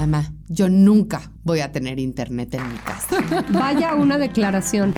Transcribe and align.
Mamá, 0.00 0.32
yo 0.48 0.70
nunca 0.70 1.30
voy 1.44 1.60
a 1.60 1.72
tener 1.72 1.98
internet 1.98 2.54
en 2.54 2.72
mi 2.72 2.78
casa. 2.78 3.18
Vaya 3.50 3.94
una 3.94 4.16
declaración. 4.16 4.94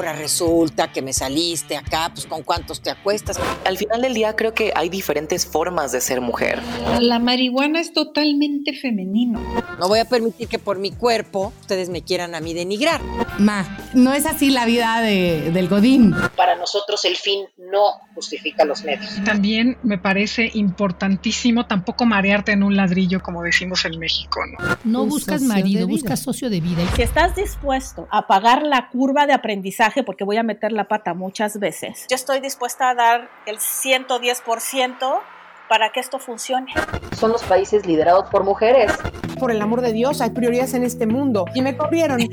Ah, 0.00 0.06
ahora 0.06 0.18
resulta 0.18 0.90
que 0.90 1.02
me 1.02 1.12
saliste 1.12 1.76
acá, 1.76 2.10
pues 2.14 2.26
con 2.26 2.42
cuántos 2.42 2.80
te 2.80 2.90
acuestas. 2.90 3.38
Al 3.66 3.76
final 3.76 4.00
del 4.00 4.14
día 4.14 4.34
creo 4.34 4.54
que 4.54 4.72
hay 4.74 4.88
diferentes 4.88 5.44
formas 5.44 5.92
de 5.92 6.00
ser 6.00 6.22
mujer. 6.22 6.58
La 7.00 7.18
marihuana 7.18 7.80
es 7.80 7.92
totalmente 7.92 8.72
femenino. 8.72 9.40
No 9.78 9.88
voy 9.88 9.98
a 9.98 10.06
permitir 10.06 10.48
que 10.48 10.58
por 10.58 10.78
mi 10.78 10.90
cuerpo 10.90 11.52
ustedes 11.60 11.90
me 11.90 12.02
quieran 12.02 12.34
a 12.34 12.40
mí 12.40 12.54
denigrar. 12.54 13.02
Ma, 13.38 13.66
no 13.92 14.14
es 14.14 14.24
así 14.24 14.50
la 14.50 14.64
vida 14.64 15.02
de, 15.02 15.50
del 15.52 15.68
Godín. 15.68 16.14
Para 16.34 16.56
nosotros 16.56 17.04
el 17.04 17.16
fin 17.16 17.44
no 17.58 18.00
justifica 18.14 18.64
los 18.64 18.84
medios. 18.84 19.22
También 19.24 19.76
me 19.82 19.98
parece 19.98 20.50
importantísimo 20.54 21.66
tampoco 21.66 22.06
marearte 22.06 22.52
en 22.52 22.62
un 22.62 22.74
ladrillo, 22.74 23.22
como 23.22 23.42
decimos 23.42 23.84
en 23.84 23.98
México. 23.98 24.40
¿no? 24.46 24.78
No 24.84 25.06
buscas 25.06 25.42
marido, 25.42 25.86
buscas 25.86 26.20
socio 26.20 26.48
de 26.48 26.60
vida. 26.60 26.82
Si 26.96 27.02
estás 27.02 27.36
dispuesto 27.36 28.08
a 28.10 28.26
pagar 28.26 28.62
la 28.62 28.88
curva 28.88 29.26
de 29.26 29.34
aprendizaje, 29.34 29.89
porque 30.04 30.24
voy 30.24 30.36
a 30.36 30.42
meter 30.42 30.72
la 30.72 30.84
pata 30.88 31.14
muchas 31.14 31.58
veces, 31.58 32.06
yo 32.08 32.14
estoy 32.14 32.40
dispuesta 32.40 32.90
a 32.90 32.94
dar 32.94 33.30
el 33.46 33.58
110% 33.58 35.20
para 35.68 35.90
que 35.92 36.00
esto 36.00 36.18
funcione. 36.18 36.72
Son 37.16 37.30
los 37.30 37.44
países 37.44 37.86
liderados 37.86 38.28
por 38.28 38.42
mujeres. 38.42 38.92
Por 39.38 39.52
el 39.52 39.62
amor 39.62 39.82
de 39.82 39.92
Dios, 39.92 40.20
hay 40.20 40.30
prioridades 40.30 40.74
en 40.74 40.82
este 40.82 41.06
mundo. 41.06 41.44
Y 41.54 41.62
me 41.62 41.76
corrieron. 41.76 42.18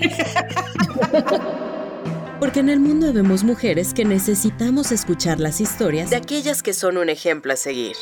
Porque 2.40 2.62
en 2.62 2.70
el 2.70 2.80
mundo 2.80 3.14
vemos 3.14 3.44
mujeres 3.44 3.94
que 3.94 4.06
necesitamos 4.06 4.92
escuchar 4.92 5.40
las 5.40 5.62
historias 5.62 6.10
de 6.10 6.16
aquellas 6.16 6.64
que 6.64 6.74
son 6.74 6.98
un 6.98 7.10
ejemplo 7.10 7.54
a 7.54 7.56
seguir. 7.56 7.96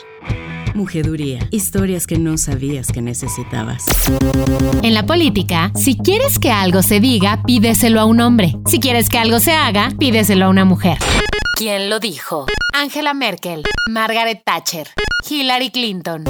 Mujeduría. 0.75 1.39
Historias 1.51 2.05
que 2.05 2.19
no 2.19 2.37
sabías 2.37 2.91
que 2.91 3.01
necesitabas. 3.01 3.85
En 4.83 4.93
la 4.93 5.05
política, 5.05 5.71
si 5.73 5.97
quieres 5.97 6.37
que 6.37 6.51
algo 6.51 6.83
se 6.83 6.99
diga, 6.99 7.41
pídeselo 7.43 8.01
a 8.01 8.05
un 8.05 8.19
hombre. 8.19 8.55
Si 8.65 8.81
quieres 8.81 9.07
que 9.07 9.17
algo 9.17 9.39
se 9.39 9.53
haga, 9.53 9.93
pídeselo 9.97 10.45
a 10.45 10.49
una 10.49 10.65
mujer. 10.65 10.97
¿Quién 11.57 11.89
lo 11.89 11.99
dijo? 11.99 12.45
Angela 12.73 13.13
Merkel, 13.13 13.63
Margaret 13.89 14.43
Thatcher, 14.43 14.89
Hillary 15.27 15.69
Clinton. 15.69 16.25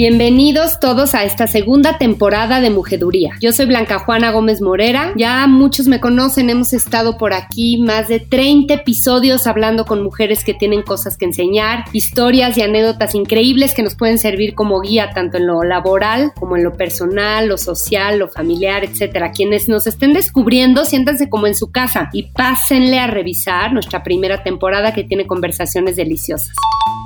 Bienvenidos 0.00 0.80
todos 0.80 1.14
a 1.14 1.24
esta 1.24 1.46
segunda 1.46 1.98
temporada 1.98 2.62
de 2.62 2.70
Mujeduría. 2.70 3.34
Yo 3.38 3.52
soy 3.52 3.66
Blanca 3.66 3.98
Juana 3.98 4.30
Gómez 4.30 4.62
Morera. 4.62 5.12
Ya 5.14 5.46
muchos 5.46 5.88
me 5.88 6.00
conocen, 6.00 6.48
hemos 6.48 6.72
estado 6.72 7.18
por 7.18 7.34
aquí 7.34 7.76
más 7.82 8.08
de 8.08 8.18
30 8.18 8.72
episodios 8.72 9.46
hablando 9.46 9.84
con 9.84 10.02
mujeres 10.02 10.42
que 10.42 10.54
tienen 10.54 10.80
cosas 10.80 11.18
que 11.18 11.26
enseñar, 11.26 11.84
historias 11.92 12.56
y 12.56 12.62
anécdotas 12.62 13.14
increíbles 13.14 13.74
que 13.74 13.82
nos 13.82 13.94
pueden 13.94 14.18
servir 14.18 14.54
como 14.54 14.80
guía 14.80 15.10
tanto 15.14 15.36
en 15.36 15.46
lo 15.46 15.64
laboral 15.64 16.32
como 16.34 16.56
en 16.56 16.64
lo 16.64 16.72
personal, 16.72 17.46
lo 17.46 17.58
social, 17.58 18.20
lo 18.20 18.28
familiar, 18.28 18.84
etcétera. 18.84 19.32
Quienes 19.32 19.68
nos 19.68 19.86
estén 19.86 20.14
descubriendo, 20.14 20.86
siéntanse 20.86 21.28
como 21.28 21.46
en 21.46 21.54
su 21.54 21.72
casa 21.72 22.08
y 22.14 22.30
pásenle 22.32 22.98
a 23.00 23.06
revisar 23.06 23.74
nuestra 23.74 24.02
primera 24.02 24.42
temporada 24.42 24.94
que 24.94 25.04
tiene 25.04 25.26
conversaciones 25.26 25.96
deliciosas. 25.96 26.54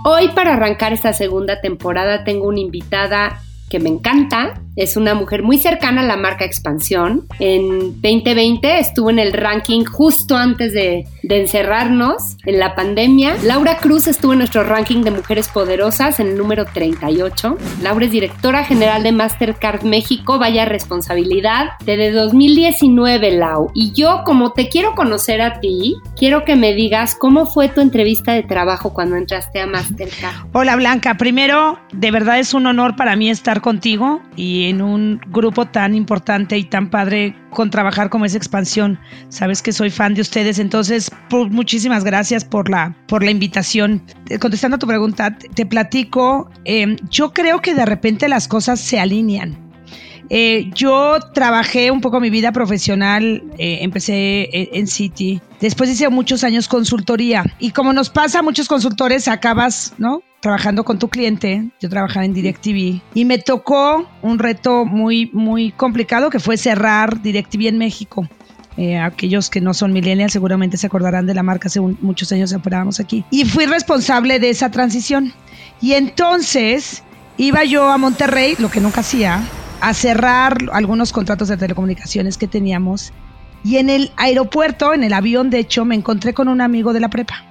Hoy 0.06 0.28
para 0.34 0.53
arrancar 0.53 0.92
esta 0.92 1.15
segunda 1.15 1.62
temporada 1.62 2.25
tengo 2.25 2.47
una 2.47 2.61
invitada 2.84 3.40
que 3.70 3.78
me 3.78 3.88
encanta. 3.88 4.60
Es 4.77 4.97
una 4.97 5.14
mujer 5.14 5.44
muy 5.44 5.58
cercana 5.58 6.00
a 6.00 6.05
la 6.05 6.17
marca 6.17 6.44
Expansión. 6.44 7.27
En 7.39 8.00
2020 8.00 8.81
estuvo 8.81 9.08
en 9.08 9.20
el 9.20 9.33
ranking 9.33 9.84
justo 9.84 10.36
antes 10.36 10.72
de, 10.72 11.06
encerrarnos 11.22 12.36
en 12.44 12.58
la 12.58 12.75
pandemia. 12.75 13.36
Laura 13.44 13.78
Cruz 13.78 14.08
estuvo 14.08 14.33
en 14.33 14.39
nuestro 14.39 14.64
ranking 14.64 15.03
de 15.03 15.11
mujeres 15.11 15.48
poderosas 15.48 16.19
en 16.20 16.28
el 16.28 16.36
número 16.36 16.64
38. 16.64 17.56
Laura 17.83 18.05
es 18.05 18.11
directora 18.11 18.64
general 18.64 19.03
de 19.05 19.12
Mastercard 19.12 19.84
México. 19.84 20.39
Vaya 20.39 20.64
responsabilidad. 20.64 21.70
Desde 21.84 22.11
2019, 22.11 23.33
Lau. 23.33 23.71
Y 23.75 23.93
yo, 23.93 24.22
como 24.25 24.53
te 24.53 24.69
quiero 24.69 24.94
conocer 24.94 25.41
a 25.41 25.60
ti, 25.60 25.97
quiero 26.16 26.44
que 26.44 26.56
me 26.56 26.75
digas 26.75 27.16
cómo 27.19 27.47
fue 27.47 27.69
tu 27.69 27.81
entrevista 27.81 28.32
de 28.32 28.43
trabajo 28.43 28.93
cuando 28.93 29.16
entraste 29.16 29.60
a 29.60 29.66
Mastercard. 29.66 30.47
Hola 30.53 30.77
Blanca, 30.77 31.15
primero, 31.15 31.78
de 31.93 32.10
verdad 32.10 32.38
es 32.38 32.54
un 32.54 32.66
honor 32.66 32.97
para 32.97 33.16
mí 33.16 33.31
estar 33.31 33.60
contigo 33.60 34.21
y 34.37 34.63
en 34.69 34.82
un 34.82 35.20
grupo 35.28 35.66
tan 35.66 35.94
importante 35.94 36.56
y 36.56 36.64
tan 36.64 36.91
padre 36.91 37.34
con 37.50 37.70
trabajar 37.70 38.10
como 38.10 38.25
es 38.25 38.34
Expansión. 38.34 38.98
Sabes 39.28 39.62
que 39.62 39.72
soy 39.72 39.91
fan 39.91 40.14
de 40.14 40.20
ustedes, 40.20 40.58
entonces 40.58 41.10
pues, 41.30 41.50
muchísimas 41.50 42.04
gracias 42.04 42.44
por 42.44 42.69
la, 42.69 42.97
por 43.06 43.24
la 43.24 43.30
invitación. 43.30 44.03
Contestando 44.41 44.76
a 44.76 44.78
tu 44.78 44.86
pregunta, 44.86 45.36
te 45.36 45.66
platico, 45.66 46.50
eh, 46.64 46.97
yo 47.10 47.32
creo 47.32 47.60
que 47.60 47.74
de 47.74 47.86
repente 47.86 48.28
las 48.28 48.48
cosas 48.48 48.80
se 48.80 48.98
alinean. 49.00 49.63
Eh, 50.30 50.70
yo 50.74 51.18
trabajé 51.32 51.90
un 51.90 52.00
poco 52.00 52.20
mi 52.20 52.30
vida 52.30 52.52
profesional, 52.52 53.42
eh, 53.58 53.78
empecé 53.82 54.48
en 54.52 54.86
City, 54.86 55.40
después 55.60 55.90
hice 55.90 56.08
muchos 56.08 56.44
años 56.44 56.66
consultoría 56.66 57.44
y 57.58 57.70
como 57.70 57.92
nos 57.92 58.10
pasa 58.10 58.38
a 58.38 58.42
muchos 58.42 58.68
consultores, 58.68 59.28
acabas, 59.28 59.92
¿no? 59.98 60.22
trabajando 60.44 60.84
con 60.84 60.98
tu 60.98 61.08
cliente, 61.08 61.70
yo 61.80 61.88
trabajaba 61.88 62.26
en 62.26 62.34
DirecTV 62.34 63.00
y 63.14 63.24
me 63.24 63.38
tocó 63.38 64.06
un 64.20 64.38
reto 64.38 64.84
muy, 64.84 65.30
muy 65.32 65.72
complicado 65.72 66.28
que 66.28 66.38
fue 66.38 66.58
cerrar 66.58 67.22
DirecTV 67.22 67.68
en 67.68 67.78
México. 67.78 68.28
Eh, 68.76 68.98
aquellos 68.98 69.48
que 69.48 69.62
no 69.62 69.72
son 69.72 69.94
millennials 69.94 70.34
seguramente 70.34 70.76
se 70.76 70.86
acordarán 70.86 71.24
de 71.24 71.32
la 71.32 71.42
marca, 71.42 71.68
hace 71.68 71.80
un, 71.80 71.96
muchos 72.02 72.30
años 72.30 72.52
operábamos 72.52 73.00
aquí. 73.00 73.24
Y 73.30 73.46
fui 73.46 73.64
responsable 73.64 74.38
de 74.38 74.50
esa 74.50 74.70
transición. 74.70 75.32
Y 75.80 75.94
entonces 75.94 77.02
iba 77.38 77.64
yo 77.64 77.91
a 77.91 77.96
Monterrey, 77.96 78.54
lo 78.58 78.70
que 78.70 78.82
nunca 78.82 79.00
hacía, 79.00 79.42
a 79.84 79.93
cerrar 79.93 80.56
algunos 80.72 81.12
contratos 81.12 81.49
de 81.49 81.59
telecomunicaciones 81.59 82.39
que 82.39 82.49
teníamos. 82.49 83.12
Y 83.62 83.77
en 83.77 83.91
el 83.91 84.12
aeropuerto, 84.17 84.95
en 84.95 85.05
el 85.05 85.12
avión, 85.12 85.50
de 85.50 85.59
hecho, 85.59 85.84
me 85.84 85.95
encontré 85.95 86.33
con 86.33 86.49
un 86.49 86.62
amigo 86.62 86.93
de 86.95 87.00
la 87.00 87.11
prepa. 87.11 87.45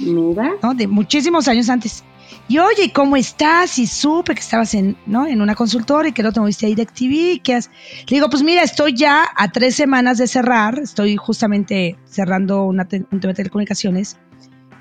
Mira. 0.00 0.52
¿no? 0.62 0.74
De 0.74 0.86
muchísimos 0.86 1.46
años 1.46 1.68
antes. 1.68 2.02
Y 2.48 2.58
oye, 2.58 2.90
¿cómo 2.92 3.16
estás? 3.16 3.78
Y 3.78 3.86
supe 3.86 4.34
que 4.34 4.40
estabas 4.40 4.74
en, 4.74 4.96
¿no? 5.06 5.26
en 5.26 5.42
una 5.42 5.54
consultora 5.54 6.08
y 6.08 6.12
que 6.12 6.22
no 6.22 6.32
te 6.32 6.40
moviste 6.40 6.66
a 6.66 6.68
DirecTV. 6.70 7.42
¿qué 7.42 7.54
has? 7.54 7.70
Le 8.08 8.16
digo, 8.16 8.30
pues 8.30 8.42
mira, 8.42 8.62
estoy 8.62 8.94
ya 8.94 9.24
a 9.36 9.52
tres 9.52 9.74
semanas 9.74 10.16
de 10.18 10.26
cerrar. 10.26 10.78
Estoy 10.78 11.16
justamente 11.16 11.98
cerrando 12.06 12.64
una 12.64 12.88
un 13.10 13.20
tema 13.20 13.32
de 13.32 13.34
telecomunicaciones. 13.34 14.16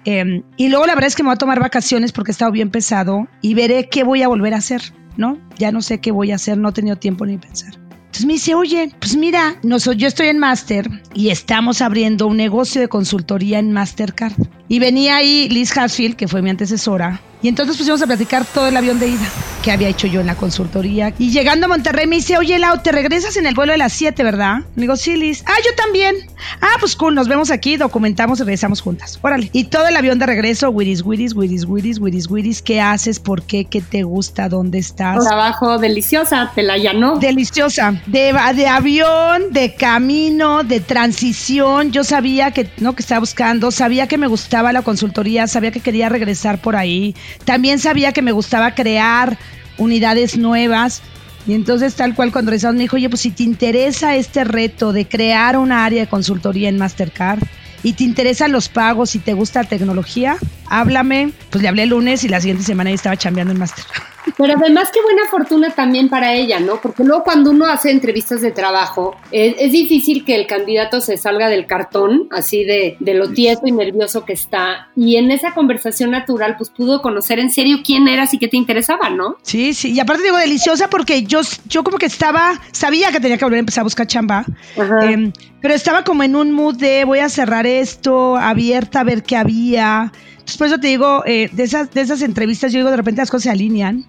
Eh, 0.06 0.44
y 0.58 0.68
luego 0.70 0.85
la 0.85 0.96
verdad 0.96 1.08
es 1.08 1.16
que 1.16 1.24
me 1.24 1.28
voy 1.28 1.35
a 1.35 1.38
tomar 1.38 1.59
vacaciones 1.59 2.12
porque 2.12 2.31
he 2.31 2.34
estado 2.34 2.52
bien 2.52 2.70
pesado 2.70 3.28
y 3.41 3.53
veré 3.53 3.88
qué 3.90 4.03
voy 4.03 4.22
a 4.22 4.28
volver 4.28 4.53
a 4.53 4.58
hacer, 4.58 4.81
¿no? 5.18 5.38
Ya 5.57 5.72
no 5.72 5.81
sé 5.81 6.00
qué 6.00 6.12
voy 6.12 6.31
a 6.31 6.35
hacer, 6.35 6.57
no 6.57 6.69
he 6.69 6.74
tenido 6.74 6.96
tiempo 6.96 7.25
ni 7.25 7.38
pensar. 7.38 7.74
Entonces 8.13 8.25
me 8.28 8.34
dice, 8.34 8.53
oye, 8.53 8.91
pues 9.00 9.16
mira, 9.16 9.56
no, 9.63 9.78
yo 9.78 10.07
estoy 10.07 10.28
en 10.28 10.38
Master 10.38 10.88
y 11.16 11.29
estamos 11.29 11.81
abriendo 11.81 12.28
un 12.28 12.38
negocio 12.38 12.79
de 12.79 12.88
consultoría 12.88 13.57
en 13.57 13.73
Mastercard. 13.73 14.34
Y 14.68 14.78
venía 14.78 15.16
ahí 15.16 15.50
Liz 15.50 15.75
Hasfield, 15.75 16.16
que 16.16 16.28
fue 16.28 16.44
mi 16.44 16.52
antecesora, 16.52 17.19
y 17.43 17.49
entonces 17.49 17.77
pusimos 17.77 18.01
a 18.01 18.07
platicar 18.07 18.45
todo 18.45 18.67
el 18.67 18.75
avión 18.75 18.99
de 18.99 19.09
ida 19.09 19.29
que 19.63 19.71
había 19.71 19.87
hecho 19.87 20.07
yo 20.07 20.19
en 20.19 20.27
la 20.27 20.35
consultoría. 20.35 21.13
Y 21.17 21.31
llegando 21.31 21.65
a 21.65 21.69
Monterrey 21.69 22.05
me 22.05 22.17
dice, 22.17 22.37
oye, 22.37 22.59
Lau, 22.59 22.83
te 22.83 22.91
regresas 22.91 23.37
en 23.37 23.47
el 23.47 23.55
vuelo 23.55 23.71
de 23.71 23.77
las 23.77 23.93
7, 23.93 24.21
¿verdad? 24.21 24.57
Le 24.75 24.81
digo, 24.81 24.97
sí, 24.97 25.15
Liz. 25.15 25.43
Ah, 25.47 25.55
yo 25.63 25.73
también. 25.75 26.15
Ah, 26.59 26.75
pues 26.81 26.97
cool, 26.97 27.15
nos 27.15 27.29
vemos 27.29 27.49
aquí, 27.49 27.77
documentamos 27.77 28.39
y 28.39 28.43
regresamos 28.43 28.81
juntas. 28.81 29.17
Órale. 29.21 29.49
Y 29.53 29.65
todo 29.65 29.87
el 29.87 29.95
avión 29.95 30.19
de 30.19 30.25
regreso, 30.25 30.69
Wiris, 30.69 31.01
Wiris, 31.01 31.33
Wiris, 31.33 31.65
Wiris, 31.65 31.99
Wiris, 31.99 32.29
Wiris. 32.29 32.61
¿Qué 32.61 32.81
haces? 32.81 33.19
¿Por 33.19 33.43
qué? 33.43 33.63
¿Qué 33.63 33.79
te 33.79 34.03
gusta? 34.03 34.49
¿Dónde 34.49 34.79
estás? 34.79 35.25
Trabajo 35.25 35.77
deliciosa, 35.77 36.51
te 36.53 36.61
la 36.61 36.77
llanó. 36.77 37.17
Deliciosa. 37.19 38.01
De, 38.05 38.35
de 38.55 38.67
avión, 38.67 39.43
de 39.51 39.75
camino, 39.75 40.63
de 40.63 40.81
transición. 40.81 41.93
Yo 41.93 42.03
sabía 42.03 42.51
que, 42.51 42.69
no, 42.79 42.95
que 42.95 43.01
estaba 43.01 43.19
buscando, 43.19 43.71
sabía 43.71 44.07
que 44.07 44.17
me 44.17 44.27
gustaba 44.27 44.73
la 44.73 44.81
consultoría, 44.81 45.47
sabía 45.47 45.71
que 45.71 45.79
quería 45.79 46.09
regresar 46.09 46.59
por 46.59 46.75
ahí. 46.75 47.15
También 47.45 47.79
sabía 47.79 48.11
que 48.11 48.21
me 48.21 48.31
gustaba 48.31 48.75
crear 48.75 49.37
unidades 49.78 50.37
nuevas. 50.37 51.02
Y 51.46 51.53
entonces 51.53 51.96
tal 51.96 52.16
cual 52.16 52.31
cuando 52.31 52.52
regresamos 52.52 52.75
me 52.75 52.84
dijo, 52.84 52.96
oye, 52.96 53.09
pues 53.09 53.22
si 53.22 53.31
te 53.31 53.43
interesa 53.43 54.16
este 54.16 54.43
reto 54.43 54.93
de 54.93 55.08
crear 55.08 55.58
una 55.58 55.84
área 55.84 56.02
de 56.02 56.08
consultoría 56.08 56.69
en 56.69 56.78
Mastercard 56.78 57.43
y 57.84 57.93
te 57.93 58.05
interesan 58.05 58.53
los 58.53 58.69
pagos 58.69 59.16
y 59.16 59.19
te 59.19 59.34
gusta 59.34 59.63
la 59.63 59.69
tecnología, 59.69 60.37
háblame. 60.67 61.34
Pues 61.49 61.61
le 61.61 61.67
hablé 61.67 61.84
el 61.84 61.90
lunes 61.90 62.23
y 62.23 62.29
la 62.29 62.40
siguiente 62.40 62.63
semana 62.63 62.91
ya 62.91 62.96
estaba 62.96 63.17
chambeando 63.17 63.52
en 63.52 63.59
Mastercard. 63.59 64.12
Pero 64.37 64.53
además 64.58 64.90
qué 64.93 65.02
buena 65.02 65.23
fortuna 65.29 65.70
también 65.72 66.09
para 66.09 66.34
ella, 66.34 66.59
¿no? 66.59 66.79
Porque 66.81 67.03
luego 67.03 67.23
cuando 67.23 67.52
uno 67.52 67.66
hace 67.66 67.91
entrevistas 67.91 68.41
de 68.41 68.52
trabajo, 68.52 69.16
es, 69.31 69.55
es 69.59 69.72
difícil 69.72 70.25
que 70.25 70.35
el 70.35 70.47
candidato 70.47 71.02
se 71.02 71.17
salga 71.17 71.49
del 71.49 71.66
cartón, 71.66 72.28
así 72.31 72.64
de, 72.64 72.97
de, 72.99 73.14
lo 73.14 73.29
tieso 73.31 73.61
y 73.66 73.72
nervioso 73.72 74.25
que 74.25 74.34
está. 74.34 74.90
Y 74.96 75.17
en 75.17 75.31
esa 75.31 75.53
conversación 75.53 76.11
natural, 76.11 76.55
pues 76.58 76.70
pudo 76.70 77.02
conocer 77.02 77.40
en 77.40 77.52
serio 77.52 77.79
quién 77.85 78.08
eras 78.08 78.34
y 78.34 78.40
qué 78.40 78.47
te 78.47 78.58
interesaba, 78.58 79.09
¿no? 79.09 79.37
Sí, 79.41 79.73
sí. 79.73 79.91
Y 79.91 79.99
aparte 79.99 80.23
digo, 80.23 80.37
deliciosa 80.37 80.90
porque 80.90 81.23
yo, 81.23 81.41
yo 81.67 81.84
como 81.84 81.97
que 81.97 82.05
estaba, 82.05 82.59
sabía 82.72 83.11
que 83.11 83.20
tenía 83.20 83.37
que 83.37 83.46
volver 83.46 83.58
a 83.58 83.59
empezar 83.59 83.81
a 83.81 83.85
buscar 83.85 84.08
chamba. 84.08 84.46
Eh, 84.78 85.31
pero 85.61 85.73
estaba 85.73 86.03
como 86.03 86.23
en 86.23 86.35
un 86.35 86.52
mood 86.52 86.75
de 86.75 87.05
voy 87.05 87.20
a 87.20 87.29
cerrar 87.29 87.66
esto, 87.66 88.35
abierta 88.35 88.99
a 88.99 89.03
ver 89.03 89.23
qué 89.23 89.37
había 89.37 90.11
Entonces, 90.43 90.57
por 90.57 90.67
eso 90.67 90.78
te 90.78 90.87
digo, 90.87 91.23
eh, 91.25 91.49
de, 91.53 91.63
esas, 91.63 91.91
de 91.91 92.01
esas 92.01 92.22
entrevistas, 92.22 92.72
yo 92.73 92.79
digo, 92.79 92.91
de 92.91 92.97
repente 92.97 93.22
las 93.22 93.31
cosas 93.31 93.43
se 93.43 93.49
alinean. 93.49 94.05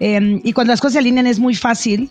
eh, 0.00 0.40
y 0.42 0.52
cuando 0.52 0.72
las 0.72 0.80
cosas 0.80 0.94
se 0.94 0.98
alinean 0.98 1.26
es 1.26 1.38
muy 1.38 1.54
fácil. 1.54 2.10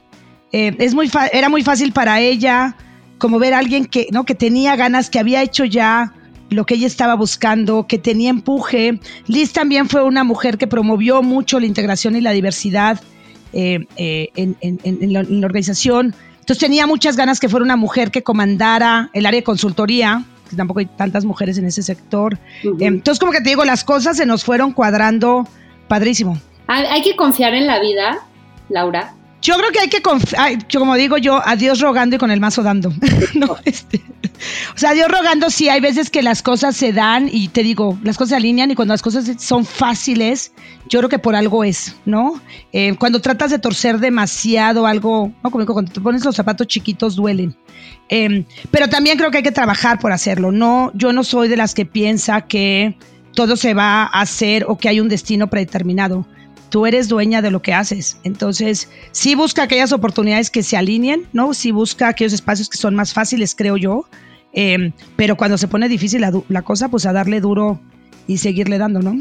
Eh, 0.51 0.75
es 0.79 0.93
muy 0.93 1.11
era 1.33 1.49
muy 1.49 1.63
fácil 1.63 1.91
para 1.91 2.21
ella 2.21 2.77
como 3.17 3.39
ver 3.39 3.53
a 3.53 3.59
alguien 3.59 3.85
que, 3.85 4.07
¿no? 4.11 4.23
que 4.25 4.35
tenía 4.35 4.75
ganas, 4.75 5.09
que 5.09 5.19
había 5.19 5.41
hecho 5.41 5.65
ya 5.65 6.13
lo 6.49 6.65
que 6.65 6.75
ella 6.75 6.87
estaba 6.87 7.15
buscando, 7.15 7.87
que 7.87 7.97
tenía 7.97 8.29
empuje. 8.29 8.99
Liz 9.27 9.51
también 9.51 9.89
fue 9.89 10.03
una 10.03 10.23
mujer 10.23 10.57
que 10.57 10.67
promovió 10.67 11.21
mucho 11.23 11.59
la 11.59 11.65
integración 11.65 12.15
y 12.15 12.21
la 12.21 12.31
diversidad 12.31 13.01
eh, 13.53 13.85
eh, 13.97 14.29
en, 14.35 15.13
la, 15.13 15.21
en 15.21 15.41
la 15.41 15.47
organización. 15.47 16.13
Entonces 16.39 16.59
tenía 16.59 16.85
muchas 16.87 17.15
ganas 17.15 17.39
que 17.39 17.49
fuera 17.49 17.63
una 17.63 17.75
mujer 17.75 18.11
que 18.11 18.21
comandara 18.21 19.09
el 19.13 19.25
área 19.25 19.39
de 19.39 19.43
consultoría, 19.43 20.23
tampoco 20.55 20.79
hay 20.79 20.85
tantas 20.85 21.25
mujeres 21.25 21.57
en 21.57 21.65
ese 21.65 21.81
sector. 21.83 22.37
Eh, 22.63 22.71
Entonces, 22.79 23.19
como 23.19 23.31
que 23.31 23.41
te 23.41 23.49
digo, 23.49 23.65
las 23.65 23.83
cosas 23.83 24.17
se 24.17 24.25
nos 24.25 24.43
fueron 24.43 24.71
cuadrando 24.71 25.47
padrísimo. 25.87 26.37
Hay 26.67 27.01
que 27.03 27.15
confiar 27.15 27.53
en 27.53 27.67
la 27.67 27.79
vida, 27.79 28.19
Laura. 28.69 29.13
Yo 29.41 29.55
creo 29.57 29.71
que 29.71 29.79
hay 29.79 29.89
que 29.89 30.01
como 30.77 30.95
digo 30.95 31.17
yo, 31.17 31.41
a 31.45 31.55
Dios 31.55 31.79
rogando 31.79 32.15
y 32.15 32.19
con 32.19 32.31
el 32.31 32.39
mazo 32.39 32.63
dando. 32.63 32.91
No, 33.35 33.57
este, 33.65 34.01
o 34.75 34.77
sea, 34.77 34.93
Dios 34.93 35.07
rogando, 35.09 35.49
sí, 35.49 35.67
hay 35.69 35.81
veces 35.81 36.09
que 36.09 36.21
las 36.21 36.41
cosas 36.41 36.75
se 36.75 36.93
dan 36.93 37.29
y 37.31 37.49
te 37.49 37.63
digo, 37.63 37.97
las 38.03 38.17
cosas 38.17 38.29
se 38.29 38.35
alinean 38.37 38.71
y 38.71 38.75
cuando 38.75 38.93
las 38.93 39.01
cosas 39.01 39.29
son 39.39 39.65
fáciles, 39.65 40.53
yo 40.89 40.99
creo 40.99 41.09
que 41.09 41.19
por 41.19 41.35
algo 41.35 41.63
es, 41.63 41.95
¿no? 42.05 42.41
Eh, 42.71 42.95
cuando 42.97 43.19
tratas 43.19 43.51
de 43.51 43.59
torcer 43.59 43.99
demasiado 43.99 44.87
algo, 44.87 45.33
¿no? 45.43 45.51
Como 45.51 45.63
digo, 45.63 45.73
cuando 45.73 45.91
te 45.91 46.01
pones 46.01 46.23
los 46.23 46.35
zapatos 46.35 46.67
chiquitos 46.67 47.15
duelen. 47.15 47.55
Eh, 48.09 48.45
pero 48.71 48.87
también 48.87 49.17
creo 49.17 49.31
que 49.31 49.37
hay 49.37 49.43
que 49.43 49.51
trabajar 49.51 49.99
por 49.99 50.11
hacerlo. 50.11 50.51
No, 50.51 50.91
yo 50.93 51.11
no 51.11 51.23
soy 51.23 51.47
de 51.47 51.57
las 51.57 51.73
que 51.73 51.85
piensa 51.85 52.41
que 52.41 52.97
todo 53.33 53.55
se 53.57 53.73
va 53.73 54.03
a 54.03 54.21
hacer 54.21 54.65
o 54.67 54.77
que 54.77 54.89
hay 54.89 54.99
un 54.99 55.09
destino 55.09 55.49
predeterminado 55.49 56.25
tú 56.69 56.85
eres 56.85 57.07
dueña 57.07 57.41
de 57.41 57.51
lo 57.51 57.61
que 57.61 57.73
haces. 57.73 58.17
Entonces, 58.23 58.89
sí 59.11 59.35
busca 59.35 59.63
aquellas 59.63 59.91
oportunidades 59.91 60.49
que 60.49 60.63
se 60.63 60.77
alineen, 60.77 61.27
¿no? 61.33 61.53
Sí 61.53 61.71
busca 61.71 62.07
aquellos 62.07 62.33
espacios 62.33 62.69
que 62.69 62.77
son 62.77 62.95
más 62.95 63.13
fáciles, 63.13 63.55
creo 63.55 63.77
yo. 63.77 64.05
Eh, 64.53 64.91
pero 65.15 65.35
cuando 65.35 65.57
se 65.57 65.67
pone 65.67 65.89
difícil 65.89 66.21
la 66.47 66.61
cosa, 66.61 66.89
pues 66.89 67.05
a 67.05 67.13
darle 67.13 67.41
duro 67.41 67.79
y 68.27 68.37
seguirle 68.37 68.77
dando, 68.77 69.01
¿no? 69.01 69.15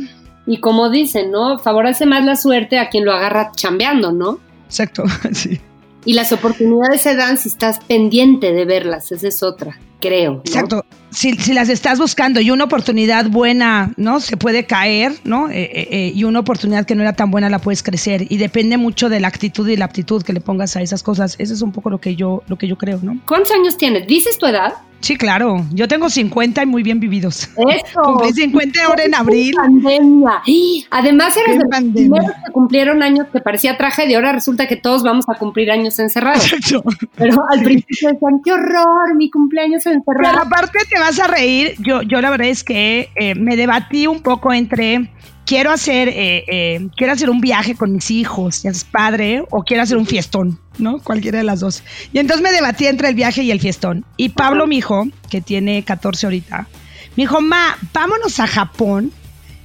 Y 0.46 0.61
como 0.61 0.91
dicen, 0.91 1.31
¿no? 1.31 1.58
Favorece 1.58 2.06
más 2.06 2.25
la 2.25 2.37
suerte 2.37 2.79
a 2.79 2.88
quien 2.91 3.05
lo 3.05 3.12
agarra 3.12 3.52
chambeando, 3.55 4.12
¿no? 4.12 4.38
Exacto, 4.67 5.05
sí. 5.32 5.61
Y 6.05 6.14
las 6.14 6.32
oportunidades 6.32 7.00
se 7.00 7.17
dan 7.17 7.38
si 7.38 7.49
estás 7.49 7.81
pendiente 7.81 8.52
de 8.52 8.67
verlas, 8.67 9.11
esa 9.11 9.29
es 9.29 9.43
otra, 9.43 9.79
creo. 10.04 10.32
¿no? 10.34 10.42
Exacto. 10.44 10.84
Si, 11.10 11.32
si 11.34 11.54
las 11.54 11.68
estás 11.68 11.98
buscando 11.98 12.40
y 12.40 12.50
una 12.50 12.64
oportunidad 12.64 13.30
buena, 13.30 13.92
¿no? 13.96 14.20
Se 14.20 14.36
puede 14.36 14.66
caer, 14.66 15.12
¿no? 15.22 15.48
Eh, 15.48 15.62
eh, 15.62 15.88
eh, 15.90 16.12
y 16.14 16.24
una 16.24 16.40
oportunidad 16.40 16.84
que 16.84 16.96
no 16.96 17.02
era 17.02 17.12
tan 17.12 17.30
buena 17.30 17.48
la 17.48 17.60
puedes 17.60 17.82
crecer. 17.82 18.26
Y 18.28 18.36
depende 18.36 18.76
mucho 18.76 19.08
de 19.08 19.20
la 19.20 19.28
actitud 19.28 19.68
y 19.68 19.76
la 19.76 19.84
aptitud 19.84 20.22
que 20.22 20.32
le 20.32 20.40
pongas 20.40 20.76
a 20.76 20.82
esas 20.82 21.02
cosas. 21.02 21.36
Eso 21.38 21.54
es 21.54 21.62
un 21.62 21.72
poco 21.72 21.88
lo 21.88 22.00
que 22.00 22.16
yo, 22.16 22.42
lo 22.48 22.58
que 22.58 22.66
yo 22.66 22.76
creo, 22.76 22.98
¿no? 23.00 23.18
¿Cuántos 23.26 23.52
años 23.52 23.76
tienes? 23.76 24.06
¿Dices 24.08 24.38
tu 24.38 24.46
edad? 24.46 24.74
Sí, 25.04 25.16
claro. 25.16 25.66
Yo 25.70 25.86
tengo 25.86 26.08
50 26.08 26.62
y 26.62 26.66
muy 26.66 26.82
bien 26.82 26.98
vividos. 26.98 27.50
Eso. 27.68 28.00
Cumplí 28.02 28.32
50 28.32 28.84
ahora 28.86 29.04
en 29.04 29.14
abril. 29.14 29.54
Pandemia. 29.54 30.42
Además 30.90 31.36
eres 31.36 31.58
de 31.58 31.64
los 31.68 31.92
primeros 31.92 32.30
que 32.30 32.52
cumplieron 32.52 33.02
años 33.02 33.26
que 33.30 33.40
parecía 33.40 33.76
tragedia. 33.76 34.16
Ahora 34.16 34.32
resulta 34.32 34.66
que 34.66 34.76
todos 34.76 35.02
vamos 35.02 35.26
a 35.28 35.34
cumplir 35.34 35.70
años 35.70 35.98
encerrados. 35.98 36.50
Pero 37.16 37.36
al 37.50 37.62
principio 37.62 38.12
decían, 38.12 38.40
qué 38.42 38.52
horror, 38.52 39.14
mi 39.14 39.28
cumpleaños 39.28 39.84
Pero 40.06 40.41
aparte 40.41 40.79
te 40.88 40.99
vas 40.99 41.19
a 41.19 41.26
reír. 41.26 41.75
Yo, 41.79 42.02
yo 42.02 42.20
la 42.20 42.31
verdad 42.31 42.49
es 42.49 42.64
que 42.64 43.11
eh, 43.17 43.35
me 43.35 43.56
debatí 43.56 44.06
un 44.06 44.23
poco 44.23 44.52
entre 44.52 45.11
quiero 45.44 45.70
hacer, 45.70 46.08
eh, 46.08 46.44
eh, 46.49 46.88
quiero 46.96 47.12
hacer 47.12 47.31
un 47.31 47.41
viaje 47.41 47.75
con 47.75 47.93
mis 47.93 48.11
hijos, 48.11 48.62
ya 48.62 48.70
es 48.70 48.85
padre, 48.85 49.44
o 49.50 49.62
quiero 49.62 49.82
hacer 49.82 49.96
un 49.96 50.06
fiestón, 50.06 50.58
¿no? 50.79 50.99
Cualquiera 50.99 51.38
de 51.38 51.44
las 51.44 51.61
dos. 51.61 51.82
Y 52.12 52.19
entonces 52.19 52.43
me 52.43 52.52
debatí 52.52 52.87
entre 52.87 53.08
el 53.08 53.14
viaje 53.14 53.43
y 53.43 53.50
el 53.50 53.61
fiestón. 53.61 54.05
Y 54.17 54.31
Pablo, 54.31 54.67
mi 54.67 54.79
hijo, 54.79 55.06
que 55.31 55.41
tiene 55.41 55.82
14 55.82 56.26
ahorita, 56.26 56.67
me 57.17 57.25
dijo, 57.25 57.41
ma, 57.41 57.76
vámonos 57.93 58.41
a 58.41 58.46
Japón, 58.46 59.12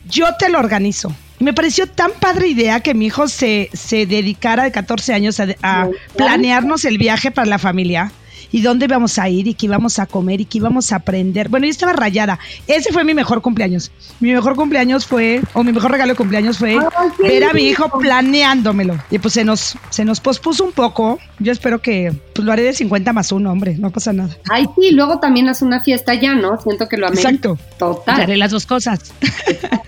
yo 0.09 0.27
te 0.37 0.49
lo 0.49 0.59
organizo. 0.59 1.13
Y 1.39 1.43
me 1.45 1.53
pareció 1.53 1.87
tan 1.87 2.11
padre 2.19 2.47
idea 2.47 2.81
que 2.81 2.93
mi 2.93 3.05
hijo 3.05 3.27
se, 3.27 3.69
se 3.73 4.05
dedicara 4.05 4.63
de 4.63 4.71
14 4.71 5.13
años 5.13 5.39
a, 5.39 5.47
a 5.63 5.89
planearnos 6.17 6.83
el 6.83 6.97
viaje 6.97 7.31
para 7.31 7.47
la 7.47 7.59
familia 7.59 8.11
y 8.51 8.61
dónde 8.61 8.85
íbamos 8.85 9.17
a 9.19 9.29
ir 9.29 9.47
y 9.47 9.53
qué 9.53 9.65
íbamos 9.67 9.99
a 9.99 10.05
comer 10.05 10.41
y 10.41 10.45
qué 10.45 10.57
íbamos 10.57 10.91
a 10.91 10.97
aprender. 10.97 11.49
Bueno, 11.49 11.65
yo 11.65 11.71
estaba 11.71 11.93
rayada. 11.93 12.39
Ese 12.67 12.91
fue 12.91 13.03
mi 13.03 13.13
mejor 13.13 13.41
cumpleaños. 13.41 13.91
Mi 14.19 14.33
mejor 14.33 14.55
cumpleaños 14.55 15.05
fue, 15.05 15.41
o 15.53 15.63
mi 15.63 15.71
mejor 15.71 15.91
regalo 15.91 16.13
de 16.13 16.17
cumpleaños 16.17 16.57
fue 16.57 16.77
Ay, 16.77 17.09
ver 17.19 17.43
a 17.43 17.53
mi 17.53 17.63
hijo 17.63 17.89
planeándomelo. 17.99 18.97
Y 19.11 19.19
pues 19.19 19.33
se 19.33 19.43
nos, 19.43 19.77
se 19.89 20.05
nos 20.05 20.19
pospuso 20.19 20.63
un 20.63 20.71
poco. 20.71 21.19
Yo 21.39 21.51
espero 21.51 21.81
que 21.81 22.13
pues 22.33 22.45
lo 22.45 22.51
haré 22.51 22.63
de 22.63 22.73
50 22.73 23.13
más 23.13 23.31
uno, 23.31 23.51
hombre, 23.51 23.75
no 23.77 23.91
pasa 23.91 24.13
nada. 24.13 24.35
Ay, 24.49 24.65
sí, 24.75 24.91
luego 24.91 25.19
también 25.19 25.47
haz 25.49 25.61
una 25.61 25.81
fiesta 25.81 26.13
ya, 26.13 26.35
¿no? 26.35 26.59
Siento 26.61 26.87
que 26.87 26.97
lo 26.97 27.07
amerita. 27.07 27.29
Exacto. 27.29 27.57
Total. 27.77 28.19
Y 28.19 28.21
haré 28.23 28.37
las 28.37 28.51
dos 28.51 28.65
cosas. 28.65 29.13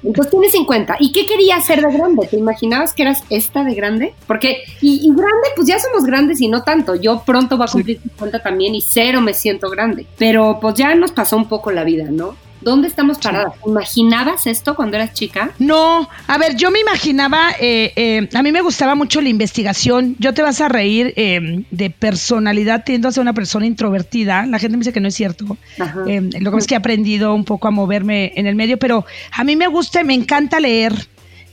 Entonces 0.04 0.31
tienes 0.31 0.52
50. 0.52 0.98
¿Y 1.00 1.12
qué 1.12 1.25
querías 1.25 1.66
ser 1.66 1.81
de 1.81 1.94
grande? 1.94 2.28
¿Te 2.28 2.38
imaginabas 2.38 2.94
que 2.94 3.04
eras 3.04 3.24
esta 3.30 3.64
de 3.64 3.74
grande? 3.74 4.14
Porque, 4.28 4.64
y, 4.81 5.07
y 5.07 5.10
grande, 5.10 5.48
pues 5.56 5.68
ya 5.68 5.80
somos 5.80 6.04
grandes 6.04 6.42
y 6.42 6.48
no 6.48 6.64
tanto. 6.64 6.96
Yo 6.96 7.24
pronto 7.25 7.57
voy 7.57 7.68
a 7.68 7.72
cumplir 7.72 8.00
50 8.02 8.40
también 8.40 8.50
y 8.59 8.81
cero 8.81 9.21
me 9.21 9.33
siento 9.33 9.69
grande. 9.69 10.06
Pero 10.18 10.59
pues 10.62 10.75
ya 10.75 10.94
nos 10.95 11.12
pasó 11.12 11.38
un 11.38 11.48
poco 11.48 11.71
la 11.71 11.83
vida, 11.83 12.06
¿no? 12.09 12.36
¿Dónde 12.62 12.88
estamos 12.88 13.18
paradas? 13.18 13.53
¿Imaginabas 13.65 14.45
esto 14.45 14.75
cuando 14.75 14.95
eras 14.95 15.13
chica? 15.13 15.51
No, 15.57 16.07
a 16.27 16.38
ver, 16.38 16.56
yo 16.56 16.69
me 16.69 16.80
imaginaba, 16.80 17.51
eh, 17.59 17.92
eh, 17.95 18.30
a 18.31 18.44
mí 18.44 18.51
me 18.51 18.62
gustaba 18.62 18.94
mucho 18.94 19.19
la 19.19 19.30
investigación. 19.30 20.15
Yo 20.19 20.33
te 20.36 20.44
vas 20.44 20.62
a 20.62 20.69
reír 20.69 21.12
eh, 21.15 21.63
de 21.71 21.89
personalidad, 21.89 22.83
tiendo 22.83 23.07
a 23.07 23.12
ser 23.12 23.21
una 23.21 23.33
persona 23.33 23.65
introvertida. 23.65 24.45
La 24.45 24.59
gente 24.59 24.77
me 24.77 24.81
dice 24.81 24.94
que 24.94 25.00
no 25.00 25.07
es 25.07 25.15
cierto. 25.15 25.57
Eh, 26.07 26.21
lo 26.21 26.39
que 26.39 26.45
pasa 26.45 26.57
es 26.57 26.68
que 26.68 26.75
he 26.75 26.77
aprendido 26.77 27.33
un 27.33 27.45
poco 27.45 27.68
a 27.68 27.71
moverme 27.71 28.31
en 28.36 28.45
el 28.45 28.56
medio, 28.56 28.77
pero 28.77 29.06
a 29.31 29.44
mí 29.44 29.56
me 29.56 29.65
gusta, 29.65 30.04
me 30.04 30.13
encanta 30.13 30.59
leer, 30.59 30.94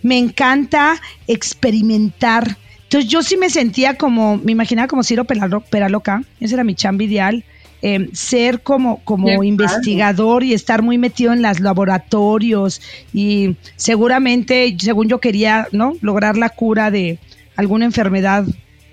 me 0.03 0.19
encanta 0.19 1.01
experimentar. 1.27 2.59
Entonces 2.89 3.11
yo 3.11 3.23
sí 3.23 3.37
me 3.37 3.51
sentía 3.51 3.95
como, 3.99 4.39
me 4.39 4.53
imaginaba 4.53 4.89
como 4.89 5.03
Ciro 5.03 5.25
Peralo- 5.25 5.63
Peraloca, 5.63 6.23
ese 6.41 6.55
era 6.55 6.65
mi 6.65 6.75
chamba 6.75 7.05
ideal. 7.05 7.45
eh, 7.81 8.09
ser 8.13 8.63
como, 8.63 8.99
como 9.05 9.29
investigador 9.45 10.43
y 10.43 10.53
estar 10.53 10.83
muy 10.83 10.99
metido 10.99 11.33
en 11.33 11.43
los 11.43 11.61
laboratorios 11.61 12.81
y 13.15 13.55
seguramente, 13.77 14.77
según 14.81 15.07
yo 15.09 15.21
quería, 15.21 15.69
¿no? 15.71 15.93
Lograr 16.01 16.37
la 16.37 16.49
cura 16.49 16.91
de 16.91 17.21
alguna 17.55 17.85
enfermedad 17.85 18.45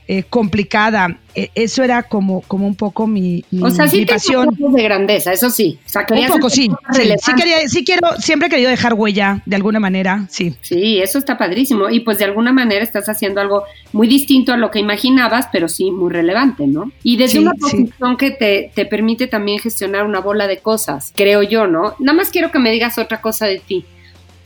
eh, 0.08 0.24
complicada. 0.30 1.18
Eh, 1.34 1.50
eso 1.56 1.84
era 1.84 2.04
como, 2.04 2.42
como 2.42 2.68
un 2.68 2.76
poco 2.76 3.08
mi, 3.08 3.44
mi, 3.52 3.64
O 3.64 3.70
sea, 3.72 3.88
sí 3.88 4.00
mi 4.00 4.06
te 4.06 4.14
pasión. 4.14 4.50
de 4.58 4.84
grandeza, 4.84 5.34
eso 5.34 5.50
sí. 5.50 5.80
O 5.86 5.90
sea, 5.90 6.06
Un 6.10 6.28
poco, 6.28 6.50
sí. 6.50 6.64
Sí, 6.64 6.70
sí, 6.92 6.98
relevantes. 7.00 7.36
quería, 7.36 7.68
sí 7.68 7.84
quiero, 7.84 8.08
siempre 8.20 8.48
he 8.48 8.52
querido 8.52 8.70
dejar 8.70 8.94
huella 8.94 9.42
de 9.46 9.56
alguna 9.56 9.80
manera, 9.80 10.28
sí. 10.30 10.56
Sí, 10.62 11.00
eso 11.00 11.18
está 11.18 11.38
padrísimo. 11.38 11.90
Y 11.90 12.02
pues 12.02 12.20
de 12.20 12.26
alguna 12.26 12.54
manera 12.54 12.84
estás 12.84 13.10
haciendo 13.10 13.42
algo 13.42 13.64
muy 13.94 14.08
distinto 14.08 14.54
a 14.54 14.58
lo 14.58 14.72
que 14.72 14.80
imaginabas, 14.80 15.48
pero 15.52 15.68
sí 15.68 15.92
muy 15.92 16.12
relevante, 16.14 16.68
¿no? 16.68 16.92
Y 17.04 17.18
desde 17.18 17.40
una 17.40 17.54
posición 17.54 18.18
que 18.18 18.32
te, 18.32 18.72
te 18.76 18.86
permite 18.86 19.28
también 19.28 19.60
gestionar 19.60 20.06
una 20.06 20.20
bola 20.22 20.48
de 20.48 20.60
cosas, 20.60 21.12
creo 21.16 21.44
yo, 21.44 21.68
¿no? 21.68 21.96
Nada 22.00 22.16
más 22.16 22.30
quiero 22.30 22.52
que 22.52 22.60
me 22.60 22.72
digas 22.72 22.98
otra 22.98 23.22
cosa 23.22 23.46
de 23.48 23.60
ti. 23.60 23.86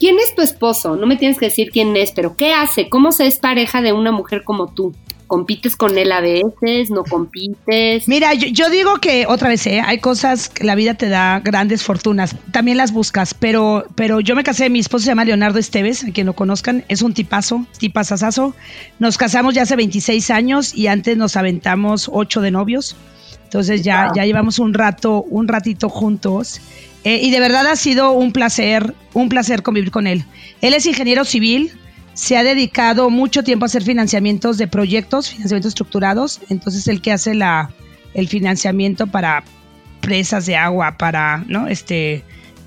¿Quién 0.00 0.18
es 0.18 0.34
tu 0.34 0.40
esposo? 0.40 0.96
No 0.96 1.06
me 1.06 1.16
tienes 1.16 1.38
que 1.38 1.44
decir 1.46 1.70
quién 1.70 1.94
es, 1.94 2.12
pero 2.12 2.34
¿qué 2.34 2.54
hace? 2.54 2.88
¿Cómo 2.88 3.12
se 3.12 3.26
es 3.26 3.38
pareja 3.38 3.82
de 3.82 3.92
una 3.92 4.10
mujer 4.10 4.42
como 4.44 4.72
tú? 4.72 4.94
¿Compites 5.30 5.76
con 5.76 5.96
él 5.96 6.10
a 6.10 6.20
veces? 6.20 6.90
¿No 6.90 7.04
compites? 7.04 8.08
Mira, 8.08 8.34
yo, 8.34 8.48
yo 8.48 8.68
digo 8.68 8.96
que 8.96 9.26
otra 9.28 9.48
vez, 9.48 9.64
¿eh? 9.68 9.80
hay 9.80 9.98
cosas 9.98 10.48
que 10.48 10.64
la 10.64 10.74
vida 10.74 10.94
te 10.94 11.08
da 11.08 11.38
grandes 11.38 11.84
fortunas, 11.84 12.34
también 12.50 12.76
las 12.76 12.90
buscas, 12.90 13.32
pero, 13.32 13.84
pero 13.94 14.18
yo 14.18 14.34
me 14.34 14.42
casé, 14.42 14.68
mi 14.70 14.80
esposo 14.80 15.04
se 15.04 15.10
llama 15.12 15.24
Leonardo 15.24 15.60
Esteves, 15.60 16.02
a 16.02 16.10
quien 16.10 16.26
lo 16.26 16.32
conozcan, 16.34 16.84
es 16.88 17.00
un 17.02 17.14
tipazo, 17.14 17.64
tipazazazo. 17.78 18.56
Nos 18.98 19.18
casamos 19.18 19.54
ya 19.54 19.62
hace 19.62 19.76
26 19.76 20.30
años 20.32 20.74
y 20.74 20.88
antes 20.88 21.16
nos 21.16 21.36
aventamos 21.36 22.10
8 22.12 22.40
de 22.40 22.50
novios. 22.50 22.96
Entonces 23.44 23.82
ya, 23.82 24.06
Wow. 24.06 24.14
ya 24.16 24.24
llevamos 24.26 24.58
un 24.58 24.74
rato, 24.74 25.22
un 25.30 25.46
ratito 25.46 25.88
juntos. 25.88 26.60
Eh, 27.04 27.20
y 27.22 27.30
de 27.30 27.38
verdad 27.38 27.68
ha 27.68 27.76
sido 27.76 28.10
un 28.10 28.32
placer, 28.32 28.94
un 29.14 29.28
placer 29.28 29.62
convivir 29.62 29.92
con 29.92 30.08
él. 30.08 30.24
Él 30.60 30.74
es 30.74 30.86
ingeniero 30.86 31.24
civil, 31.24 31.70
se 32.20 32.36
ha 32.36 32.44
dedicado 32.44 33.08
mucho 33.08 33.42
tiempo 33.42 33.64
a 33.64 33.68
hacer 33.68 33.82
financiamientos 33.82 34.58
de 34.58 34.68
proyectos, 34.68 35.30
financiamientos 35.30 35.70
estructurados. 35.70 36.40
Entonces 36.50 36.86
el 36.86 37.00
que 37.00 37.12
hace 37.12 37.34
la, 37.34 37.70
el 38.12 38.28
financiamiento 38.28 39.06
para 39.06 39.42
presas 40.02 40.44
de 40.44 40.54
agua, 40.54 40.98
para 40.98 41.42
¿no? 41.48 41.66
este, 41.66 42.16
eh, 42.16 42.22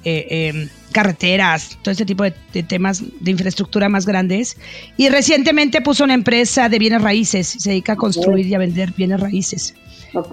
eh, 0.05 0.67
carreteras, 0.91 1.77
todo 1.83 1.91
este 1.91 2.03
tipo 2.05 2.23
de, 2.23 2.33
de 2.51 2.63
temas 2.63 3.03
de 3.19 3.29
infraestructura 3.29 3.89
más 3.89 4.07
grandes. 4.07 4.57
Y 4.97 5.09
recientemente 5.09 5.81
puso 5.81 6.03
una 6.03 6.15
empresa 6.15 6.67
de 6.67 6.79
bienes 6.79 7.03
raíces, 7.03 7.47
se 7.47 7.69
dedica 7.69 7.93
a 7.93 7.95
construir 7.95 8.47
y 8.47 8.55
a 8.55 8.57
vender 8.57 8.91
bienes 8.97 9.19
raíces. 9.19 9.75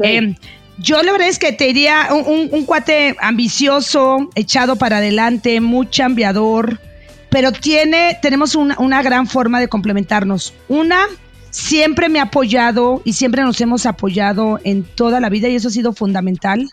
Eh, 0.03 0.35
yo 0.79 1.03
la 1.03 1.13
verdad 1.13 1.29
es 1.29 1.39
que 1.39 1.53
te 1.53 1.65
diría 1.67 2.09
un, 2.11 2.25
un- 2.27 2.49
un 2.53 2.65
cuate 2.65 3.15
ambicioso, 3.21 4.31
echado 4.35 4.77
para 4.77 4.97
adelante, 4.97 5.61
muy 5.61 5.91
chambeador, 5.91 6.81
pero 7.31 7.53
tiene, 7.53 8.19
tenemos 8.21 8.55
una, 8.55 8.77
una 8.79 9.03
gran 9.03 9.27
forma 9.27 9.61
de 9.61 9.69
complementarnos. 9.69 10.53
Una, 10.69 11.07
siempre 11.51 12.09
me 12.09 12.19
ha 12.19 12.25
apoyado 12.25 13.03
y 13.05 13.15
siempre 13.15 13.43
nos 13.43 13.61
hemos 13.61 13.87
apoyado 13.87 14.61
en 14.65 14.83
toda 14.83 15.21
la 15.21 15.29
vida 15.29 15.49
y 15.49 15.57
eso 15.57 15.69
ha 15.69 15.73
sido 15.73 15.93
fundamental. 15.93 16.69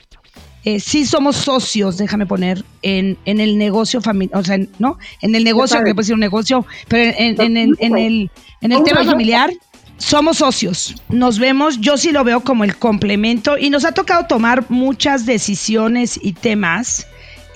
Eh, 0.66 0.80
sí 0.82 1.06
somos 1.06 1.38
socios, 1.38 1.98
déjame 1.98 2.26
poner, 2.26 2.66
en, 2.82 3.18
en 3.24 3.40
el 3.40 3.58
negocio 3.58 4.02
familiar, 4.02 4.40
o 4.40 4.44
sea, 4.44 4.58
¿no? 4.80 4.98
En 5.22 5.34
el 5.34 5.46
negocio, 5.46 5.82
que 5.84 5.94
puede 5.94 6.08
ser 6.08 6.16
un 6.16 6.20
negocio, 6.20 6.66
pero 6.90 7.14
en, 7.18 7.40
en, 7.40 7.58
en, 7.58 7.76
en 7.80 7.98
el, 7.98 8.32
en 8.62 8.72
el 8.74 8.84
tema 8.84 9.06
familiar 9.06 9.50
somos 9.98 10.38
socios, 10.38 10.96
nos 11.10 11.40
vemos, 11.40 11.80
yo 11.80 11.98
sí 11.98 12.12
lo 12.12 12.24
veo 12.24 12.42
como 12.42 12.64
el 12.64 12.76
complemento 12.76 13.58
y 13.58 13.70
nos 13.70 13.86
ha 13.86 13.94
tocado 13.94 14.26
tomar 14.28 14.66
muchas 14.70 15.26
decisiones 15.26 16.20
y 16.22 16.34
temas 16.34 17.08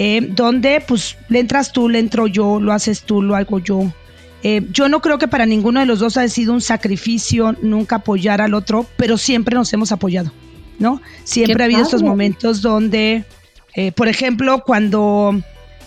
eh, 0.04 0.20
donde 0.32 0.84
pues 0.88 1.16
le 1.30 1.40
entras 1.40 1.72
tú, 1.72 1.88
le 1.88 2.00
entro 2.00 2.26
yo, 2.26 2.60
lo 2.60 2.74
haces 2.74 3.04
tú, 3.04 3.22
lo 3.22 3.36
hago 3.36 3.60
yo. 3.60 3.94
Eh, 4.42 4.66
yo 4.72 4.90
no 4.90 5.00
creo 5.00 5.20
que 5.20 5.28
para 5.28 5.46
ninguno 5.46 5.80
de 5.80 5.86
los 5.86 6.00
dos 6.00 6.18
ha 6.18 6.28
sido 6.28 6.54
un 6.54 6.62
sacrificio 6.62 7.56
nunca 7.62 7.98
apoyar 7.98 8.42
al 8.42 8.56
otro, 8.56 8.88
pero 8.98 9.16
siempre 9.20 9.54
nos 9.54 9.72
hemos 9.74 9.92
apoyado, 9.92 10.34
¿no? 10.80 11.04
Siempre 11.24 11.64
ha 11.64 11.66
habido 11.66 11.84
estos 11.84 12.02
momentos 12.02 12.64
donde, 12.64 13.26
eh, 13.76 13.92
por 13.92 14.08
ejemplo, 14.08 14.64
cuando 14.66 15.40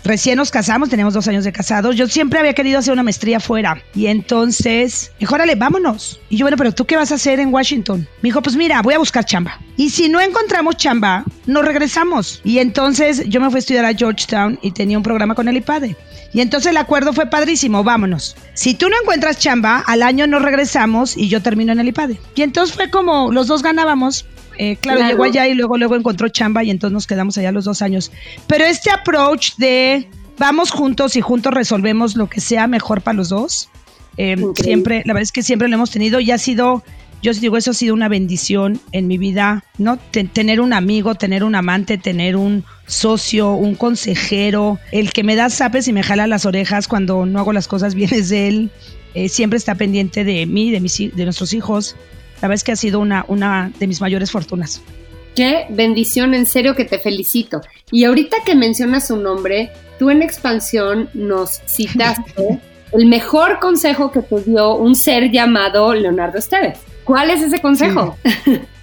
Recién 0.05 0.37
nos 0.37 0.51
casamos, 0.51 0.91
tenemos 0.91 1.15
dos 1.15 1.27
años 1.29 1.45
de 1.45 1.53
casados. 1.53 1.97
Yo 1.97 2.07
siempre 2.09 2.39
había 2.39 2.53
querido 2.53 2.79
hacer 2.79 2.93
una 2.93 3.03
maestría 3.03 3.41
fuera. 3.41 3.83
Y 3.95 4.07
entonces, 4.07 5.11
dijo, 5.19 5.35
órale, 5.35 5.55
vámonos. 5.55 6.21
Y 6.29 6.37
yo, 6.37 6.45
bueno, 6.45 6.59
pero 6.59 6.73
¿tú 6.73 6.85
qué 6.85 6.97
vas 6.97 7.11
a 7.11 7.15
hacer 7.15 7.41
en 7.41 7.53
Washington? 7.53 8.07
Me 8.21 8.29
dijo, 8.29 8.43
pues 8.43 8.55
mira, 8.55 8.83
voy 8.83 8.93
a 8.93 8.99
buscar 8.99 9.25
chamba. 9.25 9.59
Y 9.79 9.89
si 9.89 10.11
no 10.11 10.21
encontramos 10.21 10.77
chamba, 10.77 11.25
nos 11.47 11.65
regresamos. 11.65 12.43
Y 12.45 12.59
entonces 12.59 13.27
yo 13.31 13.41
me 13.41 13.49
fui 13.49 13.57
a 13.57 13.61
estudiar 13.61 13.87
a 13.87 13.95
Georgetown 13.95 14.59
y 14.61 14.73
tenía 14.73 14.99
un 14.99 15.03
programa 15.03 15.35
con 15.35 15.49
el 15.49 15.57
IPADE. 15.57 15.97
Y 16.35 16.41
entonces 16.43 16.73
el 16.73 16.77
acuerdo 16.77 17.15
fue 17.15 17.27
padrísimo, 17.27 17.83
vámonos. 17.83 18.37
Si 18.53 18.75
tú 18.75 18.89
no 18.91 18.97
encuentras 19.01 19.39
chamba, 19.39 19.85
al 19.87 20.03
año 20.03 20.27
nos 20.27 20.43
regresamos 20.43 21.17
y 21.17 21.29
yo 21.29 21.41
termino 21.41 21.73
en 21.73 21.81
el 21.81 21.89
IPADE. 21.89 22.21
Y 22.35 22.43
entonces 22.43 22.75
fue 22.77 22.91
como 22.91 23.33
los 23.33 23.47
dos 23.47 23.63
ganábamos. 23.63 24.27
Eh, 24.59 24.77
claro, 24.77 25.07
llegó 25.07 25.25
allá 25.25 25.47
y 25.49 25.55
luego, 25.55 25.77
luego 25.79 25.97
encontró 25.97 26.29
chamba 26.29 26.63
y 26.65 26.71
entonces 26.71 26.93
nos 26.93 27.07
quedamos 27.07 27.37
allá 27.39 27.53
los 27.53 27.65
dos 27.65 27.83
años. 27.83 28.13
Pero 28.47 28.65
este 28.65 28.91
approach 28.91 29.57
de 29.57 30.09
vamos 30.39 30.71
juntos 30.71 31.17
y 31.17 31.21
juntos 31.21 31.53
resolvemos 31.53 32.17
lo 32.17 32.29
que 32.29 32.41
sea 32.41 32.67
mejor 32.67 33.03
para 33.03 33.17
los 33.17 33.29
dos, 33.29 33.69
eh, 34.17 34.37
siempre, 34.55 35.03
la 35.05 35.13
verdad 35.13 35.23
es 35.23 35.33
que 35.33 35.43
siempre 35.43 35.69
lo 35.69 35.75
hemos 35.75 35.91
tenido 35.91 36.21
y 36.21 36.31
ha 36.31 36.39
sido, 36.39 36.83
yo 37.23 37.31
os 37.31 37.41
digo, 37.41 37.57
eso 37.57 37.73
ha 37.73 37.75
sido 37.75 37.95
una 37.95 38.09
bendición 38.09 38.81
en 38.93 39.07
mi 39.07 39.19
vida, 39.19 39.65
¿no? 39.79 39.97
tener 39.97 40.61
un 40.61 40.73
amigo, 40.73 41.15
tener 41.15 41.45
un 41.45 41.55
amante, 41.55 41.99
tener 41.99 42.37
un 42.37 42.65
socio, 42.87 43.53
un 43.53 43.75
consejero, 43.75 44.79
el 44.93 45.13
que 45.13 45.25
me 45.25 45.37
da 45.37 45.51
sapes 45.51 45.89
y 45.89 45.93
me 45.93 46.03
jala 46.03 46.27
las 46.27 46.47
orejas 46.47 46.87
cuando 46.87 47.27
no 47.27 47.39
hago 47.39 47.53
las 47.53 47.69
cosas 47.69 47.95
bien 47.95 48.13
es 48.13 48.29
de 48.29 48.49
él, 48.49 48.71
eh, 49.15 49.29
siempre 49.29 49.57
está 49.57 49.75
pendiente 49.75 50.25
de 50.25 50.47
mí, 50.47 50.71
de, 50.71 50.81
mis, 50.81 50.99
de 50.99 51.25
nuestros 51.25 51.53
hijos. 51.53 51.97
La 52.45 52.49
verdad 52.49 52.57
es 52.57 52.65
que 52.65 52.73
ha 52.73 52.77
sido 52.77 53.01
una, 53.01 53.25
una 53.29 53.73
de 53.79 53.87
mis 53.87 54.03
mayores 54.03 54.31
fortunas. 54.31 54.83
Qué 55.35 55.65
bendición, 55.71 56.35
en 56.35 56.45
serio 56.45 56.75
que 56.75 56.85
te 56.85 56.99
felicito. 56.99 57.63
Y 57.91 58.05
ahorita 58.05 58.37
que 58.45 58.55
mencionas 58.55 59.07
su 59.07 59.17
nombre, 59.17 59.71
tú 59.99 60.11
en 60.11 60.21
expansión 60.21 61.09
nos 61.15 61.63
citaste 61.67 62.61
el 62.93 63.07
mejor 63.07 63.61
consejo 63.61 64.13
que 64.13 64.21
te 64.21 64.43
dio 64.43 64.77
un 64.77 64.95
ser 64.95 65.31
llamado 65.31 65.95
Leonardo 65.95 66.37
Esteves. 66.37 66.81
¿Cuál 67.05 67.31
es 67.31 67.41
ese 67.41 67.63
consejo? 67.63 68.19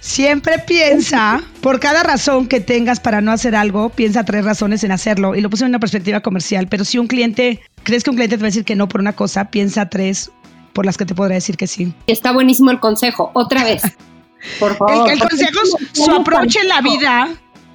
Siempre 0.00 0.58
piensa, 0.66 1.40
por 1.60 1.78
cada 1.78 2.02
razón 2.02 2.48
que 2.48 2.58
tengas 2.58 2.98
para 2.98 3.20
no 3.20 3.30
hacer 3.30 3.54
algo, 3.54 3.90
piensa 3.90 4.24
tres 4.24 4.44
razones 4.44 4.82
en 4.82 4.90
hacerlo. 4.90 5.36
Y 5.36 5.40
lo 5.40 5.50
puse 5.50 5.62
en 5.62 5.68
una 5.68 5.78
perspectiva 5.78 6.18
comercial. 6.18 6.66
Pero 6.66 6.84
si 6.84 6.98
un 6.98 7.06
cliente, 7.06 7.60
crees 7.84 8.02
que 8.02 8.10
un 8.10 8.16
cliente 8.16 8.38
te 8.38 8.42
va 8.42 8.46
a 8.46 8.50
decir 8.50 8.64
que 8.64 8.74
no 8.74 8.88
por 8.88 9.00
una 9.00 9.12
cosa, 9.12 9.52
piensa 9.52 9.88
tres 9.88 10.32
por 10.72 10.86
las 10.86 10.96
que 10.96 11.04
te 11.04 11.14
podrá 11.14 11.34
decir 11.34 11.56
que 11.56 11.66
sí. 11.66 11.92
Está 12.06 12.32
buenísimo 12.32 12.70
el 12.70 12.80
consejo. 12.80 13.30
Otra 13.34 13.64
vez. 13.64 13.82
Por 14.58 14.76
favor. 14.76 15.10
El, 15.10 15.20
consejo, 15.20 15.60
su 15.92 16.10
approach 16.10 16.56
en 16.56 16.68
la 16.68 16.80
vida, 16.80 17.28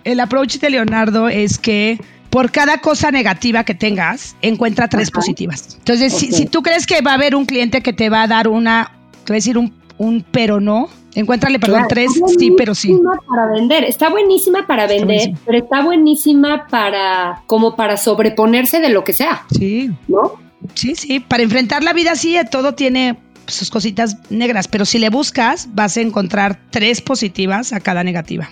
el 0.03 0.19
approach 0.19 0.57
de 0.57 0.69
Leonardo 0.69 1.29
es 1.29 1.57
que 1.57 1.97
por 2.29 2.51
cada 2.51 2.79
cosa 2.79 3.09
negativa 3.09 3.63
que 3.63 3.73
tengas, 3.73 4.35
encuentra 4.41 4.87
tres 4.87 5.09
positivas. 5.09 5.77
Entonces, 5.79 6.13
si, 6.13 6.45
tú 6.45 6.61
crees 6.61 6.85
que 6.85 7.01
va 7.01 7.11
a 7.11 7.13
haber 7.13 7.35
un 7.35 7.45
cliente 7.45 7.81
que 7.81 7.93
te 7.93 8.09
va 8.09 8.23
a 8.23 8.27
dar 8.27 8.47
una, 8.47 8.91
te 9.23 9.31
va 9.31 9.35
a 9.35 9.39
decir 9.39 9.57
un, 9.57 9.73
un 9.97 10.25
pero 10.29 10.59
no, 10.59 10.89
encuéntrale, 11.15 11.57
perdón, 11.57 11.85
tres 11.87 12.11
sí, 12.37 12.53
pero 12.57 12.75
sí. 12.75 12.95
Para 13.27 13.51
vender, 13.53 13.85
está 13.85 14.09
buenísima 14.09 14.67
para 14.67 14.87
vender, 14.87 15.31
pero 15.45 15.57
está 15.57 15.81
buenísima 15.81 16.67
para, 16.67 17.43
como 17.47 17.75
para 17.75 17.97
sobreponerse 17.97 18.81
de 18.81 18.89
lo 18.89 19.03
que 19.03 19.13
sea. 19.13 19.43
Sí. 19.49 19.91
¿No? 20.07 20.46
Sí, 20.73 20.95
sí, 20.95 21.19
para 21.19 21.43
enfrentar 21.43 21.83
la 21.83 21.93
vida 21.93 22.15
sí, 22.15 22.37
todo 22.51 22.73
tiene 22.73 23.17
sus 23.47 23.69
cositas 23.69 24.17
negras, 24.29 24.67
pero 24.67 24.85
si 24.85 24.99
le 24.99 25.09
buscas, 25.09 25.69
vas 25.73 25.97
a 25.97 26.01
encontrar 26.01 26.59
tres 26.69 27.01
positivas 27.01 27.73
a 27.73 27.79
cada 27.79 28.03
negativa. 28.03 28.49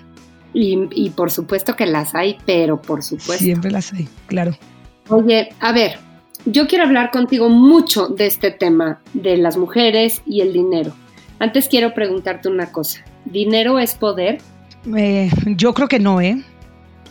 Y, 0.54 1.10
por 1.10 1.32
supuesto 1.32 1.76
que 1.76 1.86
las 1.86 2.16
hay, 2.16 2.38
pero 2.46 2.82
por 2.82 3.04
supuesto. 3.04 3.44
Siempre 3.44 3.72
las 3.72 3.92
hay, 3.92 4.08
claro. 4.28 4.58
Oye, 5.10 5.50
a 5.60 5.74
ver, 5.74 6.00
yo 6.46 6.66
quiero 6.68 6.86
hablar 6.86 7.12
contigo 7.12 7.50
mucho 7.50 8.08
de 8.08 8.28
este 8.28 8.52
tema 8.52 9.02
de 9.14 9.36
las 9.36 9.58
mujeres 9.58 10.22
y 10.26 10.40
el 10.40 10.54
dinero. 10.54 10.94
Antes 11.40 11.68
quiero 11.68 11.94
preguntarte 11.94 12.48
una 12.48 12.72
cosa. 12.72 13.04
¿Dinero 13.26 13.80
es 13.80 13.96
poder? 13.96 14.38
Eh, 14.96 15.30
yo 15.58 15.74
creo 15.74 15.90
que 15.90 16.00
no, 16.00 16.22
¿eh? 16.22 16.42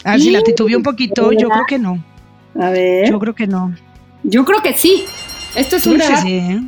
A 0.04 0.12
ver, 0.12 0.20
si 0.20 0.30
la 0.30 0.40
titubeé 0.40 0.76
un 0.76 0.82
poquito, 0.82 1.30
yo 1.32 1.50
creo 1.50 1.64
que 1.68 1.78
no. 1.78 2.02
A 2.58 2.70
ver. 2.70 3.10
Yo 3.10 3.18
creo 3.18 3.34
que 3.34 3.46
no. 3.46 3.74
Yo 4.24 4.44
creo 4.44 4.60
que 4.60 4.74
sí. 4.74 5.04
Esto 5.54 5.76
es 5.76 5.86
un 5.86 5.98
debate. 5.98 6.22
Sí, 6.22 6.34
¿eh? 6.34 6.60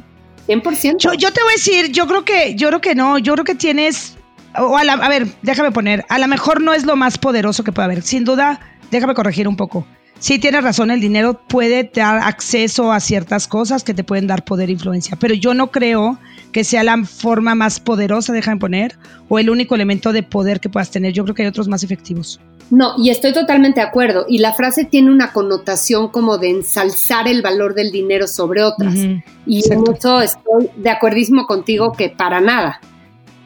100%. 0.49 0.97
Yo, 0.99 1.13
yo 1.15 1.33
te 1.33 1.43
voy 1.43 1.51
a 1.51 1.57
decir, 1.57 1.91
yo 1.91 2.07
creo 2.07 2.25
que, 2.25 2.55
yo 2.55 2.69
creo 2.69 2.81
que 2.81 2.95
no. 2.95 3.19
Yo 3.19 3.33
creo 3.33 3.45
que 3.45 3.57
tienes 3.57 4.17
o 4.59 4.77
a, 4.77 5.09
ver, 5.09 5.27
déjame 5.43 5.73
poner, 5.73 6.05
a 6.09 6.19
lo 6.19 6.29
mejor 6.29 6.61
no 6.61 6.73
es 6.73 6.85
lo 6.85 6.97
más 6.97 7.19
poderoso 7.19 7.65
que 7.65 7.73
puede 7.73 7.87
haber. 7.87 8.03
Sin 8.03 8.25
duda, 8.25 8.61
déjame 8.91 9.15
corregir 9.15 9.49
un 9.49 9.57
poco. 9.57 9.87
Sí, 10.19 10.39
tienes 10.39 10.65
razón, 10.65 10.91
el 10.91 11.01
dinero 11.01 11.41
puede 11.47 11.91
dar 11.95 12.23
acceso 12.23 12.91
a 12.91 13.01
ciertas 13.01 13.47
cosas 13.47 13.85
que 13.85 13.95
te 13.95 14.03
pueden 14.03 14.27
dar 14.27 14.45
poder 14.45 14.71
e 14.71 14.73
influencia, 14.73 15.17
pero 15.17 15.35
yo 15.35 15.53
no 15.53 15.71
creo 15.71 16.19
que 16.53 16.65
sea 16.65 16.83
la 16.83 17.05
forma 17.05 17.55
más 17.55 17.81
poderosa, 17.81 18.33
déjame 18.33 18.59
poner, 18.59 18.99
o 19.29 19.39
el 19.39 19.51
único 19.51 19.75
elemento 19.75 20.13
de 20.13 20.23
poder 20.23 20.59
que 20.59 20.71
puedas 20.71 20.91
tener. 20.91 21.13
Yo 21.13 21.23
creo 21.25 21.35
que 21.35 21.43
hay 21.43 21.49
otros 21.49 21.69
más 21.69 21.83
efectivos. 21.83 22.41
No, 22.71 22.95
y 22.97 23.11
estoy 23.11 23.33
totalmente 23.33 23.81
de 23.81 23.87
acuerdo. 23.87 24.25
Y 24.29 24.39
la 24.39 24.55
frase 24.55 24.85
tiene 24.85 25.11
una 25.11 25.33
connotación 25.33 26.09
como 26.09 26.39
de 26.39 26.51
ensalzar 26.51 27.29
el 27.29 27.43
valor 27.43 27.75
del 27.75 27.93
dinero 27.93 28.27
sobre 28.27 28.63
otras. 28.63 28.95
y 28.95 29.71
en 29.71 29.85
eso 29.95 30.21
estoy 30.23 30.71
de 30.77 30.91
acuerdísimo 30.91 31.47
contigo 31.47 31.93
que 31.93 32.09
para 32.09 32.41
nada. 32.41 32.81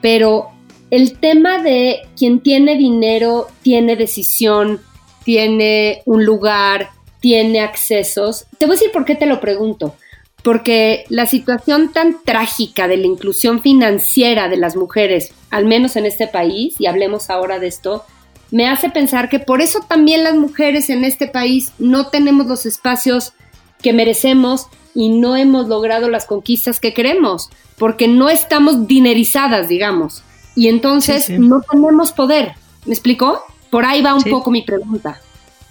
Pero 0.01 0.51
el 0.91 1.19
tema 1.19 1.63
de 1.63 2.03
quien 2.17 2.41
tiene 2.41 2.77
dinero 2.77 3.49
tiene 3.63 3.97
decisión, 3.97 4.81
tiene 5.25 6.03
un 6.05 6.25
lugar, 6.25 6.91
tiene 7.21 7.61
accesos. 7.61 8.47
Te 8.59 8.67
voy 8.67 8.75
a 8.75 8.79
decir 8.79 8.93
por 8.93 9.05
qué 9.05 9.15
te 9.15 9.27
lo 9.27 9.41
pregunto. 9.41 9.95
Porque 10.43 11.05
la 11.11 11.27
situación 11.27 11.93
tan 11.93 12.17
trágica 12.25 12.89
de 12.89 12.97
la 12.97 13.07
inclusión 13.07 13.61
financiera 13.61 14.49
de 14.49 14.57
las 14.57 14.75
mujeres, 14.75 15.33
al 15.51 15.67
menos 15.67 15.97
en 15.97 16.07
este 16.07 16.27
país, 16.27 16.77
y 16.79 16.87
hablemos 16.87 17.29
ahora 17.29 17.59
de 17.59 17.67
esto, 17.67 18.05
me 18.51 18.67
hace 18.67 18.89
pensar 18.89 19.29
que 19.29 19.39
por 19.39 19.61
eso 19.61 19.81
también 19.87 20.25
las 20.25 20.35
mujeres 20.35 20.89
en 20.89 21.05
este 21.05 21.29
país 21.29 21.73
no 21.79 22.09
tenemos 22.09 22.47
los 22.47 22.65
espacios 22.65 23.35
que 23.83 23.93
merecemos 23.93 24.67
y 24.95 25.11
no 25.11 25.37
hemos 25.37 25.69
logrado 25.69 26.09
las 26.09 26.25
conquistas 26.25 26.81
que 26.81 26.95
queremos, 26.95 27.51
porque 27.77 28.09
no 28.09 28.31
estamos 28.31 28.87
dinerizadas, 28.87 29.69
digamos 29.69 30.23
y 30.55 30.69
entonces 30.69 31.31
no 31.31 31.63
tenemos 31.63 32.13
poder. 32.13 32.53
¿Me 32.85 32.93
explicó? 32.93 33.43
Por 33.71 33.85
ahí 33.85 34.03
va 34.03 34.15
un 34.15 34.25
poco 34.25 34.51
mi 34.51 34.63
pregunta. 34.63 35.21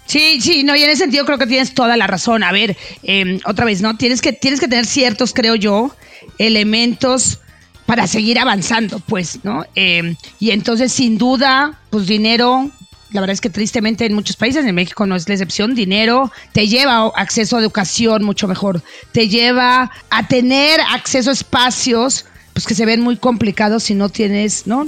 Sí, 0.06 0.40
sí, 0.40 0.64
no, 0.64 0.74
y 0.74 0.82
en 0.82 0.90
ese 0.90 1.02
sentido 1.04 1.24
creo 1.24 1.38
que 1.38 1.46
tienes 1.46 1.72
toda 1.72 1.96
la 1.96 2.08
razón. 2.08 2.42
A 2.42 2.50
ver, 2.50 2.76
em, 3.04 3.38
otra 3.44 3.64
vez, 3.64 3.80
¿no? 3.80 3.96
Tienes 3.96 4.20
que, 4.20 4.32
tienes 4.32 4.58
que 4.58 4.66
tener 4.66 4.86
ciertos, 4.86 5.32
creo 5.32 5.54
yo, 5.54 5.94
elementos 6.38 7.38
para 7.86 8.06
seguir 8.06 8.38
avanzando, 8.38 8.98
pues, 8.98 9.44
¿no? 9.44 9.64
Em, 9.74 10.16
y 10.40 10.50
entonces, 10.50 10.92
sin 10.92 11.16
duda, 11.16 11.78
pues 11.90 12.08
dinero, 12.08 12.70
la 13.12 13.20
verdad 13.20 13.34
es 13.34 13.40
que 13.40 13.50
tristemente 13.50 14.04
en 14.06 14.14
muchos 14.14 14.36
países, 14.36 14.64
en 14.64 14.74
México 14.74 15.06
no 15.06 15.14
es 15.14 15.28
la 15.28 15.34
excepción, 15.34 15.74
dinero 15.74 16.32
te 16.52 16.66
lleva 16.66 17.10
acceso 17.14 17.56
a 17.56 17.60
educación 17.60 18.24
mucho 18.24 18.48
mejor, 18.48 18.82
te 19.12 19.28
lleva 19.28 19.90
a 20.10 20.28
tener 20.28 20.80
acceso 20.92 21.30
a 21.30 21.32
espacios 21.32 22.26
pues 22.60 22.66
que 22.66 22.74
se 22.74 22.84
ven 22.84 23.00
muy 23.00 23.16
complicados 23.16 23.84
si 23.84 23.94
no 23.94 24.10
tienes, 24.10 24.66
¿no? 24.66 24.86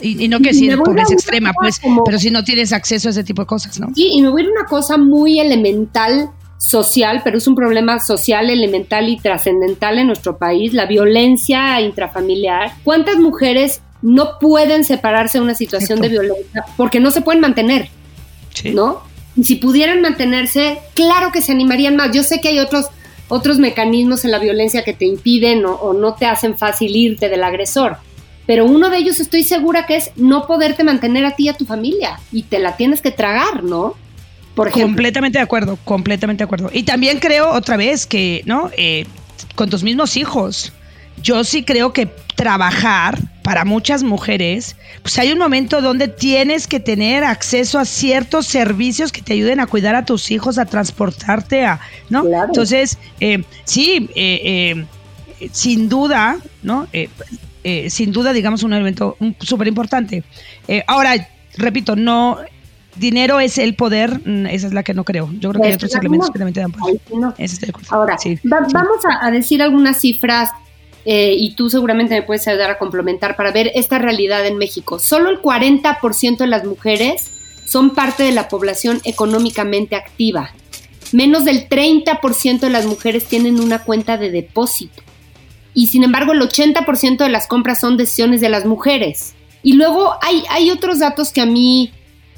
y, 0.00 0.28
no 0.28 0.40
que 0.40 0.54
si 0.54 0.74
pobreza 0.76 1.12
extrema, 1.12 1.52
pues, 1.52 1.78
pero 2.06 2.18
si 2.18 2.30
no 2.30 2.42
tienes 2.42 2.72
acceso 2.72 3.08
a 3.08 3.10
ese 3.10 3.22
tipo 3.22 3.42
de 3.42 3.46
cosas, 3.46 3.78
¿no? 3.78 3.88
Sí, 3.94 4.08
y 4.10 4.22
me 4.22 4.30
voy 4.30 4.40
a 4.40 4.44
ir 4.46 4.50
una 4.50 4.64
cosa 4.64 4.96
muy 4.96 5.40
elemental 5.40 6.30
social, 6.56 7.20
pero 7.22 7.36
es 7.36 7.46
un 7.46 7.54
problema 7.54 7.98
social 8.00 8.48
elemental 8.48 9.10
y 9.10 9.18
trascendental 9.18 9.98
en 9.98 10.06
nuestro 10.06 10.38
país, 10.38 10.72
la 10.72 10.86
violencia 10.86 11.78
intrafamiliar. 11.82 12.72
¿Cuántas 12.82 13.18
mujeres 13.18 13.82
no 14.00 14.38
pueden 14.38 14.84
separarse 14.84 15.36
de 15.36 15.44
una 15.44 15.54
situación 15.54 16.00
de 16.00 16.08
violencia 16.08 16.64
porque 16.78 16.98
no 16.98 17.10
se 17.10 17.20
pueden 17.20 17.42
mantener? 17.42 17.90
¿No? 18.72 19.02
Y 19.36 19.44
si 19.44 19.56
pudieran 19.56 20.00
mantenerse, 20.00 20.78
claro 20.94 21.30
que 21.30 21.42
se 21.42 21.52
animarían 21.52 21.96
más. 21.96 22.12
Yo 22.12 22.22
sé 22.22 22.40
que 22.40 22.48
hay 22.48 22.58
otros 22.58 22.86
otros 23.30 23.58
mecanismos 23.58 24.24
en 24.24 24.32
la 24.32 24.38
violencia 24.38 24.84
que 24.84 24.92
te 24.92 25.06
impiden 25.06 25.64
o, 25.64 25.94
no 25.94 26.14
te 26.14 26.26
hacen 26.26 26.58
fácil 26.58 26.94
irte 26.94 27.28
del 27.28 27.42
agresor. 27.42 27.96
Pero 28.46 28.66
uno 28.66 28.90
de 28.90 28.98
ellos 28.98 29.20
estoy 29.20 29.44
segura 29.44 29.86
que 29.86 29.96
es 29.96 30.10
no 30.16 30.46
poderte 30.46 30.84
mantener 30.84 31.24
a 31.24 31.36
ti 31.36 31.44
y 31.44 31.48
a 31.48 31.54
tu 31.54 31.64
familia 31.64 32.20
y 32.32 32.42
te 32.42 32.58
la 32.58 32.76
tienes 32.76 33.00
que 33.00 33.12
tragar, 33.12 33.62
¿no? 33.62 33.94
Por 34.54 34.68
ejemplo. 34.68 34.88
Completamente 34.88 35.38
de 35.38 35.44
acuerdo, 35.44 35.78
completamente 35.84 36.42
de 36.42 36.46
acuerdo. 36.46 36.70
Y 36.72 36.82
también 36.82 37.20
creo 37.20 37.50
otra 37.50 37.76
vez 37.76 38.06
que, 38.06 38.42
¿no? 38.46 38.70
Eh, 38.76 39.06
con 39.54 39.70
tus 39.70 39.84
mismos 39.84 40.16
hijos. 40.16 40.72
Yo 41.22 41.44
sí 41.44 41.62
creo 41.62 41.92
que 41.92 42.06
trabajar 42.34 43.18
para 43.42 43.64
muchas 43.64 44.02
mujeres, 44.02 44.76
pues 45.02 45.18
hay 45.18 45.32
un 45.32 45.38
momento 45.38 45.82
donde 45.82 46.08
tienes 46.08 46.66
que 46.66 46.80
tener 46.80 47.24
acceso 47.24 47.78
a 47.78 47.84
ciertos 47.84 48.46
servicios 48.46 49.12
que 49.12 49.22
te 49.22 49.32
ayuden 49.32 49.60
a 49.60 49.66
cuidar 49.66 49.94
a 49.94 50.04
tus 50.04 50.30
hijos, 50.30 50.56
a 50.58 50.66
transportarte, 50.66 51.64
a, 51.64 51.80
¿no? 52.08 52.24
Entonces, 52.26 52.98
eh, 53.18 53.42
sí, 53.64 54.08
eh, 54.14 54.86
eh, 55.40 55.48
sin 55.52 55.88
duda, 55.88 56.38
¿no? 56.62 56.86
sin 57.88 58.12
duda, 58.12 58.32
digamos, 58.32 58.62
un 58.62 58.72
elemento 58.72 59.16
súper 59.40 59.68
importante. 59.68 60.22
ahora, 60.86 61.28
repito, 61.56 61.96
no 61.96 62.38
dinero 62.96 63.40
es 63.40 63.58
el 63.58 63.74
poder, 63.74 64.20
mm, 64.26 64.46
esa 64.46 64.66
es 64.66 64.72
la 64.72 64.82
que 64.82 64.94
no 64.94 65.04
creo. 65.04 65.30
Yo 65.38 65.50
creo 65.50 65.62
que 65.62 65.68
hay 65.68 65.74
otros 65.74 65.94
elementos 65.94 66.30
que 66.30 66.38
también 66.38 66.54
te 66.54 66.60
dan 66.60 66.72
poder. 66.72 67.00
Ahora, 67.90 68.16
vamos 68.44 69.00
a, 69.20 69.30
decir 69.30 69.62
algunas 69.62 70.00
cifras 70.00 70.50
eh, 71.04 71.34
y 71.36 71.54
tú 71.54 71.70
seguramente 71.70 72.14
me 72.14 72.22
puedes 72.22 72.46
ayudar 72.46 72.70
a 72.70 72.78
complementar 72.78 73.36
para 73.36 73.52
ver 73.52 73.72
esta 73.74 73.98
realidad 73.98 74.46
en 74.46 74.58
México. 74.58 74.98
Solo 74.98 75.30
el 75.30 75.40
40% 75.40 76.38
de 76.38 76.46
las 76.46 76.64
mujeres 76.64 77.30
son 77.64 77.90
parte 77.90 78.22
de 78.22 78.32
la 78.32 78.48
población 78.48 79.00
económicamente 79.04 79.96
activa. 79.96 80.50
Menos 81.12 81.44
del 81.44 81.68
30% 81.68 82.60
de 82.60 82.70
las 82.70 82.86
mujeres 82.86 83.26
tienen 83.26 83.60
una 83.60 83.84
cuenta 83.84 84.16
de 84.16 84.30
depósito. 84.30 85.02
Y 85.72 85.88
sin 85.88 86.04
embargo, 86.04 86.32
el 86.32 86.40
80% 86.40 87.18
de 87.18 87.28
las 87.28 87.46
compras 87.46 87.80
son 87.80 87.96
decisiones 87.96 88.40
de 88.40 88.48
las 88.48 88.64
mujeres. 88.64 89.34
Y 89.62 89.74
luego 89.74 90.14
hay, 90.22 90.42
hay 90.50 90.70
otros 90.70 90.98
datos 90.98 91.32
que 91.32 91.40
a 91.40 91.46
mí 91.46 91.92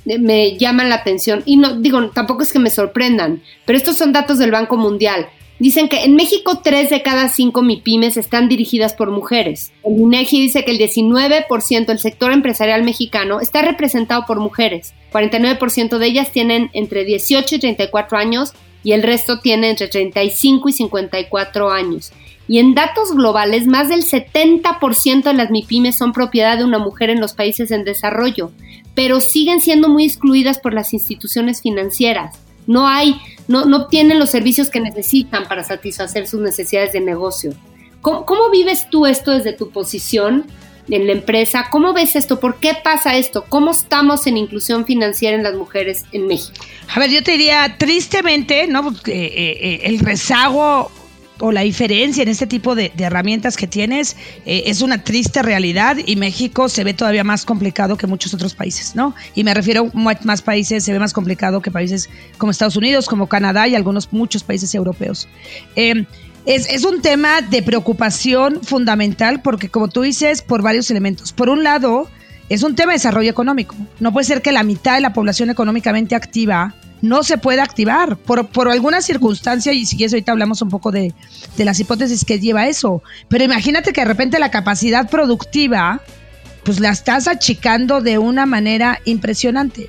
me 0.04 0.58
llaman 0.58 0.88
la 0.88 0.96
atención. 0.96 1.42
Y 1.46 1.56
no, 1.56 1.80
digo, 1.80 2.10
tampoco 2.10 2.42
es 2.42 2.52
que 2.52 2.58
me 2.58 2.70
sorprendan, 2.70 3.42
pero 3.64 3.76
estos 3.76 3.96
son 3.96 4.12
datos 4.12 4.38
del 4.38 4.50
Banco 4.50 4.76
Mundial. 4.76 5.28
Dicen 5.58 5.88
que 5.88 6.04
en 6.04 6.16
México 6.16 6.60
tres 6.62 6.90
de 6.90 7.02
cada 7.02 7.28
cinco 7.28 7.62
MIPIMES 7.62 8.16
están 8.16 8.48
dirigidas 8.48 8.94
por 8.94 9.10
mujeres. 9.10 9.72
El 9.84 10.00
INEGI 10.00 10.42
dice 10.42 10.64
que 10.64 10.72
el 10.72 10.78
19% 10.78 11.86
del 11.86 11.98
sector 11.98 12.32
empresarial 12.32 12.82
mexicano 12.82 13.40
está 13.40 13.62
representado 13.62 14.24
por 14.26 14.40
mujeres. 14.40 14.92
49% 15.12 15.98
de 15.98 16.06
ellas 16.06 16.32
tienen 16.32 16.70
entre 16.72 17.04
18 17.04 17.56
y 17.56 17.58
34 17.60 18.18
años 18.18 18.52
y 18.82 18.92
el 18.92 19.02
resto 19.02 19.40
tiene 19.40 19.70
entre 19.70 19.88
35 19.88 20.68
y 20.68 20.72
54 20.72 21.70
años. 21.70 22.12
Y 22.48 22.58
en 22.58 22.74
datos 22.74 23.12
globales, 23.14 23.66
más 23.66 23.88
del 23.88 24.04
70% 24.04 25.22
de 25.22 25.34
las 25.34 25.50
MIPIMES 25.50 25.96
son 25.96 26.12
propiedad 26.12 26.58
de 26.58 26.64
una 26.64 26.78
mujer 26.78 27.08
en 27.10 27.20
los 27.20 27.34
países 27.34 27.70
en 27.70 27.84
desarrollo, 27.84 28.50
pero 28.94 29.20
siguen 29.20 29.60
siendo 29.60 29.88
muy 29.88 30.04
excluidas 30.04 30.58
por 30.58 30.74
las 30.74 30.92
instituciones 30.92 31.62
financieras. 31.62 32.40
No 32.66 32.86
hay, 32.86 33.16
no, 33.52 33.66
no 33.66 33.76
obtienen 33.76 34.18
los 34.18 34.30
servicios 34.30 34.70
que 34.70 34.80
necesitan 34.80 35.46
para 35.46 35.62
satisfacer 35.62 36.26
sus 36.26 36.40
necesidades 36.40 36.92
de 36.92 37.00
negocio. 37.00 37.52
¿Cómo, 38.00 38.50
vives 38.50 38.88
tú 38.90 39.06
esto 39.06 39.30
desde 39.30 39.52
tu 39.52 39.70
posición 39.70 40.46
en 40.88 41.06
la 41.06 41.12
empresa? 41.12 41.68
¿Cómo 41.70 41.92
ves 41.92 42.16
esto? 42.16 42.40
¿Por 42.40 42.58
qué 42.58 42.74
pasa 42.82 43.16
esto? 43.16 43.44
¿Cómo 43.48 43.70
estamos 43.70 44.26
en 44.26 44.38
inclusión 44.38 44.86
financiera 44.86 45.36
en 45.36 45.44
las 45.44 45.54
mujeres 45.54 46.04
en 46.10 46.26
México? 46.26 46.64
A 46.92 46.98
ver, 46.98 47.10
yo 47.10 47.22
te 47.22 47.32
diría, 47.32 47.76
tristemente, 47.78 48.66
¿no? 48.66 48.90
Eh, 49.06 49.12
eh, 49.12 49.80
el 49.84 50.00
rezago 50.00 50.90
o 51.44 51.50
la 51.50 51.62
diferencia 51.62 52.22
en 52.22 52.28
este 52.28 52.46
tipo 52.46 52.76
de, 52.76 52.92
herramientas 52.96 53.56
que 53.56 53.66
tienes 53.66 54.16
eh, 54.46 54.62
es 54.66 54.80
una 54.80 55.02
triste 55.02 55.42
realidad 55.42 55.96
y 56.06 56.14
México 56.14 56.68
se 56.68 56.84
ve 56.84 56.94
todavía 56.94 57.24
más 57.24 57.44
complicado 57.44 57.96
que 57.96 58.06
muchos 58.06 58.32
otros 58.32 58.54
países, 58.54 58.94
¿no? 58.94 59.12
Y 59.34 59.42
me 59.42 59.52
refiero 59.52 59.90
a 59.92 60.18
más 60.24 60.40
países, 60.40 60.84
se 60.84 60.92
ve 60.92 61.00
más 61.00 61.12
complicado 61.12 61.60
que 61.60 61.72
países 61.72 62.08
como 62.38 62.52
Estados 62.52 62.76
Unidos, 62.76 63.08
como 63.08 63.26
Canadá 63.26 63.66
y 63.66 63.74
algunos 63.74 64.12
muchos 64.12 64.44
países 64.44 64.72
europeos. 64.72 65.28
Em, 65.74 66.06
es, 66.46 66.68
es, 66.68 66.84
un 66.84 67.02
tema 67.02 67.40
de 67.40 67.60
preocupación 67.64 68.60
fundamental 68.62 69.42
porque, 69.42 69.68
como 69.68 69.88
tú 69.88 70.02
dices, 70.02 70.42
por 70.42 70.62
varios 70.62 70.92
elementos. 70.92 71.32
Por 71.32 71.48
un 71.48 71.64
lado, 71.64 72.08
es 72.54 72.62
un 72.62 72.74
tema 72.74 72.92
de 72.92 72.96
desarrollo 72.96 73.30
económico. 73.30 73.74
No 73.98 74.12
puede 74.12 74.26
ser 74.26 74.42
que 74.42 74.52
la 74.52 74.62
mitad 74.62 74.96
de 74.96 75.00
la 75.00 75.14
población 75.14 75.48
económicamente 75.48 76.14
activa 76.14 76.74
no 77.00 77.22
se 77.22 77.38
puede 77.38 77.62
activar 77.62 78.18
por, 78.18 78.46
por 78.48 78.68
alguna 78.68 79.00
circunstancia 79.00 79.72
y 79.72 79.86
si 79.86 79.96
quieres 79.96 80.12
ahorita 80.12 80.32
hablamos 80.32 80.60
un 80.60 80.68
poco 80.68 80.90
de, 80.92 81.14
las 81.56 81.80
hipótesis 81.80 82.26
que 82.26 82.40
lleva 82.40 82.68
eso. 82.68 83.02
Pero 83.28 83.44
imagínate 83.44 83.94
que 83.94 84.02
de 84.02 84.06
repente 84.06 84.38
la 84.38 84.50
capacidad 84.50 85.08
productiva 85.08 86.02
pues 86.62 86.78
la 86.78 86.90
estás 86.90 87.26
achicando 87.26 88.02
de 88.02 88.18
una 88.18 88.44
manera 88.44 89.00
impresionante. 89.06 89.88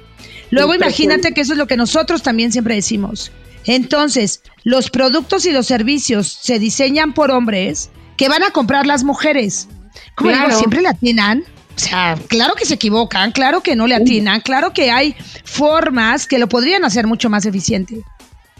Luego 0.49 0.73
imagínate 0.73 1.33
que 1.33 1.41
eso 1.41 1.51
es 1.51 1.59
lo 1.59 1.67
que 1.67 1.75
nosotros 1.75 2.23
también 2.23 2.53
siempre 2.53 2.75
decimos. 2.75 3.31
Entonces, 3.65 4.41
los 4.63 4.89
productos 4.89 5.45
y 5.45 5.51
los 5.51 5.67
servicios 5.67 6.39
se 6.41 6.59
diseñan 6.59 7.13
por 7.13 7.29
hombres 7.29 7.89
que 8.15 8.29
van 8.29 8.43
a 8.43 8.51
comprar 8.51 8.87
las 8.87 9.03
mujeres. 9.03 9.67
Como 10.15 10.31
siempre 10.51 10.81
la 10.81 10.91
atinan 10.91 11.43
o 11.75 11.79
sea, 11.79 12.17
claro 12.27 12.53
que 12.55 12.65
se 12.65 12.75
equivocan, 12.75 13.31
claro 13.31 13.61
que 13.61 13.75
no 13.75 13.87
le 13.87 13.95
atinan, 13.95 14.41
claro 14.41 14.73
que 14.73 14.91
hay 14.91 15.15
formas 15.43 16.27
que 16.27 16.37
lo 16.37 16.47
podrían 16.47 16.85
hacer 16.85 17.07
mucho 17.07 17.29
más 17.29 17.45
eficiente, 17.45 18.01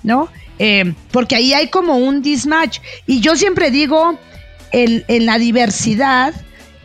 ¿no? 0.02 0.30
Eh, 0.58 0.93
porque 1.12 1.36
ahí 1.36 1.54
hay 1.54 1.69
como 1.69 1.97
un 1.97 2.21
dismatch. 2.21 2.80
Y 3.06 3.19
yo 3.19 3.36
siempre 3.36 3.69
digo, 3.69 4.17
en, 4.71 5.04
en 5.08 5.26
la 5.26 5.38
diversidad, 5.38 6.34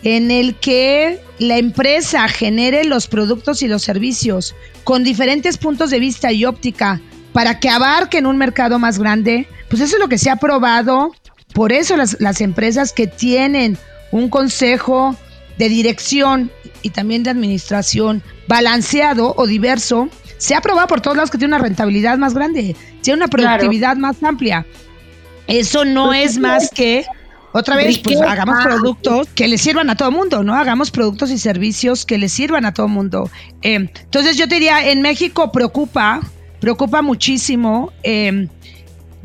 en 0.02 0.30
el 0.30 0.54
que 0.56 1.20
la 1.38 1.56
empresa 1.56 2.28
genere 2.28 2.84
los 2.84 3.06
productos 3.06 3.62
y 3.62 3.68
los 3.68 3.82
servicios 3.82 4.54
con 4.84 5.04
diferentes 5.04 5.56
puntos 5.56 5.90
de 5.90 5.98
vista 5.98 6.30
y 6.32 6.44
óptica 6.44 7.00
para 7.32 7.58
que 7.58 7.68
abarquen 7.68 8.26
un 8.26 8.36
mercado 8.36 8.78
más 8.78 8.98
grande, 8.98 9.46
pues 9.68 9.82
eso 9.82 9.96
es 9.96 10.00
lo 10.00 10.08
que 10.08 10.18
se 10.18 10.30
ha 10.30 10.36
probado. 10.36 11.12
Por 11.54 11.72
eso 11.72 11.96
las, 11.96 12.20
las 12.20 12.40
empresas 12.40 12.92
que 12.92 13.06
tienen 13.06 13.78
un 14.10 14.28
consejo 14.28 15.16
de 15.58 15.68
dirección 15.68 16.50
y 16.82 16.90
también 16.90 17.22
de 17.22 17.30
administración 17.30 18.22
balanceado 18.46 19.34
o 19.36 19.46
diverso, 19.46 20.08
se 20.38 20.54
ha 20.54 20.60
probado 20.60 20.86
por 20.86 21.00
todos 21.00 21.16
lados 21.16 21.30
que 21.30 21.38
tiene 21.38 21.54
una 21.54 21.62
rentabilidad 21.62 22.16
más 22.16 22.34
grande, 22.34 22.76
tiene 23.02 23.18
una 23.18 23.28
productividad 23.28 23.96
más 23.96 24.22
amplia. 24.22 24.64
Eso 25.46 25.84
no 25.84 26.06
pues 26.06 26.32
es 26.32 26.38
más 26.38 26.70
que, 26.70 27.06
otra 27.52 27.76
vez, 27.76 27.98
pues 27.98 28.20
hagamos 28.20 28.62
productos 28.62 29.28
que 29.34 29.48
le 29.48 29.58
sirvan 29.58 29.90
a 29.90 29.96
todo 29.96 30.10
mundo, 30.10 30.44
¿no? 30.44 30.54
Hagamos 30.54 30.90
productos 30.90 31.30
y 31.30 31.38
servicios 31.38 32.06
que 32.06 32.18
le 32.18 32.28
sirvan 32.28 32.64
a 32.64 32.74
todo 32.74 32.88
mundo. 32.88 33.30
Eh, 33.62 33.74
entonces 33.74 34.36
yo 34.36 34.46
te 34.46 34.56
diría, 34.56 34.90
en 34.90 35.00
México 35.00 35.50
preocupa, 35.50 36.20
preocupa 36.60 37.02
muchísimo. 37.02 37.92
Eh, 38.02 38.48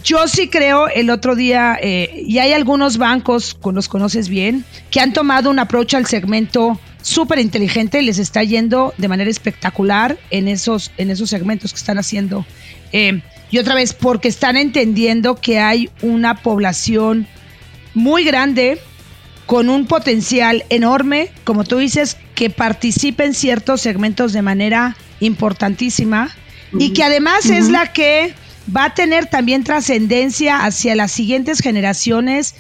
yo 0.04 0.28
sí 0.28 0.48
creo 0.50 0.88
el 0.88 1.10
otro 1.10 1.36
día, 1.36 1.78
eh, 1.82 2.24
y 2.26 2.40
hay 2.40 2.54
algunos 2.54 2.98
bancos, 2.98 3.54
con 3.54 3.76
los 3.76 3.88
conoces 3.88 4.30
bien, 4.30 4.66
que 4.92 5.00
han 5.00 5.14
tomado 5.14 5.50
un 5.50 5.60
approach 5.60 5.94
al 5.94 6.06
segmento 6.06 6.80
súper 7.02 7.40
inteligente 7.40 8.02
y 8.02 8.06
les 8.06 8.18
está 8.18 8.44
yendo 8.44 8.94
de 8.98 9.08
manera 9.08 9.30
espectacular 9.30 10.18
en 10.30 10.48
esos, 10.48 10.92
en 10.98 11.10
esos 11.10 11.30
segmentos 11.30 11.72
que 11.74 11.78
están 11.78 11.98
haciendo. 11.98 12.46
Eh, 12.92 13.22
y 13.50 13.58
otra 13.60 13.76
vez, 13.76 13.94
porque 13.94 14.28
están 14.28 14.58
entendiendo 14.58 15.36
que 15.36 15.60
hay 15.60 15.90
una 16.02 16.42
población 16.42 17.28
muy 17.94 18.24
grande, 18.24 18.80
con 19.46 19.70
un 19.70 19.86
potencial 19.86 20.64
enorme, 20.70 21.30
como 21.44 21.64
tú 21.64 21.78
dices, 21.78 22.18
que 22.34 22.50
participa 22.50 23.26
en 23.26 23.34
ciertos 23.34 23.82
segmentos 23.82 24.34
de 24.34 24.42
manera 24.42 24.96
importantísima 25.20 26.34
y 26.80 26.94
que 26.94 27.04
además 27.04 27.46
es 27.46 27.70
la 27.70 27.94
que 27.94 28.34
va 28.76 28.86
a 28.86 28.94
tener 28.94 29.28
también 29.28 29.64
trascendencia 29.64 30.66
hacia 30.66 30.96
las 30.96 31.12
siguientes 31.12 31.60
generaciones, 31.60 32.56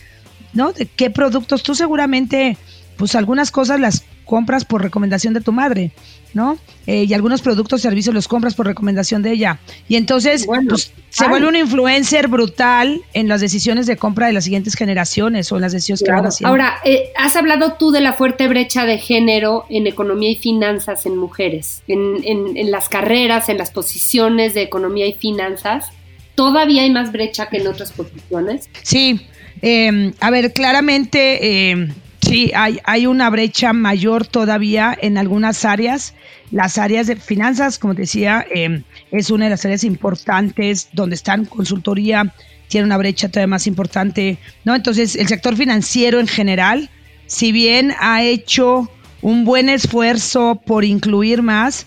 ¿no? 0.53 0.73
De 0.73 0.85
qué 0.85 1.09
productos 1.09 1.63
tú 1.63 1.75
seguramente, 1.75 2.57
pues 2.97 3.15
algunas 3.15 3.51
cosas 3.51 3.79
las 3.79 4.03
compras 4.25 4.65
por 4.65 4.81
recomendación 4.81 5.33
de 5.33 5.41
tu 5.41 5.51
madre, 5.51 5.91
¿no? 6.33 6.57
Eh, 6.87 7.05
y 7.07 7.13
algunos 7.13 7.41
productos 7.41 7.79
o 7.79 7.83
servicios 7.83 8.13
los 8.13 8.27
compras 8.27 8.55
por 8.55 8.65
recomendación 8.65 9.21
de 9.21 9.31
ella. 9.31 9.59
Y 9.87 9.95
entonces 9.95 10.45
pues, 10.45 10.93
se 11.09 11.27
vuelve 11.27 11.47
un 11.47 11.55
influencer 11.55 12.27
brutal 12.27 13.01
en 13.13 13.27
las 13.27 13.41
decisiones 13.41 13.85
de 13.87 13.97
compra 13.97 14.27
de 14.27 14.33
las 14.33 14.43
siguientes 14.43 14.75
generaciones 14.75 15.51
o 15.51 15.55
en 15.55 15.61
las 15.61 15.71
decisiones 15.73 16.03
que 16.03 16.11
van 16.11 16.25
haciendo. 16.25 16.49
Ahora, 16.49 16.75
eh, 16.83 17.11
has 17.17 17.35
hablado 17.35 17.73
tú 17.73 17.91
de 17.91 18.01
la 18.01 18.13
fuerte 18.13 18.47
brecha 18.47 18.85
de 18.85 18.97
género 18.97 19.65
en 19.69 19.87
economía 19.87 20.31
y 20.31 20.35
finanzas 20.35 21.05
en 21.05 21.17
mujeres, 21.17 21.83
en, 21.87 22.21
en 22.25 22.71
las 22.71 22.89
carreras, 22.89 23.49
en 23.49 23.57
las 23.57 23.71
posiciones 23.71 24.53
de 24.53 24.61
economía 24.63 25.05
y 25.07 25.13
finanzas. 25.13 25.89
¿Todavía 26.35 26.81
hay 26.81 26.89
más 26.89 27.11
brecha 27.11 27.47
que 27.47 27.57
en 27.57 27.67
otras 27.67 27.91
posiciones? 27.91 28.69
Sí, 28.81 29.21
em, 29.61 30.13
a 30.19 30.31
ver, 30.31 30.51
claramente 30.53 31.69
em, 31.69 31.93
sí, 32.33 32.51
hay, 32.55 32.79
hay 32.83 33.05
una 33.05 33.29
brecha 33.29 33.73
mayor 33.73 34.25
todavía 34.25 34.97
en 34.99 35.17
algunas 35.17 35.65
áreas. 35.65 36.15
Las 36.51 36.77
áreas 36.77 37.07
de 37.07 37.15
finanzas, 37.15 37.77
como 37.77 37.93
decía, 37.93 38.45
em, 38.49 38.83
es 39.11 39.29
una 39.29 39.45
de 39.45 39.51
las 39.51 39.65
áreas 39.65 39.83
importantes 39.83 40.89
donde 40.93 41.15
están 41.15 41.45
consultoría, 41.45 42.33
tiene 42.69 42.85
una 42.85 42.97
brecha 42.97 43.29
todavía 43.29 43.47
más 43.47 43.67
importante, 43.67 44.39
¿no? 44.65 44.73
Entonces, 44.73 45.15
el 45.15 45.27
sector 45.27 45.55
financiero 45.55 46.19
en 46.19 46.27
general, 46.27 46.89
si 47.27 47.51
bien 47.51 47.93
ha 47.99 48.23
hecho 48.23 48.89
un 49.21 49.45
buen 49.45 49.69
esfuerzo 49.69 50.59
por 50.65 50.85
incluir 50.85 51.43
más, 51.43 51.85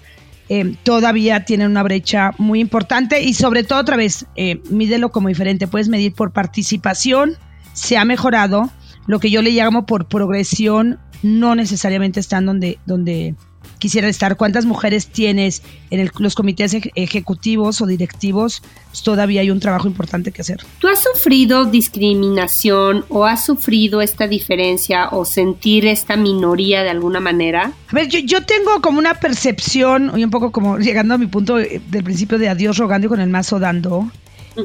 eh, 0.48 0.76
todavía 0.85 1.44
tiene 1.44 1.66
una 1.66 1.82
brecha 1.82 2.30
muy 2.38 2.61
importante 2.61 3.20
y 3.20 3.35
sobre 3.35 3.64
todo 3.64 3.80
otra 3.80 3.96
vez, 3.96 4.26
eh, 4.37 4.61
mídelo 4.70 5.11
como 5.11 5.26
diferente, 5.28 5.66
puedes 5.66 5.88
medir 5.88 6.12
por 6.14 6.32
participación, 6.32 7.37
se 7.72 7.98
ha 7.98 8.04
mejorado, 8.04 8.70
lo 9.06 9.20
que 9.20 9.30
yo 9.30 9.42
le 9.42 9.50
llamo 9.50 9.86
por 9.86 10.06
progresión, 10.06 10.98
no 11.22 11.54
necesariamente 11.54 12.20
están 12.20 12.46
donde, 12.46 12.78
donde 12.86 13.34
quisiera 13.78 14.08
estar. 14.08 14.36
¿Cuántas 14.36 14.64
mujeres 14.64 15.08
tienes 15.08 15.62
en 15.90 16.10
los 16.18 16.34
comités 16.34 16.76
ejecutivos 16.94 17.80
o 17.80 17.86
directivos? 17.86 18.62
Pues 18.88 19.02
todavía 19.02 19.40
hay 19.40 19.50
un 19.50 19.60
trabajo 19.60 19.86
importante 19.86 20.32
que 20.32 20.42
hacer. 20.42 20.60
¿Tú 20.78 20.88
has 20.88 21.02
sufrido 21.02 21.64
discriminación 21.64 23.04
o 23.08 23.24
has 23.24 23.44
sufrido 23.44 24.00
esta 24.00 24.26
diferencia 24.26 25.08
o 25.10 25.24
sentir 25.24 25.86
esta 25.86 26.16
minoría 26.16 26.82
de 26.82 26.90
alguna 26.90 27.20
manera? 27.20 27.72
A 27.88 27.94
ver, 27.94 28.08
yo, 28.08 28.42
tengo 28.42 28.80
como 28.80 28.98
una 28.98 29.14
percepción, 29.14 30.12
y 30.16 30.24
un 30.24 30.30
poco 30.30 30.52
como 30.52 30.78
llegando 30.78 31.14
a 31.14 31.18
mi 31.18 31.26
punto 31.26 31.56
del 31.56 32.04
principio 32.04 32.38
de 32.38 32.48
adiós 32.48 32.76
rogando 32.78 33.06
y 33.06 33.10
con 33.10 33.20
el 33.20 33.30
mazo 33.30 33.58
dando. 33.58 34.10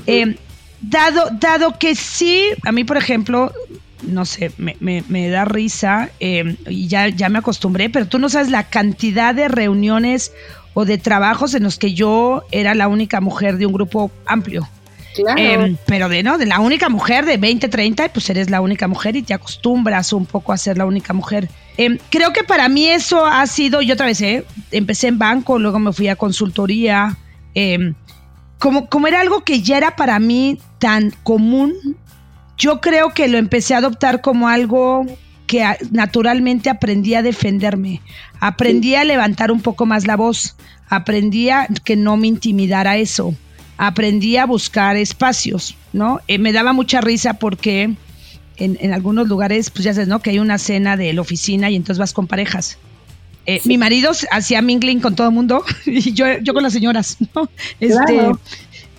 Eh, 0.07 0.35
dado, 0.81 1.29
dado 1.39 1.77
que 1.77 1.95
sí, 1.95 2.45
a 2.63 2.71
mí, 2.71 2.83
por 2.83 2.97
ejemplo, 2.97 3.51
no 4.03 4.25
sé, 4.25 4.51
me, 4.57 4.75
me, 4.79 5.29
da 5.29 5.45
risa 5.45 6.09
em, 6.19 6.57
y 6.67 6.87
ya, 6.87 7.07
ya 7.09 7.29
me 7.29 7.39
acostumbré, 7.39 7.89
pero 7.89 8.07
tú 8.07 8.19
no 8.19 8.29
sabes 8.29 8.49
la 8.49 8.69
cantidad 8.69 9.33
de 9.33 9.47
reuniones 9.47 10.31
o 10.73 10.85
de 10.85 10.97
trabajos 10.97 11.53
en 11.53 11.63
los 11.63 11.77
que 11.77 11.93
yo 11.93 12.43
era 12.51 12.75
la 12.75 12.87
única 12.87 13.21
mujer 13.21 13.57
de 13.57 13.65
un 13.65 13.73
grupo 13.73 14.11
amplio. 14.25 14.67
Claro. 15.15 15.41
Em, 15.41 15.77
pero 15.85 16.07
de 16.07 16.23
no, 16.23 16.37
de 16.37 16.45
la 16.45 16.59
única 16.61 16.87
mujer 16.87 17.25
de 17.25 17.35
20, 17.35 17.67
30, 17.67 18.13
pues 18.13 18.29
eres 18.29 18.49
la 18.49 18.61
única 18.61 18.87
mujer 18.87 19.17
y 19.17 19.21
te 19.21 19.33
acostumbras 19.33 20.13
un 20.13 20.25
poco 20.25 20.53
a 20.53 20.57
ser 20.57 20.77
la 20.77 20.85
única 20.85 21.13
mujer. 21.13 21.49
Em, 21.75 21.97
creo 22.09 22.31
que 22.31 22.43
para 22.43 22.69
mí 22.69 22.87
eso 22.87 23.25
ha 23.25 23.45
sido, 23.47 23.81
yo 23.81 23.95
otra 23.95 24.05
vez, 24.05 24.21
¿eh? 24.21 24.45
empecé 24.71 25.07
en 25.07 25.19
banco, 25.19 25.59
luego 25.59 25.79
me 25.79 25.91
fui 25.91 26.07
a 26.07 26.15
consultoría. 26.15 27.17
como, 28.57 28.87
como 28.87 29.07
era 29.07 29.19
algo 29.19 29.43
que 29.43 29.61
ya 29.61 29.77
era 29.77 29.95
para 29.97 30.17
mí 30.19 30.59
tan 30.79 31.11
común 31.23 31.73
yo 32.57 32.81
creo 32.81 33.13
que 33.13 33.27
lo 33.27 33.37
empecé 33.37 33.73
a 33.73 33.79
adoptar 33.79 34.21
como 34.21 34.47
algo 34.47 35.05
que 35.47 35.65
naturalmente 35.91 36.69
aprendí 36.69 37.13
a 37.15 37.21
defenderme, 37.21 38.01
aprendí 38.39 38.95
a 38.95 39.03
levantar 39.03 39.51
un 39.51 39.61
poco 39.61 39.85
más 39.85 40.07
la 40.07 40.15
voz, 40.15 40.55
aprendí 40.87 41.49
a 41.49 41.67
que 41.83 41.95
no 41.95 42.15
me 42.17 42.27
intimidara 42.27 42.97
eso, 42.97 43.35
aprendí 43.77 44.37
a 44.37 44.45
buscar 44.45 44.95
espacios, 44.95 45.75
¿no? 45.91 46.19
Eh, 46.27 46.37
me 46.37 46.53
daba 46.53 46.71
mucha 46.71 47.01
risa 47.01 47.33
porque 47.33 47.95
en, 48.57 48.93
algunos 48.93 49.27
lugares, 49.27 49.69
pues 49.71 49.83
ya 49.83 49.93
sabes, 49.93 50.07
¿no? 50.07 50.21
Que 50.21 50.29
hay 50.29 50.39
una 50.39 50.57
cena 50.57 50.97
de 50.97 51.11
la 51.13 51.21
oficina 51.21 51.69
y 51.69 51.75
entonces 51.75 51.99
vas 51.99 52.13
con 52.13 52.27
parejas. 52.27 52.77
Eh, 53.47 53.59
mi 53.65 53.77
marido 53.77 54.11
hacía 54.29 54.61
mingling 54.61 54.99
con 54.99 55.15
todo 55.15 55.27
el 55.27 55.33
mundo 55.33 55.65
y 55.85 56.13
yo, 56.13 56.25
yo 56.43 56.53
con 56.53 56.61
las 56.63 56.73
señoras, 56.73 57.17
¿no? 57.35 57.49
Este, 57.79 58.31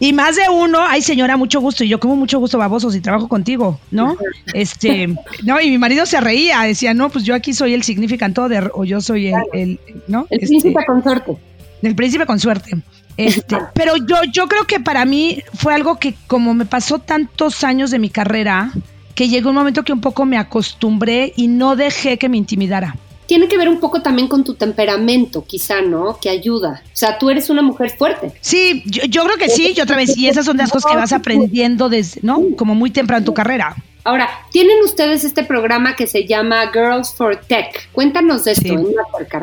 y 0.02 0.12
más 0.12 0.34
de 0.34 0.42
uno, 0.50 0.80
ay 0.84 1.00
señora, 1.00 1.36
mucho 1.36 1.60
gusto. 1.60 1.84
Y 1.84 1.88
yo 1.88 2.00
como 2.00 2.16
mucho 2.16 2.40
gusto 2.40 2.58
babosos 2.58 2.96
y 2.96 3.00
trabajo 3.00 3.28
contigo, 3.28 3.78
¿no? 3.92 4.16
Este, 4.52 5.14
no, 5.44 5.60
y 5.60 5.70
mi 5.70 5.78
marido 5.78 6.06
se 6.06 6.20
reía, 6.20 6.62
decía, 6.62 6.92
no, 6.92 7.08
pues 7.08 7.24
yo 7.24 7.36
aquí 7.36 7.52
soy 7.52 7.72
el 7.72 7.84
significant 7.84 8.36
other, 8.36 8.72
o 8.74 8.84
yo 8.84 9.00
soy 9.00 9.28
el, 9.28 9.38
el 9.52 9.80
¿no? 10.08 10.26
El 10.28 10.40
príncipe 10.40 10.70
este, 10.70 10.86
con 10.86 11.02
suerte. 11.04 11.36
El 11.82 11.94
príncipe 11.94 12.26
con 12.26 12.40
suerte. 12.40 12.82
Este, 13.16 13.56
pero 13.74 13.96
yo, 13.96 14.16
yo 14.32 14.48
creo 14.48 14.66
que 14.66 14.80
para 14.80 15.04
mí 15.04 15.40
fue 15.54 15.72
algo 15.72 16.00
que 16.00 16.16
como 16.26 16.52
me 16.52 16.66
pasó 16.66 16.98
tantos 16.98 17.62
años 17.62 17.92
de 17.92 18.00
mi 18.00 18.10
carrera, 18.10 18.72
que 19.14 19.28
llegó 19.28 19.50
un 19.50 19.54
momento 19.54 19.84
que 19.84 19.92
un 19.92 20.00
poco 20.00 20.24
me 20.24 20.36
acostumbré 20.36 21.32
y 21.36 21.46
no 21.46 21.76
dejé 21.76 22.18
que 22.18 22.28
me 22.28 22.38
intimidara 22.38 22.96
tiene 23.26 23.48
que 23.48 23.56
ver 23.56 23.68
un 23.68 23.80
poco 23.80 24.02
también 24.02 24.28
con 24.28 24.44
tu 24.44 24.54
temperamento, 24.54 25.44
quizá, 25.44 25.80
¿no? 25.80 26.18
Que 26.20 26.30
ayuda. 26.30 26.82
O 26.86 26.96
sea, 26.96 27.18
tú 27.18 27.30
eres 27.30 27.50
una 27.50 27.62
mujer 27.62 27.90
fuerte. 27.90 28.32
Sí, 28.40 28.82
yo, 28.86 29.24
creo 29.24 29.36
que 29.36 29.48
sí, 29.48 29.74
y 29.76 29.80
otra 29.80 29.96
vez, 29.96 30.16
y 30.16 30.28
esas 30.28 30.44
son 30.44 30.56
las 30.56 30.70
cosas 30.70 30.90
que 30.90 30.96
vas 30.96 31.12
aprendiendo 31.12 31.88
desde, 31.88 32.20
¿no? 32.22 32.40
Como 32.56 32.74
muy 32.74 32.90
temprano 32.90 33.18
en 33.18 33.24
tu 33.24 33.34
carrera. 33.34 33.76
Ahora, 34.04 34.28
tienen 34.50 34.82
ustedes 34.84 35.24
este 35.24 35.44
programa 35.44 35.94
que 35.94 36.06
se 36.06 36.26
llama 36.26 36.70
Girls 36.72 37.14
for 37.14 37.36
Tech. 37.36 37.88
Cuéntanos 37.92 38.44
de 38.44 38.52
esto, 38.52 38.68
sí. 38.68 38.76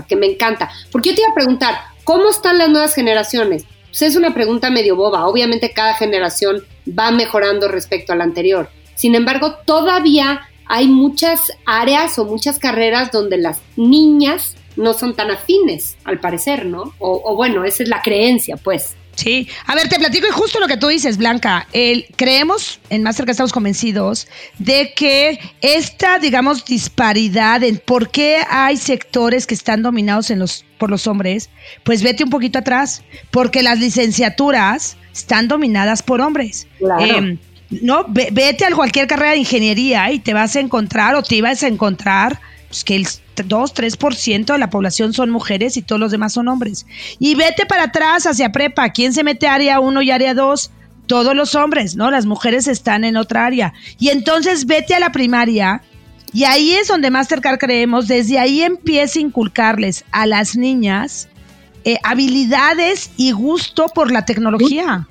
que 0.07 0.15
me 0.17 0.27
encanta. 0.27 0.69
Porque 0.91 1.09
yo 1.09 1.15
te 1.15 1.21
iba 1.21 1.31
a 1.31 1.35
preguntar, 1.35 1.75
¿cómo 2.03 2.29
están 2.29 2.57
las 2.57 2.69
nuevas 2.69 2.93
generaciones? 2.93 3.63
Pues 3.87 4.01
es 4.01 4.15
una 4.15 4.33
pregunta 4.33 4.69
medio 4.69 4.97
boba. 4.97 5.27
Obviamente 5.27 5.71
cada 5.71 5.93
generación 5.93 6.63
va 6.87 7.11
mejorando 7.11 7.69
respecto 7.69 8.11
a 8.11 8.17
la 8.17 8.25
anterior. 8.25 8.69
Sin 8.95 9.15
embargo, 9.15 9.55
todavía 9.65 10.41
hay 10.69 10.87
muchas 10.87 11.51
áreas 11.65 12.17
o 12.19 12.25
muchas 12.25 12.59
carreras 12.59 13.11
donde 13.11 13.37
las 13.37 13.59
niñas 13.75 14.55
no 14.77 14.93
son 14.93 15.15
tan 15.15 15.31
afines, 15.31 15.97
al 16.05 16.19
parecer, 16.19 16.65
¿no? 16.65 16.93
O, 16.99 17.35
bueno, 17.35 17.65
esa 17.65 17.83
es 17.83 17.89
la 17.89 18.01
creencia, 18.01 18.55
pues. 18.55 18.95
Sí, 19.15 19.49
a 19.65 19.75
ver, 19.75 19.89
te 19.89 19.97
platico 19.97 20.27
y 20.27 20.31
justo 20.31 20.61
lo 20.61 20.67
que 20.67 20.77
tú 20.77 20.87
dices, 20.87 21.17
Blanca. 21.17 21.67
El, 21.73 22.05
creemos, 22.15 22.79
en 22.89 23.03
Master 23.03 23.25
que 23.25 23.31
estamos 23.31 23.51
convencidos, 23.51 24.27
de 24.59 24.93
que 24.95 25.39
esta, 25.59 26.19
digamos, 26.19 26.63
disparidad 26.63 27.61
en 27.63 27.79
por 27.79 28.11
qué 28.11 28.43
hay 28.49 28.77
sectores 28.77 29.45
que 29.45 29.55
están 29.55 29.81
dominados 29.81 30.29
en 30.29 30.39
los, 30.39 30.63
por 30.77 30.89
los 30.89 31.07
hombres, 31.07 31.49
pues 31.83 32.01
vete 32.03 32.23
un 32.23 32.29
poquito 32.29 32.59
atrás, 32.59 33.03
porque 33.31 33.61
las 33.63 33.79
licenciaturas 33.79 34.95
están 35.11 35.49
dominadas 35.49 36.01
por 36.01 36.21
hombres. 36.21 36.67
Claro. 36.77 37.03
Em, 37.03 37.37
no, 37.69 38.05
vete 38.07 38.65
a 38.65 38.75
cualquier 38.75 39.07
carrera 39.07 39.31
de 39.31 39.39
ingeniería 39.39 40.11
y 40.11 40.19
te 40.19 40.33
vas 40.33 40.55
a 40.55 40.59
encontrar 40.59 41.15
o 41.15 41.23
te 41.23 41.35
ibas 41.35 41.63
a 41.63 41.67
encontrar 41.67 42.39
pues, 42.67 42.83
que 42.83 42.95
el 42.95 43.07
2, 43.35 43.73
3% 43.73 44.45
de 44.45 44.57
la 44.57 44.69
población 44.69 45.13
son 45.13 45.29
mujeres 45.29 45.77
y 45.77 45.81
todos 45.81 45.99
los 45.99 46.11
demás 46.11 46.33
son 46.33 46.47
hombres. 46.47 46.85
Y 47.19 47.35
vete 47.35 47.65
para 47.65 47.83
atrás 47.83 48.25
hacia 48.25 48.51
prepa. 48.51 48.89
¿Quién 48.89 49.13
se 49.13 49.23
mete 49.23 49.47
a 49.47 49.53
área 49.53 49.79
1 49.79 50.01
y 50.01 50.11
área 50.11 50.33
2? 50.33 50.71
Todos 51.07 51.35
los 51.35 51.55
hombres, 51.55 51.95
¿no? 51.95 52.11
Las 52.11 52.25
mujeres 52.25 52.67
están 52.67 53.03
en 53.03 53.17
otra 53.17 53.45
área. 53.45 53.73
Y 53.99 54.09
entonces 54.09 54.65
vete 54.65 54.93
a 54.93 54.99
la 54.99 55.11
primaria 55.11 55.81
y 56.33 56.43
ahí 56.43 56.71
es 56.73 56.87
donde 56.87 57.09
Mastercard 57.09 57.57
creemos, 57.57 58.07
desde 58.07 58.37
ahí 58.37 58.61
empieza 58.61 59.19
a 59.19 59.23
inculcarles 59.23 60.05
a 60.11 60.25
las 60.25 60.55
niñas 60.55 61.27
eh, 61.85 61.97
habilidades 62.03 63.09
y 63.17 63.31
gusto 63.31 63.87
por 63.87 64.11
la 64.11 64.25
tecnología. 64.25 65.07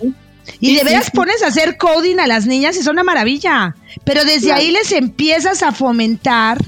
Y 0.61 0.75
de 0.75 0.85
veras 0.85 1.11
pones 1.11 1.43
a 1.43 1.49
hacer 1.49 1.77
coding 1.77 2.19
a 2.19 2.27
las 2.27 2.47
niñas 2.47 2.77
y 2.77 2.81
es 2.81 2.87
una 2.87 3.05
maravilla. 3.05 3.77
Pero 4.05 4.25
desde 4.25 4.53
ahí 4.53 4.71
les 4.71 4.93
empiezas 4.93 5.63
a 5.63 5.73
fomentar 5.73 6.59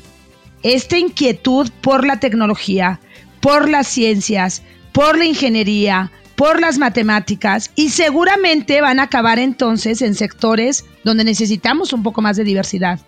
esta 0.63 0.99
inquietud 0.99 1.71
por 1.81 2.07
la 2.07 2.21
tecnología, 2.21 3.01
por 3.41 3.69
las 3.69 3.89
ciencias, 3.89 4.63
por 4.93 5.17
la 5.17 5.25
ingeniería, 5.25 6.11
por 6.41 6.59
las 6.59 6.79
matemáticas 6.79 7.71
y 7.75 7.91
seguramente 7.91 8.81
van 8.81 8.99
a 8.99 9.05
acabar 9.05 9.39
entonces 9.39 10.01
en 10.01 10.15
sectores 10.15 10.87
donde 11.05 11.23
necesitamos 11.23 11.93
un 11.93 12.03
poco 12.03 12.23
más 12.23 12.39
de 12.39 12.45
diversidad. 12.45 12.99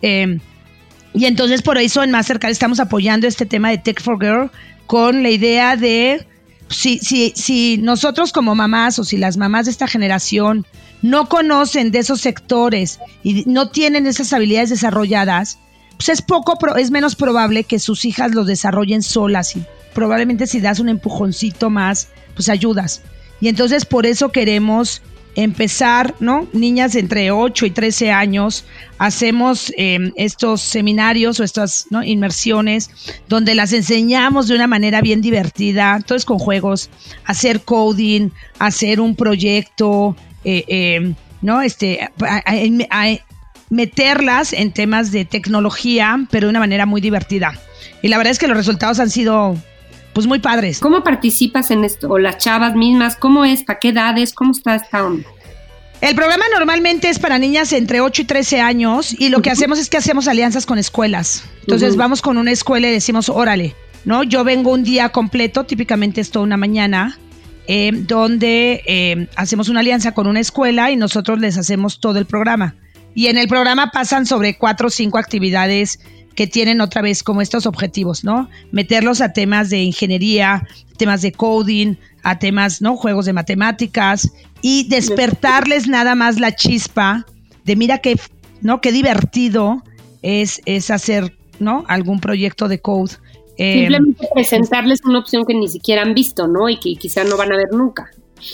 Em, 0.00 0.38
y 1.12 1.24
entonces 1.24 1.60
por 1.60 1.76
eso 1.76 2.04
en 2.04 2.12
Mastercard 2.12 2.52
estamos 2.52 2.78
apoyando 2.78 3.26
este 3.26 3.46
tema 3.46 3.70
de 3.70 3.78
Tech 3.78 4.00
for 4.00 4.16
Girl 4.20 4.50
con 4.86 5.24
la 5.24 5.30
idea 5.30 5.74
de 5.74 6.24
si, 6.68 6.98
si, 6.98 7.32
si 7.34 7.78
nosotros 7.78 8.32
como 8.32 8.54
mamás 8.54 8.98
o 8.98 9.04
si 9.04 9.16
las 9.16 9.36
mamás 9.36 9.66
de 9.66 9.72
esta 9.72 9.86
generación 9.86 10.66
no 11.02 11.28
conocen 11.28 11.90
de 11.90 12.00
esos 12.00 12.20
sectores 12.20 12.98
y 13.22 13.44
no 13.46 13.70
tienen 13.70 14.06
esas 14.06 14.32
habilidades 14.32 14.70
desarrolladas, 14.70 15.58
pues 15.96 16.08
es 16.10 16.22
poco, 16.22 16.58
es 16.76 16.90
menos 16.90 17.16
probable 17.16 17.64
que 17.64 17.78
sus 17.78 18.04
hijas 18.04 18.34
lo 18.34 18.44
desarrollen 18.44 19.02
solas 19.02 19.56
y 19.56 19.64
probablemente 19.94 20.46
si 20.46 20.60
das 20.60 20.78
un 20.78 20.88
empujoncito 20.88 21.70
más, 21.70 22.08
pues 22.34 22.48
ayudas. 22.48 23.02
Y 23.40 23.48
entonces 23.48 23.84
por 23.84 24.06
eso 24.06 24.30
queremos 24.30 25.02
empezar, 25.38 26.16
¿no? 26.18 26.48
Niñas 26.52 26.96
entre 26.96 27.30
8 27.30 27.66
y 27.66 27.70
13 27.70 28.10
años, 28.10 28.64
hacemos 28.98 29.72
em, 29.76 30.10
estos 30.16 30.60
seminarios 30.60 31.38
o 31.38 31.44
estas 31.44 31.86
inmersiones 32.04 32.90
donde 33.28 33.54
las 33.54 33.72
enseñamos 33.72 34.48
de 34.48 34.56
una 34.56 34.66
manera 34.66 35.00
bien 35.00 35.20
divertida, 35.20 35.94
entonces 35.94 36.24
con 36.24 36.40
juegos, 36.40 36.90
hacer 37.24 37.60
coding, 37.60 38.30
hacer 38.58 39.00
un 39.00 39.14
proyecto, 39.14 40.16
eh, 40.44 40.64
em, 40.66 41.14
¿no? 41.40 41.62
Este, 41.62 42.10
meterlas 43.70 44.52
en 44.52 44.72
temas 44.72 45.12
de 45.12 45.24
tecnología, 45.24 46.18
pero 46.32 46.48
de 46.48 46.50
una 46.50 46.60
manera 46.60 46.84
muy 46.84 47.00
divertida. 47.00 47.52
Y 48.02 48.08
la 48.08 48.16
verdad 48.16 48.32
es 48.32 48.40
que 48.40 48.48
los 48.48 48.56
resultados 48.56 48.98
han 48.98 49.10
sido 49.10 49.56
pues 50.18 50.26
muy 50.26 50.40
padres. 50.40 50.80
¿Cómo 50.80 51.04
participas 51.04 51.70
en 51.70 51.84
esto? 51.84 52.08
O 52.08 52.18
las 52.18 52.38
chavas 52.38 52.74
mismas, 52.74 53.14
¿cómo 53.14 53.44
es? 53.44 53.62
¿Para 53.62 53.78
qué 53.78 53.90
edades? 53.90 54.32
¿Cómo 54.32 54.50
está 54.50 54.74
esta 54.74 55.06
onda? 55.06 55.28
El 56.00 56.16
programa 56.16 56.44
normalmente 56.52 57.08
es 57.08 57.20
para 57.20 57.38
niñas 57.38 57.72
entre 57.72 58.00
8 58.00 58.22
y 58.22 58.24
13 58.24 58.60
años 58.60 59.14
y 59.16 59.28
lo 59.28 59.42
que 59.42 59.52
hacemos 59.52 59.78
es 59.78 59.88
que 59.88 59.96
hacemos 59.96 60.26
alianzas 60.26 60.66
con 60.66 60.76
escuelas. 60.76 61.44
Entonces 61.60 61.94
vamos 61.94 62.20
con 62.20 62.36
una 62.36 62.50
escuela 62.50 62.88
y 62.88 62.90
decimos, 62.90 63.28
órale, 63.28 63.76
¿no? 64.04 64.24
Yo 64.24 64.42
vengo 64.42 64.72
un 64.72 64.82
día 64.82 65.10
completo, 65.10 65.62
típicamente 65.62 66.20
es 66.20 66.32
toda 66.32 66.44
una 66.44 66.56
mañana, 66.56 67.16
eh, 67.68 67.92
donde 67.94 68.82
eh, 68.86 69.28
hacemos 69.36 69.68
una 69.68 69.78
alianza 69.78 70.14
con 70.14 70.26
una 70.26 70.40
escuela 70.40 70.90
y 70.90 70.96
nosotros 70.96 71.38
les 71.38 71.56
hacemos 71.56 72.00
todo 72.00 72.18
el 72.18 72.26
programa. 72.26 72.74
Y 73.14 73.28
en 73.28 73.38
el 73.38 73.46
programa 73.46 73.92
pasan 73.92 74.26
sobre 74.26 74.58
cuatro 74.58 74.88
o 74.88 74.90
cinco 74.90 75.18
actividades 75.18 76.00
que 76.38 76.46
tienen 76.46 76.80
otra 76.80 77.02
vez 77.02 77.24
como 77.24 77.42
estos 77.42 77.66
objetivos, 77.66 78.22
¿no? 78.22 78.48
Meterlos 78.70 79.20
a 79.20 79.32
temas 79.32 79.70
de 79.70 79.82
ingeniería, 79.82 80.68
temas 80.96 81.20
de 81.20 81.32
coding, 81.32 81.96
a 82.22 82.38
temas, 82.38 82.80
¿no? 82.80 82.96
Juegos 82.96 83.26
de 83.26 83.32
matemáticas 83.32 84.30
y 84.62 84.86
despertarles 84.88 85.88
nada 85.88 86.14
más 86.14 86.38
la 86.38 86.54
chispa 86.54 87.26
de 87.64 87.74
mira 87.74 87.98
qué, 87.98 88.14
¿no? 88.60 88.80
Qué 88.80 88.92
divertido 88.92 89.82
es, 90.22 90.62
es 90.64 90.92
hacer, 90.92 91.36
¿no? 91.58 91.84
Algún 91.88 92.20
proyecto 92.20 92.68
de 92.68 92.80
code. 92.80 93.14
Eh, 93.56 93.80
Simplemente 93.80 94.28
presentarles 94.32 95.00
una 95.04 95.18
opción 95.18 95.44
que 95.44 95.54
ni 95.54 95.66
siquiera 95.66 96.02
han 96.02 96.14
visto, 96.14 96.46
¿no? 96.46 96.68
Y 96.68 96.78
que 96.78 96.94
quizá 96.94 97.24
no 97.24 97.36
van 97.36 97.50
a 97.50 97.56
ver 97.56 97.72
nunca. 97.72 98.12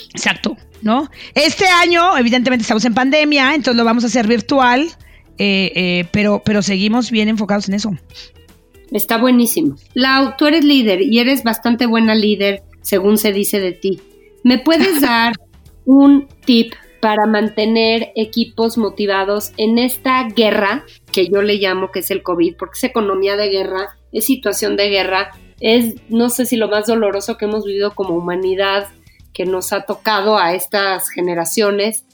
Exacto, 0.09 0.57
¿no? 0.81 1.07
Este 1.35 1.67
año, 1.67 2.17
evidentemente, 2.17 2.63
estamos 2.63 2.83
en 2.85 2.95
pandemia, 2.95 3.53
entonces 3.53 3.75
lo 3.75 3.85
vamos 3.85 4.03
a 4.05 4.07
hacer 4.07 4.25
virtual. 4.25 4.89
Eh, 5.37 5.71
eh, 5.75 6.07
pero, 6.11 6.41
pero 6.45 6.61
seguimos 6.61 7.11
bien 7.11 7.29
enfocados 7.29 7.67
en 7.67 7.75
eso. 7.75 7.91
Está 8.91 9.17
buenísimo. 9.17 9.75
Lau, 9.93 10.33
tú 10.37 10.45
eres 10.45 10.63
líder 10.63 11.01
y 11.01 11.19
eres 11.19 11.43
bastante 11.43 11.85
buena 11.85 12.15
líder, 12.15 12.63
según 12.81 13.17
se 13.17 13.33
dice 13.33 13.59
de 13.59 13.73
ti. 13.73 14.01
¿Me 14.43 14.59
puedes 14.59 15.01
dar 15.01 15.33
un 15.85 16.27
tip 16.45 16.73
para 17.01 17.27
mantener 17.27 18.11
equipos 18.15 18.77
motivados 18.77 19.51
en 19.57 19.77
esta 19.77 20.27
guerra 20.29 20.85
que 21.11 21.27
yo 21.27 21.41
le 21.41 21.57
llamo 21.57 21.91
que 21.91 21.99
es 21.99 22.09
el 22.09 22.23
COVID, 22.23 22.55
porque 22.57 22.77
es 22.77 22.83
economía 22.83 23.35
de 23.35 23.49
guerra, 23.49 23.97
es 24.11 24.25
situación 24.25 24.75
de 24.75 24.89
guerra, 24.89 25.31
es 25.59 25.95
no 26.09 26.29
sé 26.29 26.45
si 26.45 26.57
lo 26.57 26.67
más 26.67 26.87
doloroso 26.87 27.37
que 27.37 27.45
hemos 27.45 27.63
vivido 27.63 27.93
como 27.93 28.15
humanidad 28.15 28.87
que 29.33 29.45
nos 29.45 29.71
ha 29.71 29.81
tocado 29.81 30.39
a 30.39 30.53
estas 30.53 31.09
generaciones 31.09 32.05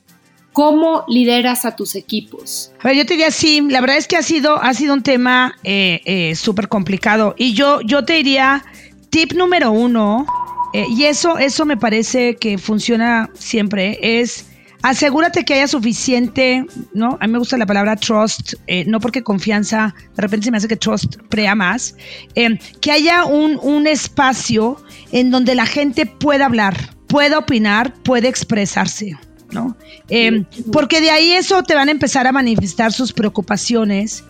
¿Cómo 0.53 1.05
lideras 1.07 1.63
a 1.63 1.75
tus 1.75 1.95
equipos? 1.95 2.73
A 2.81 2.89
ver, 2.89 2.97
yo 2.97 3.05
te 3.05 3.13
diría 3.13 3.31
sí, 3.31 3.61
la 3.61 3.79
verdad 3.79 3.97
es 3.97 4.07
que 4.07 4.17
ha 4.17 4.21
sido, 4.21 4.61
ha 4.61 4.73
sido 4.73 4.93
un 4.93 5.01
tema 5.01 5.55
eh, 5.63 6.01
eh, 6.05 6.35
súper 6.35 6.67
complicado. 6.67 7.35
Y 7.37 7.53
yo, 7.53 7.79
yo 7.81 8.03
te 8.03 8.13
diría, 8.13 8.65
tip 9.09 9.31
número 9.31 9.71
uno, 9.71 10.25
eh, 10.73 10.85
y 10.89 11.05
eso, 11.05 11.37
eso 11.37 11.65
me 11.65 11.77
parece 11.77 12.35
que 12.35 12.57
funciona 12.57 13.29
siempre, 13.33 13.97
es 14.01 14.47
asegúrate 14.83 15.45
que 15.45 15.53
haya 15.53 15.67
suficiente, 15.67 16.65
¿no? 16.93 17.17
A 17.21 17.27
mí 17.27 17.33
me 17.33 17.39
gusta 17.39 17.57
la 17.57 17.67
palabra 17.67 17.95
trust, 17.95 18.55
no 18.87 18.99
porque 18.99 19.21
confianza, 19.21 19.93
de 20.15 20.21
repente 20.23 20.45
se 20.45 20.51
me 20.51 20.57
hace 20.57 20.67
que 20.67 20.75
trust 20.75 21.17
prea 21.29 21.53
más, 21.53 21.95
que 22.33 22.91
haya 22.91 23.25
un, 23.25 23.59
un 23.61 23.85
espacio 23.85 24.83
en 25.11 25.29
donde 25.29 25.53
la 25.53 25.67
gente 25.67 26.07
pueda 26.07 26.47
hablar, 26.47 26.75
pueda 27.07 27.37
opinar, 27.37 27.93
pueda 28.01 28.27
expresarse. 28.27 29.15
¿No? 29.51 29.75
Em, 30.09 30.45
porque 30.71 31.01
de 31.01 31.09
ahí 31.09 31.31
eso 31.31 31.63
te 31.63 31.75
van 31.75 31.89
a 31.89 31.91
empezar 31.91 32.27
a 32.27 32.31
manifestar 32.31 32.91
sus 32.91 33.13
preocupaciones, 33.13 34.23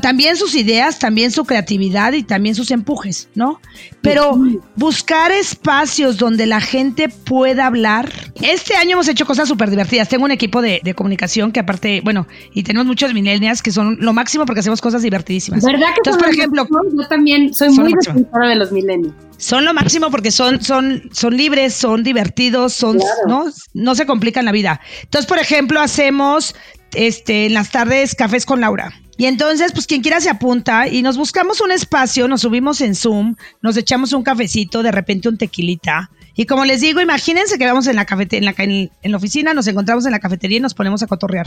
también 0.00 0.36
sus 0.36 0.54
ideas, 0.54 0.98
también 0.98 1.30
su 1.30 1.44
creatividad 1.44 2.12
y 2.12 2.22
también 2.22 2.54
sus 2.54 2.70
empujes, 2.70 3.28
¿no? 3.34 3.60
Pero 4.00 4.38
buscar 4.76 5.30
espacios 5.30 6.18
donde 6.18 6.46
la 6.46 6.60
gente 6.60 7.08
pueda 7.08 7.66
hablar. 7.66 8.10
Este 8.40 8.74
año 8.74 8.92
hemos 8.92 9.08
hecho 9.08 9.24
cosas 9.24 9.48
súper 9.48 9.70
divertidas. 9.70 10.08
Tengo 10.08 10.24
un 10.24 10.32
equipo 10.32 10.60
de, 10.60 10.80
comunicación 10.96 11.52
que 11.52 11.60
aparte, 11.60 12.00
bueno, 12.02 12.26
y 12.52 12.64
tenemos 12.64 12.86
muchos 12.86 13.14
millennials 13.14 13.62
que 13.62 13.70
son 13.70 13.96
lo 14.00 14.12
máximo 14.12 14.44
porque 14.44 14.60
hacemos 14.60 14.80
cosas 14.80 15.02
divertidísimas. 15.02 15.64
¿Verdad 15.64 15.88
que 15.88 16.00
Entonces, 16.04 16.22
por 16.22 16.32
ejemplo, 16.32 16.68
yo 16.96 17.08
también 17.08 17.54
soy 17.54 17.70
muy 17.70 17.94
defensora 17.94 18.48
de 18.48 18.56
los 18.56 18.72
millennials 18.72 19.14
son 19.42 19.64
lo 19.64 19.74
máximo 19.74 20.08
porque 20.12 20.30
son, 20.30 20.62
son, 20.62 21.10
son 21.10 21.36
libres, 21.36 21.74
son 21.74 22.04
divertidos, 22.04 22.74
son, 22.74 23.00
¿no? 23.26 23.46
No 23.74 23.94
se 23.96 24.06
complican 24.06 24.44
la 24.44 24.52
vida. 24.52 24.80
Entonces, 25.02 25.26
por 25.26 25.40
ejemplo, 25.40 25.80
hacemos 25.80 26.54
este, 26.94 27.46
en 27.46 27.54
las 27.54 27.70
tardes 27.70 28.14
cafés 28.14 28.46
con 28.46 28.60
Laura. 28.60 28.92
Y 29.16 29.26
entonces, 29.26 29.72
pues 29.72 29.86
quien 29.86 30.02
quiera 30.02 30.20
se 30.20 30.30
apunta 30.30 30.88
y 30.88 31.02
nos 31.02 31.16
buscamos 31.16 31.60
un 31.60 31.70
espacio, 31.70 32.28
nos 32.28 32.40
subimos 32.40 32.80
en 32.80 32.94
Zoom, 32.94 33.36
nos 33.60 33.76
echamos 33.76 34.12
un 34.12 34.22
cafecito, 34.22 34.82
de 34.82 34.90
repente 34.90 35.28
un 35.28 35.38
tequilita. 35.38 36.10
Y 36.34 36.46
como 36.46 36.64
les 36.64 36.80
digo, 36.80 37.00
imagínense 37.00 37.58
que 37.58 37.66
vamos 37.66 37.86
en 37.86 37.96
la, 37.96 38.06
en, 38.08 38.44
la, 38.44 38.54
en 38.56 39.10
la 39.10 39.16
oficina, 39.16 39.52
nos 39.52 39.66
encontramos 39.66 40.06
en 40.06 40.12
la 40.12 40.18
cafetería 40.18 40.58
y 40.58 40.60
nos 40.60 40.74
ponemos 40.74 41.02
a 41.02 41.06
cotorrear. 41.06 41.46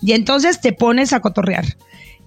Y 0.00 0.12
entonces 0.12 0.60
te 0.60 0.72
pones 0.72 1.12
a 1.12 1.20
cotorrear. 1.20 1.64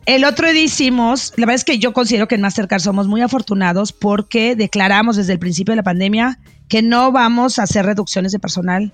El 0.05 0.23
otro 0.23 0.51
día 0.51 0.61
hicimos, 0.61 1.33
la 1.35 1.47
verdad 1.47 1.55
es 1.55 1.63
que 1.63 1.79
yo 1.79 1.91
considero 1.93 2.27
que 2.27 2.35
en 2.35 2.41
Mastercard 2.41 2.81
somos 2.81 3.07
muy 3.07 3.21
afortunados 3.21 3.91
porque 3.91 4.55
declaramos 4.55 5.15
desde 5.15 5.33
el 5.33 5.39
principio 5.39 5.71
de 5.71 5.77
la 5.77 5.83
pandemia 5.83 6.37
que 6.67 6.83
no 6.83 7.11
vamos 7.11 7.57
a 7.57 7.63
hacer 7.63 7.85
reducciones 7.85 8.31
de 8.31 8.39
personal, 8.39 8.93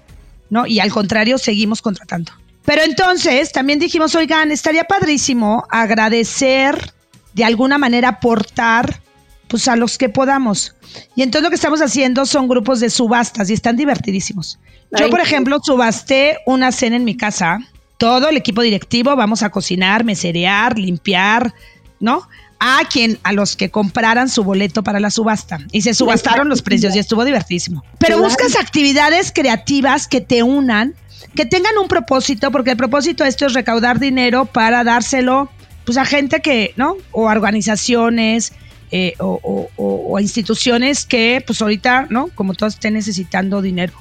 ¿no? 0.50 0.68
Y 0.68 0.80
al 0.80 0.92
contrario, 0.92 1.38
seguimos 1.38 1.82
contratando. 1.82 2.32
Pero 2.66 2.84
entonces 2.84 3.52
también 3.52 3.80
dijimos, 3.80 4.16
oigan, 4.16 4.52
estaría 4.52 4.84
padrísimo 4.84 5.66
agradecer, 5.70 6.94
de 7.34 7.44
alguna 7.44 7.78
manera 7.78 8.10
aportar, 8.10 9.02
pues 9.48 9.68
a 9.68 9.76
los 9.76 9.98
que 9.98 10.10
podamos. 10.10 10.76
Y 11.16 11.24
entonces 11.24 11.44
lo 11.44 11.50
que 11.50 11.56
estamos 11.56 11.82
haciendo 11.82 12.26
son 12.26 12.48
grupos 12.48 12.80
de 12.80 12.90
subastas 12.90 13.50
y 13.50 13.54
están 13.54 13.78
divertidísimos. 13.78 14.60
Yo, 14.92 15.10
por 15.10 15.22
ejemplo, 15.22 15.60
subasté 15.64 16.38
una 16.46 16.72
cena 16.72 16.98
en 16.98 17.06
mi 17.06 17.16
casa 17.16 17.60
todo 18.02 18.30
el 18.30 18.38
equipo 18.38 18.64
directivo 18.64 19.16
vamos 19.16 19.44
a 19.44 19.52
cocinar, 19.52 20.04
meserear, 20.04 20.76
limpiar, 20.80 21.54
¿no? 22.00 22.28
A 22.60 22.80
quien, 22.92 23.20
a 23.22 23.32
los 23.32 23.56
que 23.56 23.70
compraran 23.70 24.28
su 24.28 24.44
boleto 24.44 24.82
para 24.82 25.00
la 25.00 25.12
subasta. 25.12 25.60
Y 25.72 25.84
se 25.84 25.94
subastaron 25.94 26.50
los 26.50 26.64
precios 26.64 26.96
y 26.96 27.00
estuvo 27.00 27.24
divertísimo. 27.24 27.84
Pero 28.00 28.18
buscas 28.18 28.56
actividades 28.56 29.32
creativas 29.32 30.08
que 30.08 30.20
te 30.20 30.42
unan, 30.42 30.96
que 31.36 31.46
tengan 31.46 31.78
un 31.78 31.88
propósito, 31.88 32.52
porque 32.52 32.72
el 32.72 32.78
propósito 32.78 33.24
de 33.24 33.30
esto 33.30 33.46
es 33.46 33.54
recaudar 33.54 34.00
dinero 34.00 34.46
para 34.46 34.84
dárselo 34.84 35.50
pues 35.86 35.98
a 35.98 36.06
gente 36.06 36.42
que, 36.42 36.74
¿no? 36.76 36.98
O 37.12 37.24
organizaciones, 37.24 38.54
eh, 38.92 39.14
o, 39.20 39.70
o, 39.78 40.20
instituciones 40.20 41.06
que 41.06 41.44
pues 41.46 41.62
ahorita, 41.62 42.08
¿no? 42.10 42.28
Como 42.36 42.54
todos 42.54 42.74
estén 42.74 42.94
necesitando 42.94 43.62
dinero. 43.62 43.94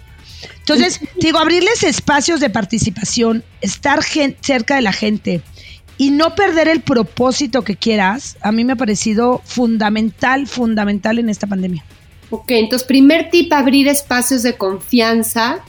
Entonces, 0.59 1.01
digo, 1.21 1.39
abrirles 1.39 1.83
espacios 1.83 2.41
de 2.41 2.51
participación, 2.51 3.45
estar 3.61 4.03
cerca 4.03 4.77
de 4.77 4.83
la 4.83 4.93
gente 4.93 5.43
y 5.97 6.11
no 6.11 6.35
perder 6.35 6.67
el 6.69 6.81
propósito 6.81 7.63
que 7.63 7.77
quieras, 7.77 8.37
a 8.41 8.53
mí 8.53 8.65
me 8.65 8.73
ha 8.73 8.77
parecido 8.77 9.43
fundamental, 9.45 10.47
fundamental 10.47 11.19
en 11.19 11.29
esta 11.29 11.47
pandemia. 11.47 11.85
Ok, 12.31 12.51
entonces 12.53 12.87
primer 12.87 13.31
tip, 13.31 13.53
abrir 13.53 13.87
espacios 13.89 14.43
de 14.43 14.57
confianza 14.57 15.61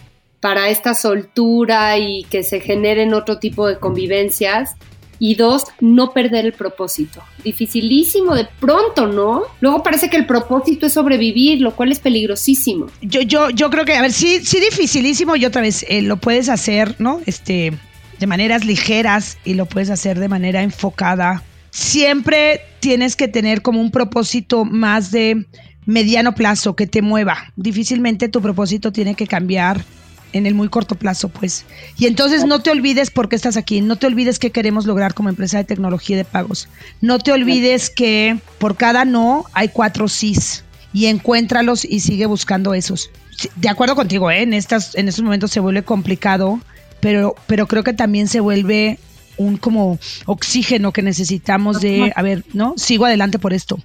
para 0.41 0.69
esta 0.69 0.95
soltura 0.95 1.97
y 1.97 2.23
que 2.25 2.43
se 2.43 2.59
generen 2.59 3.13
otro 3.13 3.37
tipo 3.37 3.67
de 3.67 3.77
convivencias 3.77 4.75
y 5.19 5.35
dos, 5.35 5.65
no 5.79 6.13
perder 6.13 6.47
el 6.47 6.53
propósito. 6.53 7.21
Dificilísimo 7.43 8.33
de 8.33 8.47
pronto, 8.59 9.05
¿no? 9.05 9.43
Luego 9.59 9.83
parece 9.83 10.09
que 10.09 10.17
el 10.17 10.25
propósito 10.25 10.87
es 10.87 10.93
sobrevivir, 10.93 11.61
lo 11.61 11.75
cual 11.75 11.91
es 11.91 11.99
peligrosísimo. 11.99 12.87
Yo, 13.03 13.21
yo, 13.21 13.51
yo 13.51 13.69
creo 13.69 13.85
que, 13.85 13.93
a 13.93 14.01
ver, 14.01 14.11
sí, 14.11 14.39
sí, 14.43 14.59
dificilísimo 14.59 15.35
y 15.35 15.45
otra 15.45 15.61
vez 15.61 15.85
eh, 15.87 16.01
lo 16.01 16.17
puedes 16.17 16.49
hacer, 16.49 16.95
¿no? 16.97 17.21
Este, 17.27 17.71
de 18.19 18.27
maneras 18.27 18.65
ligeras 18.65 19.37
y 19.45 19.53
lo 19.53 19.67
puedes 19.67 19.91
hacer 19.91 20.17
de 20.17 20.27
manera 20.27 20.63
enfocada. 20.63 21.43
Siempre 21.69 22.61
tienes 22.79 23.15
que 23.15 23.27
tener 23.27 23.61
como 23.61 23.79
un 23.79 23.91
propósito 23.91 24.65
más 24.65 25.11
de 25.11 25.45
mediano 25.85 26.33
plazo 26.33 26.75
que 26.75 26.87
te 26.87 27.03
mueva. 27.03 27.53
Difícilmente 27.55 28.27
tu 28.27 28.41
propósito 28.41 28.91
tiene 28.91 29.13
que 29.13 29.27
cambiar 29.27 29.85
en 30.33 30.45
el 30.45 30.53
muy 30.53 30.69
corto 30.69 30.95
plazo, 30.95 31.29
pues. 31.29 31.65
Y 31.97 32.07
entonces 32.07 32.45
no 32.45 32.61
te 32.61 32.71
olvides 32.71 33.11
por 33.11 33.29
qué 33.29 33.35
estás 33.35 33.57
aquí, 33.57 33.81
no 33.81 33.95
te 33.95 34.07
olvides 34.07 34.39
qué 34.39 34.51
queremos 34.51 34.85
lograr 34.85 35.13
como 35.13 35.29
empresa 35.29 35.57
de 35.57 35.63
tecnología 35.63 36.17
de 36.17 36.25
pagos. 36.25 36.67
No 37.01 37.19
te 37.19 37.31
olvides 37.31 37.89
que 37.89 38.39
por 38.59 38.75
cada 38.75 39.05
no 39.05 39.45
hay 39.53 39.69
cuatro 39.69 40.07
sís 40.07 40.63
y 40.93 41.07
encuéntralos 41.07 41.85
y 41.85 41.99
sigue 41.99 42.25
buscando 42.25 42.73
esos. 42.73 43.09
De 43.55 43.69
acuerdo 43.69 43.95
contigo, 43.95 44.29
¿eh? 44.29 44.41
en, 44.41 44.53
estas, 44.53 44.95
en 44.95 45.07
estos 45.07 45.23
momentos 45.23 45.51
se 45.51 45.59
vuelve 45.59 45.83
complicado, 45.83 46.59
pero, 46.99 47.35
pero 47.47 47.67
creo 47.67 47.83
que 47.83 47.93
también 47.93 48.27
se 48.27 48.39
vuelve 48.39 48.99
un 49.37 49.57
como 49.57 49.99
oxígeno 50.25 50.91
que 50.91 51.01
necesitamos 51.01 51.81
de, 51.81 52.13
a 52.15 52.21
ver, 52.21 52.43
¿no? 52.53 52.73
Sigo 52.77 53.05
adelante 53.05 53.39
por 53.39 53.53
esto. 53.53 53.79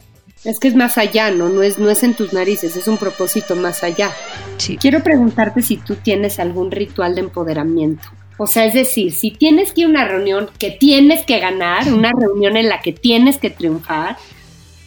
Es 0.45 0.61
que 0.61 0.69
es 0.69 0.75
más 0.75 0.97
allá, 0.99 1.31
¿no? 1.31 1.49
No 1.49 1.63
es, 1.63 1.79
no 1.79 1.91
es 1.91 2.03
en 2.03 2.15
tus 2.15 2.33
narices, 2.33 2.77
es 2.77 2.87
un 2.87 2.99
propósito 2.99 3.57
más 3.57 3.83
allá. 3.83 4.13
Sí. 4.59 4.77
Quiero 4.77 5.03
preguntarte 5.03 5.63
si 5.63 5.77
tú 5.77 5.97
tienes 5.97 6.39
algún 6.39 6.71
ritual 6.71 7.15
de 7.15 7.23
empoderamiento. 7.23 8.09
O 8.39 8.47
sea, 8.47 8.67
es 8.67 8.75
decir, 8.75 9.13
si 9.13 9.31
tienes 9.31 9.73
que 9.73 9.83
ir 9.83 9.87
a 9.87 9.91
una 9.91 10.07
reunión 10.07 10.51
que 10.59 10.71
tienes 10.71 11.25
que 11.25 11.41
ganar, 11.41 11.91
una 11.93 12.13
reunión 12.13 12.57
en 12.57 12.69
la 12.69 12.81
que 12.81 12.93
tienes 12.93 13.39
que 13.39 13.51
triunfar, 13.51 14.19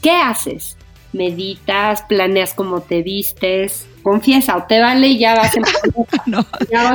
¿qué 0.02 0.12
haces? 0.12 0.78
¿Meditas? 1.14 2.04
¿Planeas 2.04 2.54
cómo 2.54 2.82
te 2.82 3.02
vistes? 3.02 3.88
Confiesa, 4.04 4.56
o 4.56 4.64
te 4.64 4.80
vale 4.80 5.08
y 5.08 5.18
ya 5.18 5.36
vas 5.36 5.58
a... 5.58 5.62
no, 6.28 6.46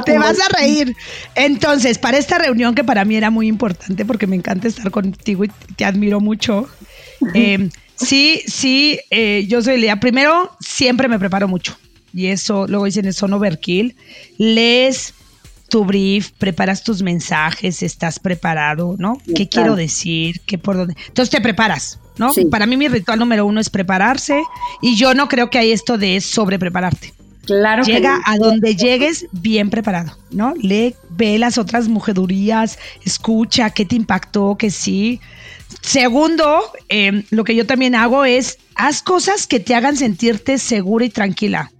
te 0.04 0.16
vas 0.16 0.38
a 0.40 0.48
reír. 0.56 0.94
Entonces, 1.34 1.98
para 1.98 2.18
esta 2.18 2.38
reunión 2.38 2.76
que 2.76 2.84
para 2.84 3.04
mí 3.04 3.16
era 3.16 3.30
muy 3.30 3.48
importante 3.48 4.04
porque 4.04 4.28
me 4.28 4.36
encanta 4.36 4.68
estar 4.68 4.92
contigo 4.92 5.44
y 5.44 5.50
te 5.76 5.84
admiro 5.84 6.20
mucho, 6.20 6.68
eh, 7.34 7.68
Sí, 7.96 8.42
sí, 8.46 8.98
eh, 9.10 9.44
yo 9.48 9.62
soy 9.62 9.80
Lía. 9.80 10.00
Primero, 10.00 10.50
siempre 10.60 11.08
me 11.08 11.18
preparo 11.18 11.48
mucho. 11.48 11.76
y 12.12 12.26
eso, 12.26 12.66
luego 12.68 12.84
dicen, 12.84 13.12
son 13.12 13.32
overkill, 13.32 13.96
lees 14.38 15.14
tu 15.68 15.84
brief, 15.84 16.30
preparas 16.38 16.84
tus 16.84 17.02
mensajes, 17.02 17.82
estás 17.82 18.20
preparado, 18.20 18.94
¿no? 18.98 19.18
¿Qué 19.34 19.48
quiero 19.48 19.74
decir? 19.74 20.40
¿Qué 20.46 20.56
por 20.56 20.76
dónde? 20.76 20.94
Entonces 21.08 21.30
te 21.30 21.40
preparas, 21.40 21.98
¿no? 22.16 22.32
Para 22.50 22.66
mí 22.66 22.76
mi 22.76 22.86
ritual 22.86 23.18
número 23.18 23.44
uno 23.44 23.60
es 23.60 23.70
prepararse 23.70 24.40
y 24.80 24.94
yo 24.94 25.14
no 25.14 25.28
creo 25.28 25.50
que 25.50 25.58
hay 25.58 25.72
esto 25.72 25.98
de 25.98 26.20
sobre 26.20 26.60
prepararte. 26.60 27.12
Claro. 27.46 27.82
Llega 27.82 28.20
a 28.24 28.38
donde 28.38 28.76
llegues 28.76 29.26
bien 29.32 29.68
preparado, 29.68 30.16
¿no? 30.30 30.54
Lee, 30.54 30.94
ve 31.10 31.38
las 31.38 31.58
otras 31.58 31.88
mujedurías, 31.88 32.78
escucha 33.04 33.70
qué 33.70 33.84
te 33.84 33.96
impactó, 33.96 34.56
que 34.56 34.70
sí. 34.70 35.20
Segundo, 35.80 36.62
em, 36.88 37.24
lo 37.30 37.44
que 37.44 37.54
yo 37.54 37.66
también 37.66 37.94
hago 37.94 38.24
es, 38.24 38.58
haz 38.74 39.02
cosas 39.02 39.46
que 39.46 39.60
te 39.60 39.74
hagan 39.74 39.96
sentirte 39.96 40.58
segura 40.58 41.04
y 41.04 41.10
tranquila. 41.10 41.70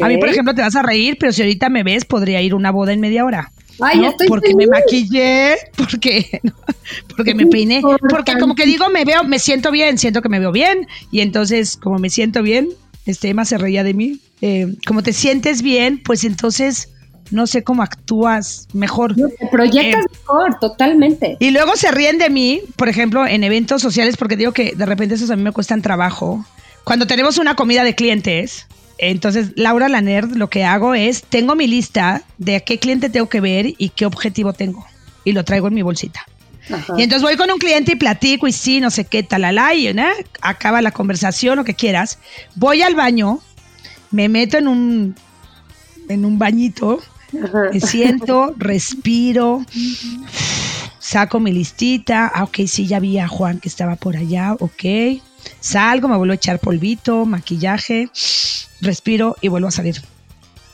A 0.00 0.08
mí, 0.08 0.18
por 0.18 0.28
ejemplo, 0.28 0.54
te 0.54 0.60
vas 0.60 0.76
a 0.76 0.82
reír, 0.82 1.16
pero 1.18 1.32
si 1.32 1.42
ahorita 1.42 1.68
me 1.70 1.82
ves, 1.82 2.04
podría 2.04 2.42
ir 2.42 2.52
a 2.52 2.56
una 2.56 2.70
boda 2.70 2.92
en 2.92 3.00
media 3.00 3.24
hora. 3.24 3.50
Ay, 3.80 4.04
estoy 4.04 4.28
porque 4.28 4.54
me 4.54 4.66
maquillé, 4.66 5.56
porque, 5.76 6.40
porque 7.16 7.34
me 7.34 7.46
peiné, 7.46 7.80
porque 8.10 8.38
como 8.38 8.54
que 8.54 8.66
digo, 8.66 8.90
me 8.90 9.04
veo, 9.04 9.24
me 9.24 9.38
siento 9.38 9.70
bien, 9.70 9.96
siento 9.96 10.20
que 10.20 10.28
me 10.28 10.38
veo 10.38 10.52
bien, 10.52 10.86
y 11.10 11.20
entonces, 11.20 11.78
como 11.78 11.98
me 11.98 12.10
siento 12.10 12.42
bien, 12.42 12.68
este 13.06 13.30
Emma 13.30 13.44
se 13.44 13.56
reía 13.56 13.82
de 13.82 13.94
mí. 13.94 14.20
Eh, 14.42 14.74
como 14.86 15.02
te 15.02 15.12
sientes 15.12 15.62
bien, 15.62 16.02
pues 16.02 16.24
entonces 16.24 16.90
no 17.30 17.46
sé 17.46 17.62
cómo 17.62 17.82
actúas 17.82 18.66
mejor. 18.72 19.14
te 19.14 19.46
proyectas 19.50 20.04
eh, 20.04 20.08
mejor, 20.20 20.58
totalmente. 20.60 21.36
Y 21.38 21.50
luego 21.50 21.76
se 21.76 21.90
ríen 21.90 22.18
de 22.18 22.30
mí, 22.30 22.60
por 22.76 22.88
ejemplo, 22.88 23.26
en 23.26 23.44
eventos 23.44 23.82
sociales, 23.82 24.16
porque 24.16 24.36
digo 24.36 24.52
que 24.52 24.74
de 24.74 24.86
repente 24.86 25.14
esos 25.14 25.30
a 25.30 25.36
mí 25.36 25.42
me 25.42 25.52
cuestan 25.52 25.82
trabajo. 25.82 26.44
Cuando 26.84 27.06
tenemos 27.06 27.38
una 27.38 27.56
comida 27.56 27.84
de 27.84 27.94
clientes, 27.94 28.66
entonces 28.98 29.52
Laura 29.56 29.88
Laner 29.88 30.36
lo 30.36 30.50
que 30.50 30.64
hago 30.64 30.94
es, 30.94 31.22
tengo 31.22 31.54
mi 31.54 31.66
lista 31.66 32.22
de 32.38 32.56
a 32.56 32.60
qué 32.60 32.78
cliente 32.78 33.10
tengo 33.10 33.28
que 33.28 33.40
ver 33.40 33.74
y 33.78 33.90
qué 33.90 34.06
objetivo 34.06 34.52
tengo. 34.52 34.86
Y 35.24 35.32
lo 35.32 35.44
traigo 35.44 35.68
en 35.68 35.74
mi 35.74 35.82
bolsita. 35.82 36.26
Y 36.96 37.02
entonces 37.02 37.22
voy 37.22 37.36
con 37.36 37.50
un 37.50 37.58
cliente 37.58 37.92
y 37.92 37.96
platico 37.96 38.46
y 38.46 38.52
sí, 38.52 38.80
no 38.80 38.90
sé 38.90 39.04
qué, 39.04 39.22
talala, 39.22 39.74
y 39.74 39.92
¿no? 39.92 40.04
acaba 40.40 40.80
la 40.82 40.92
conversación, 40.92 41.56
lo 41.56 41.64
que 41.64 41.74
quieras. 41.74 42.18
Voy 42.54 42.82
al 42.82 42.94
baño, 42.94 43.40
me 44.10 44.28
meto 44.28 44.58
en 44.58 44.68
un, 44.68 45.16
en 46.08 46.24
un 46.24 46.38
bañito, 46.38 47.00
me 47.32 47.80
siento, 47.80 48.54
respiro, 48.56 49.64
saco 50.98 51.40
mi 51.40 51.52
listita. 51.52 52.30
Ah, 52.34 52.44
ok, 52.44 52.60
sí, 52.66 52.86
ya 52.86 53.00
vi 53.00 53.18
a 53.18 53.28
Juan 53.28 53.58
que 53.58 53.68
estaba 53.68 53.96
por 53.96 54.16
allá, 54.16 54.54
ok. 54.58 55.20
Salgo, 55.60 56.08
me 56.08 56.16
vuelvo 56.16 56.32
a 56.32 56.36
echar 56.36 56.58
polvito, 56.58 57.24
maquillaje, 57.24 58.10
respiro 58.80 59.36
y 59.40 59.48
vuelvo 59.48 59.68
a 59.68 59.72
salir. 59.72 60.02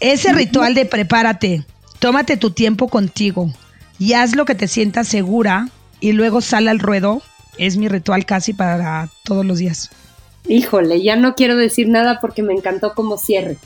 Ese 0.01 0.33
ritual 0.33 0.75
de 0.75 0.85
prepárate, 0.85 1.64
tómate 1.99 2.37
tu 2.37 2.51
tiempo 2.51 2.88
contigo 2.88 3.51
y 3.99 4.12
haz 4.12 4.37
lo 4.37 4.45
que 4.45 4.55
te 4.55 4.69
sientas 4.69 5.09
segura 5.09 5.69
y 6.01 6.12
luego 6.12 6.40
sale 6.40 6.71
al 6.71 6.81
ruedo, 6.81 7.23
es 7.57 7.77
mi 7.77 7.88
ritual 7.88 8.27
casi 8.27 8.53
para 8.53 9.09
todos 9.25 9.45
los 9.45 9.59
días. 9.59 9.90
Híjole, 10.49 11.03
ya 11.03 11.16
no 11.16 11.35
quiero 11.35 11.57
decir 11.57 11.88
nada 11.88 12.21
porque 12.21 12.42
me 12.42 12.53
encantó 12.53 12.95
como 12.95 13.16
cierre. 13.16 13.57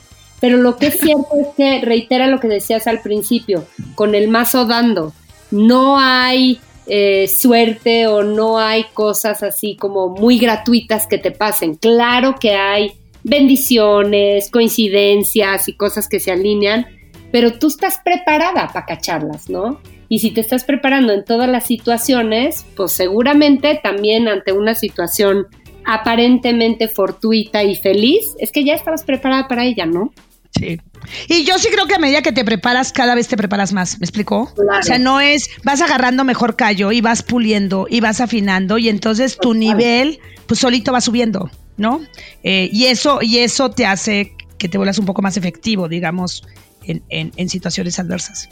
Pero 0.41 0.57
lo 0.57 0.75
que 0.75 0.87
es 0.87 0.99
cierto 0.99 1.29
es 1.39 1.47
que 1.55 1.79
reitera 1.85 2.27
lo 2.27 2.39
que 2.39 2.47
decías 2.49 2.87
al 2.87 2.99
principio, 3.01 3.65
con 3.95 4.15
el 4.15 4.27
mazo 4.27 4.65
dando, 4.65 5.13
no 5.51 5.97
hay 5.99 6.59
eh, 6.87 7.27
suerte 7.27 8.07
o 8.07 8.23
no 8.23 8.57
hay 8.59 8.85
cosas 8.93 9.43
así 9.43 9.75
como 9.75 10.09
muy 10.09 10.39
gratuitas 10.39 11.07
que 11.07 11.19
te 11.19 11.31
pasen. 11.31 11.75
Claro 11.75 12.35
que 12.39 12.55
hay 12.55 12.93
bendiciones, 13.23 14.49
coincidencias 14.49 15.69
y 15.69 15.73
cosas 15.73 16.09
que 16.09 16.19
se 16.19 16.31
alinean, 16.31 16.87
pero 17.31 17.53
tú 17.53 17.67
estás 17.67 17.99
preparada 18.03 18.67
para 18.73 18.85
cacharlas, 18.85 19.47
¿no? 19.49 19.79
Y 20.09 20.19
si 20.19 20.31
te 20.31 20.41
estás 20.41 20.63
preparando 20.63 21.13
en 21.13 21.23
todas 21.23 21.47
las 21.47 21.65
situaciones, 21.65 22.65
pues 22.75 22.91
seguramente 22.93 23.79
también 23.81 24.27
ante 24.27 24.51
una 24.51 24.75
situación 24.75 25.45
aparentemente 25.85 26.87
fortuita 26.87 27.63
y 27.63 27.75
feliz, 27.75 28.35
es 28.39 28.51
que 28.51 28.63
ya 28.63 28.73
estabas 28.73 29.03
preparada 29.03 29.47
para 29.47 29.65
ella, 29.65 29.85
¿no? 29.85 30.11
Sí. 30.57 30.79
Y 31.27 31.45
yo 31.45 31.57
sí 31.57 31.69
creo 31.71 31.87
que 31.87 31.95
a 31.95 31.99
medida 31.99 32.21
que 32.21 32.31
te 32.31 32.43
preparas, 32.43 32.91
cada 32.91 33.15
vez 33.15 33.27
te 33.27 33.37
preparas 33.37 33.73
más, 33.73 33.99
¿me 33.99 34.05
explicó? 34.05 34.51
O 34.55 34.83
sea, 34.83 34.99
no 34.99 35.19
es, 35.19 35.49
vas 35.63 35.81
agarrando 35.81 36.23
mejor 36.23 36.55
callo 36.55 36.91
y 36.91 37.01
vas 37.01 37.23
puliendo 37.23 37.87
y 37.89 38.01
vas 38.01 38.21
afinando 38.21 38.77
y 38.77 38.89
entonces 38.89 39.37
tu 39.37 39.53
nivel, 39.53 40.19
pues 40.47 40.59
solito 40.59 40.91
va 40.91 41.01
subiendo, 41.01 41.49
¿no? 41.77 42.01
Eh, 42.43 42.69
y, 42.71 42.85
eso, 42.85 43.19
y 43.21 43.39
eso 43.39 43.71
te 43.71 43.85
hace 43.85 44.33
que 44.57 44.69
te 44.69 44.77
vuelvas 44.77 44.99
un 44.99 45.05
poco 45.05 45.21
más 45.21 45.37
efectivo, 45.37 45.87
digamos, 45.87 46.43
en, 46.83 47.01
en, 47.09 47.49
situaciones 47.49 47.97
adversas. 47.99 48.49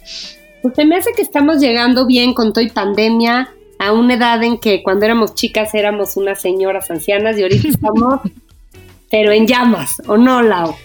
Pues 0.61 0.75
se 0.75 0.85
me 0.85 0.95
hace 0.95 1.11
que 1.15 1.21
estamos 1.21 1.59
llegando 1.59 2.07
bien 2.07 2.33
con 2.33 2.53
toda 2.53 2.67
pandemia 2.73 3.49
a 3.77 3.91
una 3.91 4.15
edad 4.15 4.43
en 4.43 4.57
que 4.57 4.81
cuando 4.83 5.05
éramos 5.05 5.35
chicas 5.35 5.73
éramos 5.73 6.17
unas 6.17 6.41
señoras 6.41 6.89
ancianas 6.89 7.37
y 7.37 7.43
ahorita 7.43 7.67
estamos, 7.69 8.21
pero 9.11 9.31
en 9.31 9.45
llamas, 9.45 10.01
¿o 10.07 10.17
no, 10.17 10.41
Lau? 10.41 10.75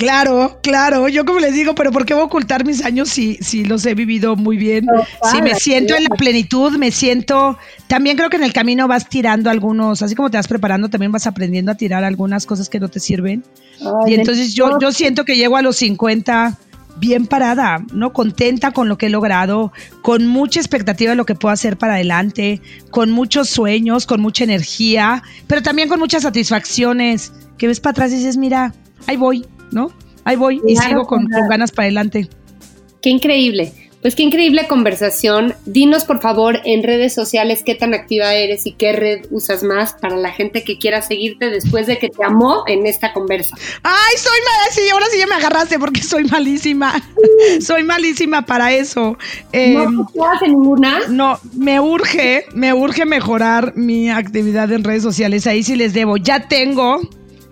Claro, 0.00 0.58
claro. 0.62 1.08
Yo 1.08 1.26
como 1.26 1.40
les 1.40 1.52
digo, 1.52 1.74
pero 1.74 1.92
¿por 1.92 2.06
qué 2.06 2.14
voy 2.14 2.22
a 2.22 2.24
ocultar 2.24 2.64
mis 2.64 2.82
años 2.82 3.10
si, 3.10 3.34
si 3.42 3.66
los 3.66 3.84
he 3.84 3.94
vivido 3.94 4.34
muy 4.34 4.56
bien? 4.56 4.86
si 5.30 5.42
me 5.42 5.54
siento 5.54 5.94
en 5.94 6.04
la 6.04 6.16
plenitud, 6.16 6.78
me 6.78 6.90
siento... 6.90 7.58
También 7.86 8.16
creo 8.16 8.30
que 8.30 8.38
en 8.38 8.44
el 8.44 8.54
camino 8.54 8.88
vas 8.88 9.10
tirando 9.10 9.50
algunos, 9.50 10.00
así 10.00 10.14
como 10.14 10.30
te 10.30 10.38
vas 10.38 10.48
preparando, 10.48 10.88
también 10.88 11.12
vas 11.12 11.26
aprendiendo 11.26 11.70
a 11.70 11.74
tirar 11.74 12.02
algunas 12.02 12.46
cosas 12.46 12.70
que 12.70 12.80
no 12.80 12.88
te 12.88 12.98
sirven. 12.98 13.44
y 14.06 14.14
entonces 14.14 14.54
yo, 14.54 14.78
yo 14.80 14.90
siento 14.90 15.26
que 15.26 15.36
llego 15.36 15.58
a 15.58 15.62
los 15.62 15.76
50 15.76 16.56
bien 16.96 17.26
parada, 17.26 17.84
¿no? 17.92 18.14
Contenta 18.14 18.70
con 18.70 18.88
lo 18.88 18.96
que 18.96 19.06
he 19.06 19.10
logrado, 19.10 19.70
con 20.00 20.26
mucha 20.26 20.60
expectativa 20.60 21.10
de 21.10 21.16
lo 21.16 21.26
que 21.26 21.34
puedo 21.34 21.52
hacer 21.52 21.76
para 21.76 21.94
adelante, 21.94 22.62
con 22.90 23.10
muchos 23.10 23.50
sueños, 23.50 24.06
con 24.06 24.22
mucha 24.22 24.44
energía, 24.44 25.22
pero 25.46 25.60
también 25.60 25.90
con 25.90 25.98
muchas 25.98 26.22
satisfacciones, 26.22 27.34
que 27.58 27.66
ves 27.66 27.80
para 27.80 27.90
atrás 27.90 28.12
y 28.12 28.16
dices, 28.16 28.38
mira, 28.38 28.72
ahí 29.06 29.18
voy, 29.18 29.44
¿no? 29.72 29.92
Ahí 30.24 30.36
voy 30.36 30.60
y 30.66 30.76
sigo 30.76 31.06
con, 31.06 31.26
ganas 31.26 31.72
para 31.72 31.86
adelante. 31.86 32.28
Qué 33.02 33.10
increíble. 33.10 33.72
Pues 34.02 34.14
qué 34.14 34.22
increíble 34.22 34.66
conversación. 34.66 35.54
Dinos 35.66 36.04
por 36.04 36.22
favor 36.22 36.60
en 36.64 36.82
redes 36.82 37.14
sociales 37.14 37.62
qué 37.62 37.74
tan 37.74 37.92
activa 37.92 38.32
eres 38.32 38.66
y 38.66 38.72
qué 38.72 38.92
red 38.92 39.26
usas 39.30 39.62
más 39.62 39.92
para 39.92 40.16
la 40.16 40.30
gente 40.30 40.64
que 40.64 40.78
quiera 40.78 41.02
seguirte 41.02 41.50
después 41.50 41.86
de 41.86 41.98
que 41.98 42.08
te 42.08 42.24
amó 42.24 42.64
en 42.66 42.86
esta 42.86 43.12
conversa. 43.12 43.54
Ay, 43.82 44.16
soy 44.16 44.38
mala, 44.40 44.72
sí, 44.72 44.80
ahora 44.90 45.04
sí 45.10 45.18
ya 45.18 45.26
me 45.26 45.34
agarraste 45.34 45.78
porque 45.78 46.02
soy 46.02 46.24
malísima. 46.24 46.94
soy 47.60 47.82
malísima 47.82 48.40
para 48.46 48.72
eso. 48.72 49.18
¿No 49.52 50.06
te 50.38 50.46
em, 50.46 50.52
ninguna? 50.52 51.00
No, 51.10 51.38
me 51.54 51.78
urge, 51.78 52.46
me 52.54 52.72
urge 52.72 53.04
mejorar 53.04 53.74
mi 53.76 54.08
actividad 54.08 54.72
en 54.72 54.82
redes 54.82 55.02
sociales. 55.02 55.46
Ahí 55.46 55.62
sí 55.62 55.76
les 55.76 55.92
debo. 55.92 56.16
Ya 56.16 56.48
tengo, 56.48 57.00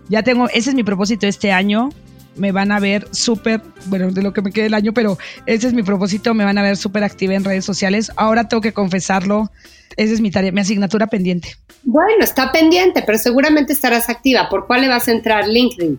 ya 0.09 0.23
tengo, 0.23 0.49
ese 0.49 0.71
es 0.71 0.75
mi 0.75 0.83
propósito 0.83 1.27
este 1.27 1.53
año 1.53 1.91
me 2.39 2.53
van 2.53 2.73
a 2.73 2.81
ver 2.81 3.07
súper, 3.11 3.61
bueno, 3.87 4.11
de 4.11 4.23
lo 4.23 4.33
que 4.33 4.43
me 4.43 4.51
quede 4.51 4.67
el 4.67 4.75
año, 4.75 4.93
pero 4.93 5.19
ese 5.47 5.69
es 5.69 5.75
mi 5.75 5.83
propósito, 5.83 6.35
me 6.35 6.45
van 6.45 6.59
a 6.59 6.63
ver 6.63 6.77
súper 6.77 7.05
activa 7.05 7.35
en 7.35 7.45
redes 7.45 7.65
sociales. 7.65 8.11
Ahora 8.17 8.49
tengo 8.49 8.61
que 8.61 8.73
confesarlo, 8.73 9.51
esa 9.97 10.15
es 10.15 10.21
mi 10.21 10.31
tarea, 10.31 10.53
mi 10.53 10.61
asignatura 10.61 11.07
pendiente. 11.09 11.57
Bueno, 11.83 12.23
está 12.23 12.53
pendiente, 12.53 13.03
pero 13.05 13.19
seguramente 13.19 13.73
estarás 13.73 14.09
activa. 14.09 14.49
¿Por 14.49 14.67
cuál 14.67 14.83
le 14.83 14.89
vas 14.89 15.09
a 15.09 15.13
entrar? 15.13 15.49
LinkedIn. 15.49 15.99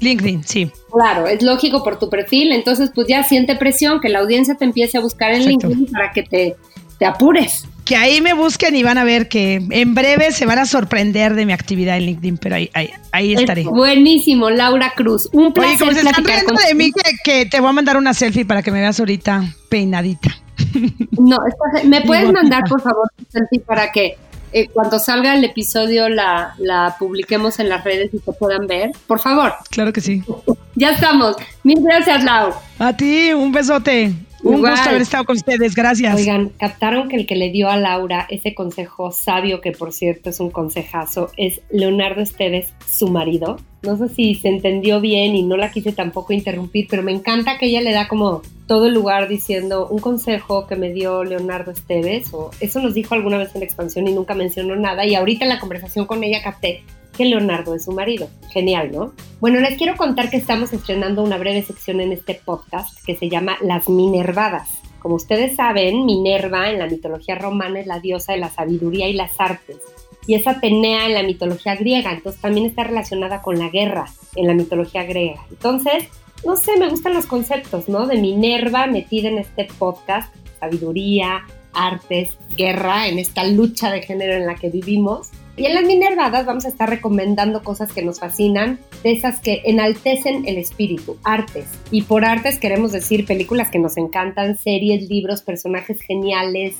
LinkedIn, 0.00 0.44
sí. 0.44 0.70
Claro, 0.92 1.26
es 1.26 1.42
lógico 1.42 1.84
por 1.84 1.98
tu 1.98 2.08
perfil, 2.08 2.52
entonces 2.52 2.90
pues 2.94 3.06
ya 3.08 3.22
siente 3.22 3.56
presión 3.56 4.00
que 4.00 4.08
la 4.08 4.20
audiencia 4.20 4.54
te 4.54 4.64
empiece 4.64 4.98
a 4.98 5.00
buscar 5.00 5.32
en 5.32 5.44
LinkedIn 5.44 5.86
para 5.86 6.12
que 6.12 6.22
te, 6.22 6.56
te 6.98 7.06
apures 7.06 7.66
que 7.90 7.96
ahí 7.96 8.20
me 8.20 8.34
busquen 8.34 8.76
y 8.76 8.84
van 8.84 8.98
a 8.98 9.02
ver 9.04 9.28
que 9.28 9.60
en 9.68 9.94
breve 9.96 10.30
se 10.30 10.46
van 10.46 10.60
a 10.60 10.64
sorprender 10.64 11.34
de 11.34 11.44
mi 11.44 11.52
actividad 11.52 11.96
en 11.96 12.04
LinkedIn, 12.04 12.38
pero 12.38 12.54
ahí, 12.54 12.70
ahí, 13.10 13.34
estaré. 13.34 13.64
buenísimo, 13.64 14.48
Laura 14.48 14.92
Cruz. 14.94 15.28
Un 15.32 15.52
placer. 15.52 15.72
Oye, 15.72 15.78
como 15.80 15.92
se 15.94 16.08
están 16.08 16.24
riendo 16.24 16.54
de 16.68 16.74
mí, 16.76 16.92
que, 17.24 17.46
te 17.46 17.58
voy 17.58 17.70
a 17.70 17.72
mandar 17.72 17.96
una 17.96 18.14
selfie 18.14 18.44
para 18.44 18.62
que 18.62 18.70
me 18.70 18.78
veas 18.78 19.00
ahorita 19.00 19.42
peinadita. 19.68 20.30
No, 21.18 21.36
¿me 21.84 22.02
puedes 22.02 22.32
mandar, 22.32 22.62
por 22.68 22.80
favor, 22.80 23.10
tu 23.16 23.24
selfie 23.28 23.58
para 23.58 23.90
que 23.90 24.16
eh, 24.52 24.68
cuando 24.68 25.00
salga 25.00 25.34
el 25.34 25.44
episodio 25.44 26.08
la, 26.08 26.54
la 26.58 26.94
publiquemos 26.96 27.58
en 27.58 27.68
las 27.68 27.82
redes 27.82 28.14
y 28.14 28.18
se 28.20 28.32
puedan 28.32 28.68
ver? 28.68 28.92
Por 29.08 29.18
favor. 29.18 29.52
Claro 29.68 29.92
que 29.92 30.00
sí. 30.00 30.22
Ya 30.76 30.92
estamos. 30.92 31.34
Mil 31.64 31.82
gracias, 31.82 32.22
Lau. 32.22 32.54
A 32.78 32.96
ti, 32.96 33.32
un 33.32 33.50
besote. 33.50 34.14
Un 34.42 34.60
gusto 34.60 34.88
haber 34.88 35.02
estado 35.02 35.24
con 35.24 35.36
ustedes, 35.36 35.74
gracias. 35.74 36.16
Oigan, 36.16 36.50
captaron 36.58 37.08
que 37.08 37.16
el 37.16 37.26
que 37.26 37.36
le 37.36 37.50
dio 37.50 37.68
a 37.68 37.76
Laura 37.76 38.26
ese 38.30 38.54
consejo 38.54 39.12
sabio, 39.12 39.60
que 39.60 39.72
por 39.72 39.92
cierto 39.92 40.30
es 40.30 40.40
un 40.40 40.50
consejazo, 40.50 41.30
es 41.36 41.60
Leonardo 41.70 42.22
Esteves, 42.22 42.72
su 42.88 43.08
marido. 43.08 43.58
No 43.82 43.96
sé 43.96 44.08
si 44.08 44.34
se 44.34 44.48
entendió 44.48 45.00
bien 45.00 45.34
y 45.34 45.42
no 45.42 45.56
la 45.56 45.70
quise 45.70 45.92
tampoco 45.92 46.32
interrumpir, 46.32 46.86
pero 46.88 47.02
me 47.02 47.12
encanta 47.12 47.58
que 47.58 47.66
ella 47.66 47.80
le 47.80 47.92
da 47.92 48.08
como 48.08 48.42
todo 48.66 48.86
el 48.86 48.94
lugar 48.94 49.28
diciendo 49.28 49.88
un 49.88 49.98
consejo 49.98 50.66
que 50.66 50.76
me 50.76 50.92
dio 50.92 51.24
Leonardo 51.24 51.70
Esteves, 51.70 52.32
o 52.32 52.50
eso 52.60 52.80
nos 52.80 52.94
dijo 52.94 53.14
alguna 53.14 53.38
vez 53.38 53.54
en 53.54 53.60
la 53.60 53.66
expansión 53.66 54.06
y 54.06 54.12
nunca 54.12 54.34
mencionó 54.34 54.76
nada, 54.76 55.04
y 55.06 55.14
ahorita 55.14 55.44
en 55.44 55.50
la 55.50 55.58
conversación 55.58 56.06
con 56.06 56.22
ella 56.24 56.42
capté 56.42 56.82
que 57.16 57.24
Leonardo 57.24 57.74
es 57.74 57.84
su 57.84 57.92
marido. 57.92 58.28
Genial, 58.50 58.90
¿no? 58.92 59.12
Bueno, 59.40 59.60
les 59.60 59.76
quiero 59.76 59.96
contar 59.96 60.30
que 60.30 60.36
estamos 60.36 60.72
estrenando 60.72 61.22
una 61.22 61.38
breve 61.38 61.62
sección 61.62 62.00
en 62.00 62.12
este 62.12 62.34
podcast 62.34 62.98
que 63.04 63.16
se 63.16 63.28
llama 63.28 63.56
Las 63.62 63.88
Minervadas. 63.88 64.68
Como 65.00 65.14
ustedes 65.14 65.56
saben, 65.56 66.04
Minerva 66.04 66.70
en 66.70 66.78
la 66.78 66.86
mitología 66.86 67.34
romana 67.34 67.80
es 67.80 67.86
la 67.86 68.00
diosa 68.00 68.32
de 68.32 68.38
la 68.38 68.50
sabiduría 68.50 69.08
y 69.08 69.14
las 69.14 69.40
artes. 69.40 69.78
Y 70.26 70.34
es 70.34 70.46
Atenea 70.46 71.06
en 71.06 71.14
la 71.14 71.22
mitología 71.22 71.74
griega, 71.74 72.12
entonces 72.12 72.40
también 72.40 72.66
está 72.66 72.84
relacionada 72.84 73.40
con 73.40 73.58
la 73.58 73.70
guerra 73.70 74.06
en 74.36 74.46
la 74.46 74.54
mitología 74.54 75.04
griega. 75.04 75.44
Entonces, 75.50 76.04
no 76.44 76.56
sé, 76.56 76.76
me 76.78 76.88
gustan 76.88 77.14
los 77.14 77.26
conceptos, 77.26 77.88
¿no? 77.88 78.06
De 78.06 78.16
Minerva 78.16 78.86
metida 78.86 79.28
en 79.28 79.38
este 79.38 79.68
podcast, 79.78 80.34
sabiduría, 80.58 81.44
artes, 81.72 82.36
guerra, 82.56 83.08
en 83.08 83.18
esta 83.18 83.44
lucha 83.44 83.90
de 83.90 84.02
género 84.02 84.34
en 84.34 84.46
la 84.46 84.54
que 84.54 84.68
vivimos. 84.68 85.30
Y 85.60 85.66
en 85.66 85.74
las 85.74 85.84
Minervadas 85.84 86.46
vamos 86.46 86.64
a 86.64 86.68
estar 86.68 86.88
recomendando 86.88 87.62
cosas 87.62 87.92
que 87.92 88.00
nos 88.00 88.18
fascinan, 88.18 88.78
de 89.02 89.12
esas 89.12 89.40
que 89.40 89.60
enaltecen 89.66 90.48
el 90.48 90.56
espíritu, 90.56 91.18
artes. 91.22 91.66
Y 91.90 92.00
por 92.00 92.24
artes 92.24 92.58
queremos 92.58 92.92
decir 92.92 93.26
películas 93.26 93.68
que 93.68 93.78
nos 93.78 93.98
encantan, 93.98 94.56
series, 94.56 95.10
libros, 95.10 95.42
personajes 95.42 96.00
geniales, 96.00 96.78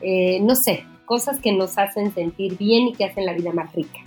eh, 0.00 0.40
no 0.40 0.54
sé, 0.54 0.82
cosas 1.04 1.40
que 1.40 1.52
nos 1.52 1.76
hacen 1.76 2.14
sentir 2.14 2.56
bien 2.56 2.88
y 2.88 2.92
que 2.94 3.04
hacen 3.04 3.26
la 3.26 3.34
vida 3.34 3.52
más 3.52 3.70
rica. 3.74 3.98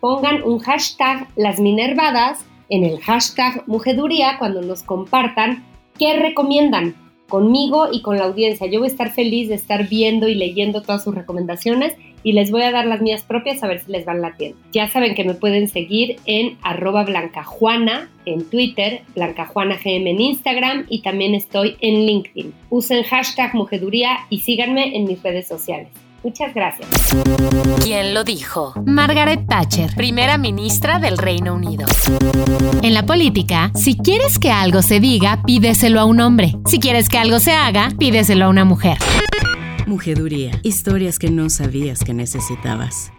Pongan 0.00 0.42
un 0.42 0.58
hashtag 0.58 1.28
las 1.36 1.60
Minervadas 1.60 2.44
en 2.70 2.82
el 2.82 2.98
hashtag 2.98 3.62
Mujeduría 3.68 4.38
cuando 4.40 4.60
nos 4.60 4.82
compartan 4.82 5.64
qué 5.96 6.14
recomiendan 6.14 6.96
conmigo 7.28 7.90
y 7.92 8.02
con 8.02 8.18
la 8.18 8.24
audiencia. 8.24 8.66
Yo 8.66 8.80
voy 8.80 8.88
a 8.88 8.90
estar 8.90 9.12
feliz 9.12 9.48
de 9.48 9.54
estar 9.54 9.88
viendo 9.88 10.26
y 10.26 10.34
leyendo 10.34 10.82
todas 10.82 11.04
sus 11.04 11.14
recomendaciones 11.14 11.94
y 12.22 12.32
les 12.32 12.50
voy 12.50 12.62
a 12.62 12.70
dar 12.70 12.86
las 12.86 13.00
mías 13.00 13.22
propias 13.22 13.62
a 13.62 13.66
ver 13.66 13.80
si 13.80 13.92
les 13.92 14.04
van 14.04 14.20
la 14.20 14.36
tienda. 14.36 14.58
Ya 14.72 14.88
saben 14.88 15.14
que 15.14 15.24
me 15.24 15.34
pueden 15.34 15.68
seguir 15.68 16.16
en 16.26 16.58
arroba 16.62 17.04
blancajuana 17.04 18.10
en 18.24 18.48
Twitter, 18.48 19.02
blancajuanagm 19.14 20.06
en 20.06 20.20
Instagram 20.20 20.86
y 20.88 21.02
también 21.02 21.34
estoy 21.34 21.76
en 21.80 22.06
LinkedIn. 22.06 22.52
Usen 22.70 23.02
hashtag 23.04 23.54
mujeduría 23.54 24.18
y 24.30 24.40
síganme 24.40 24.96
en 24.96 25.04
mis 25.04 25.22
redes 25.22 25.48
sociales. 25.48 25.88
Muchas 26.24 26.52
gracias. 26.52 26.88
¿Quién 27.84 28.12
lo 28.12 28.24
dijo? 28.24 28.74
Margaret 28.84 29.46
Thatcher, 29.48 29.94
primera 29.94 30.36
ministra 30.36 30.98
del 30.98 31.16
Reino 31.16 31.54
Unido. 31.54 31.86
En 32.82 32.92
la 32.92 33.06
política, 33.06 33.70
si 33.74 33.96
quieres 33.96 34.38
que 34.38 34.50
algo 34.50 34.82
se 34.82 34.98
diga, 34.98 35.42
pídeselo 35.46 36.00
a 36.00 36.04
un 36.04 36.20
hombre. 36.20 36.54
Si 36.66 36.80
quieres 36.80 37.08
que 37.08 37.18
algo 37.18 37.38
se 37.38 37.52
haga, 37.52 37.90
pídeselo 37.98 38.46
a 38.46 38.48
una 38.48 38.64
mujer. 38.64 38.98
Mujeduría. 39.88 40.60
Historias 40.64 41.18
que 41.18 41.30
no 41.30 41.48
sabías 41.48 42.04
que 42.04 42.12
necesitabas. 42.12 43.10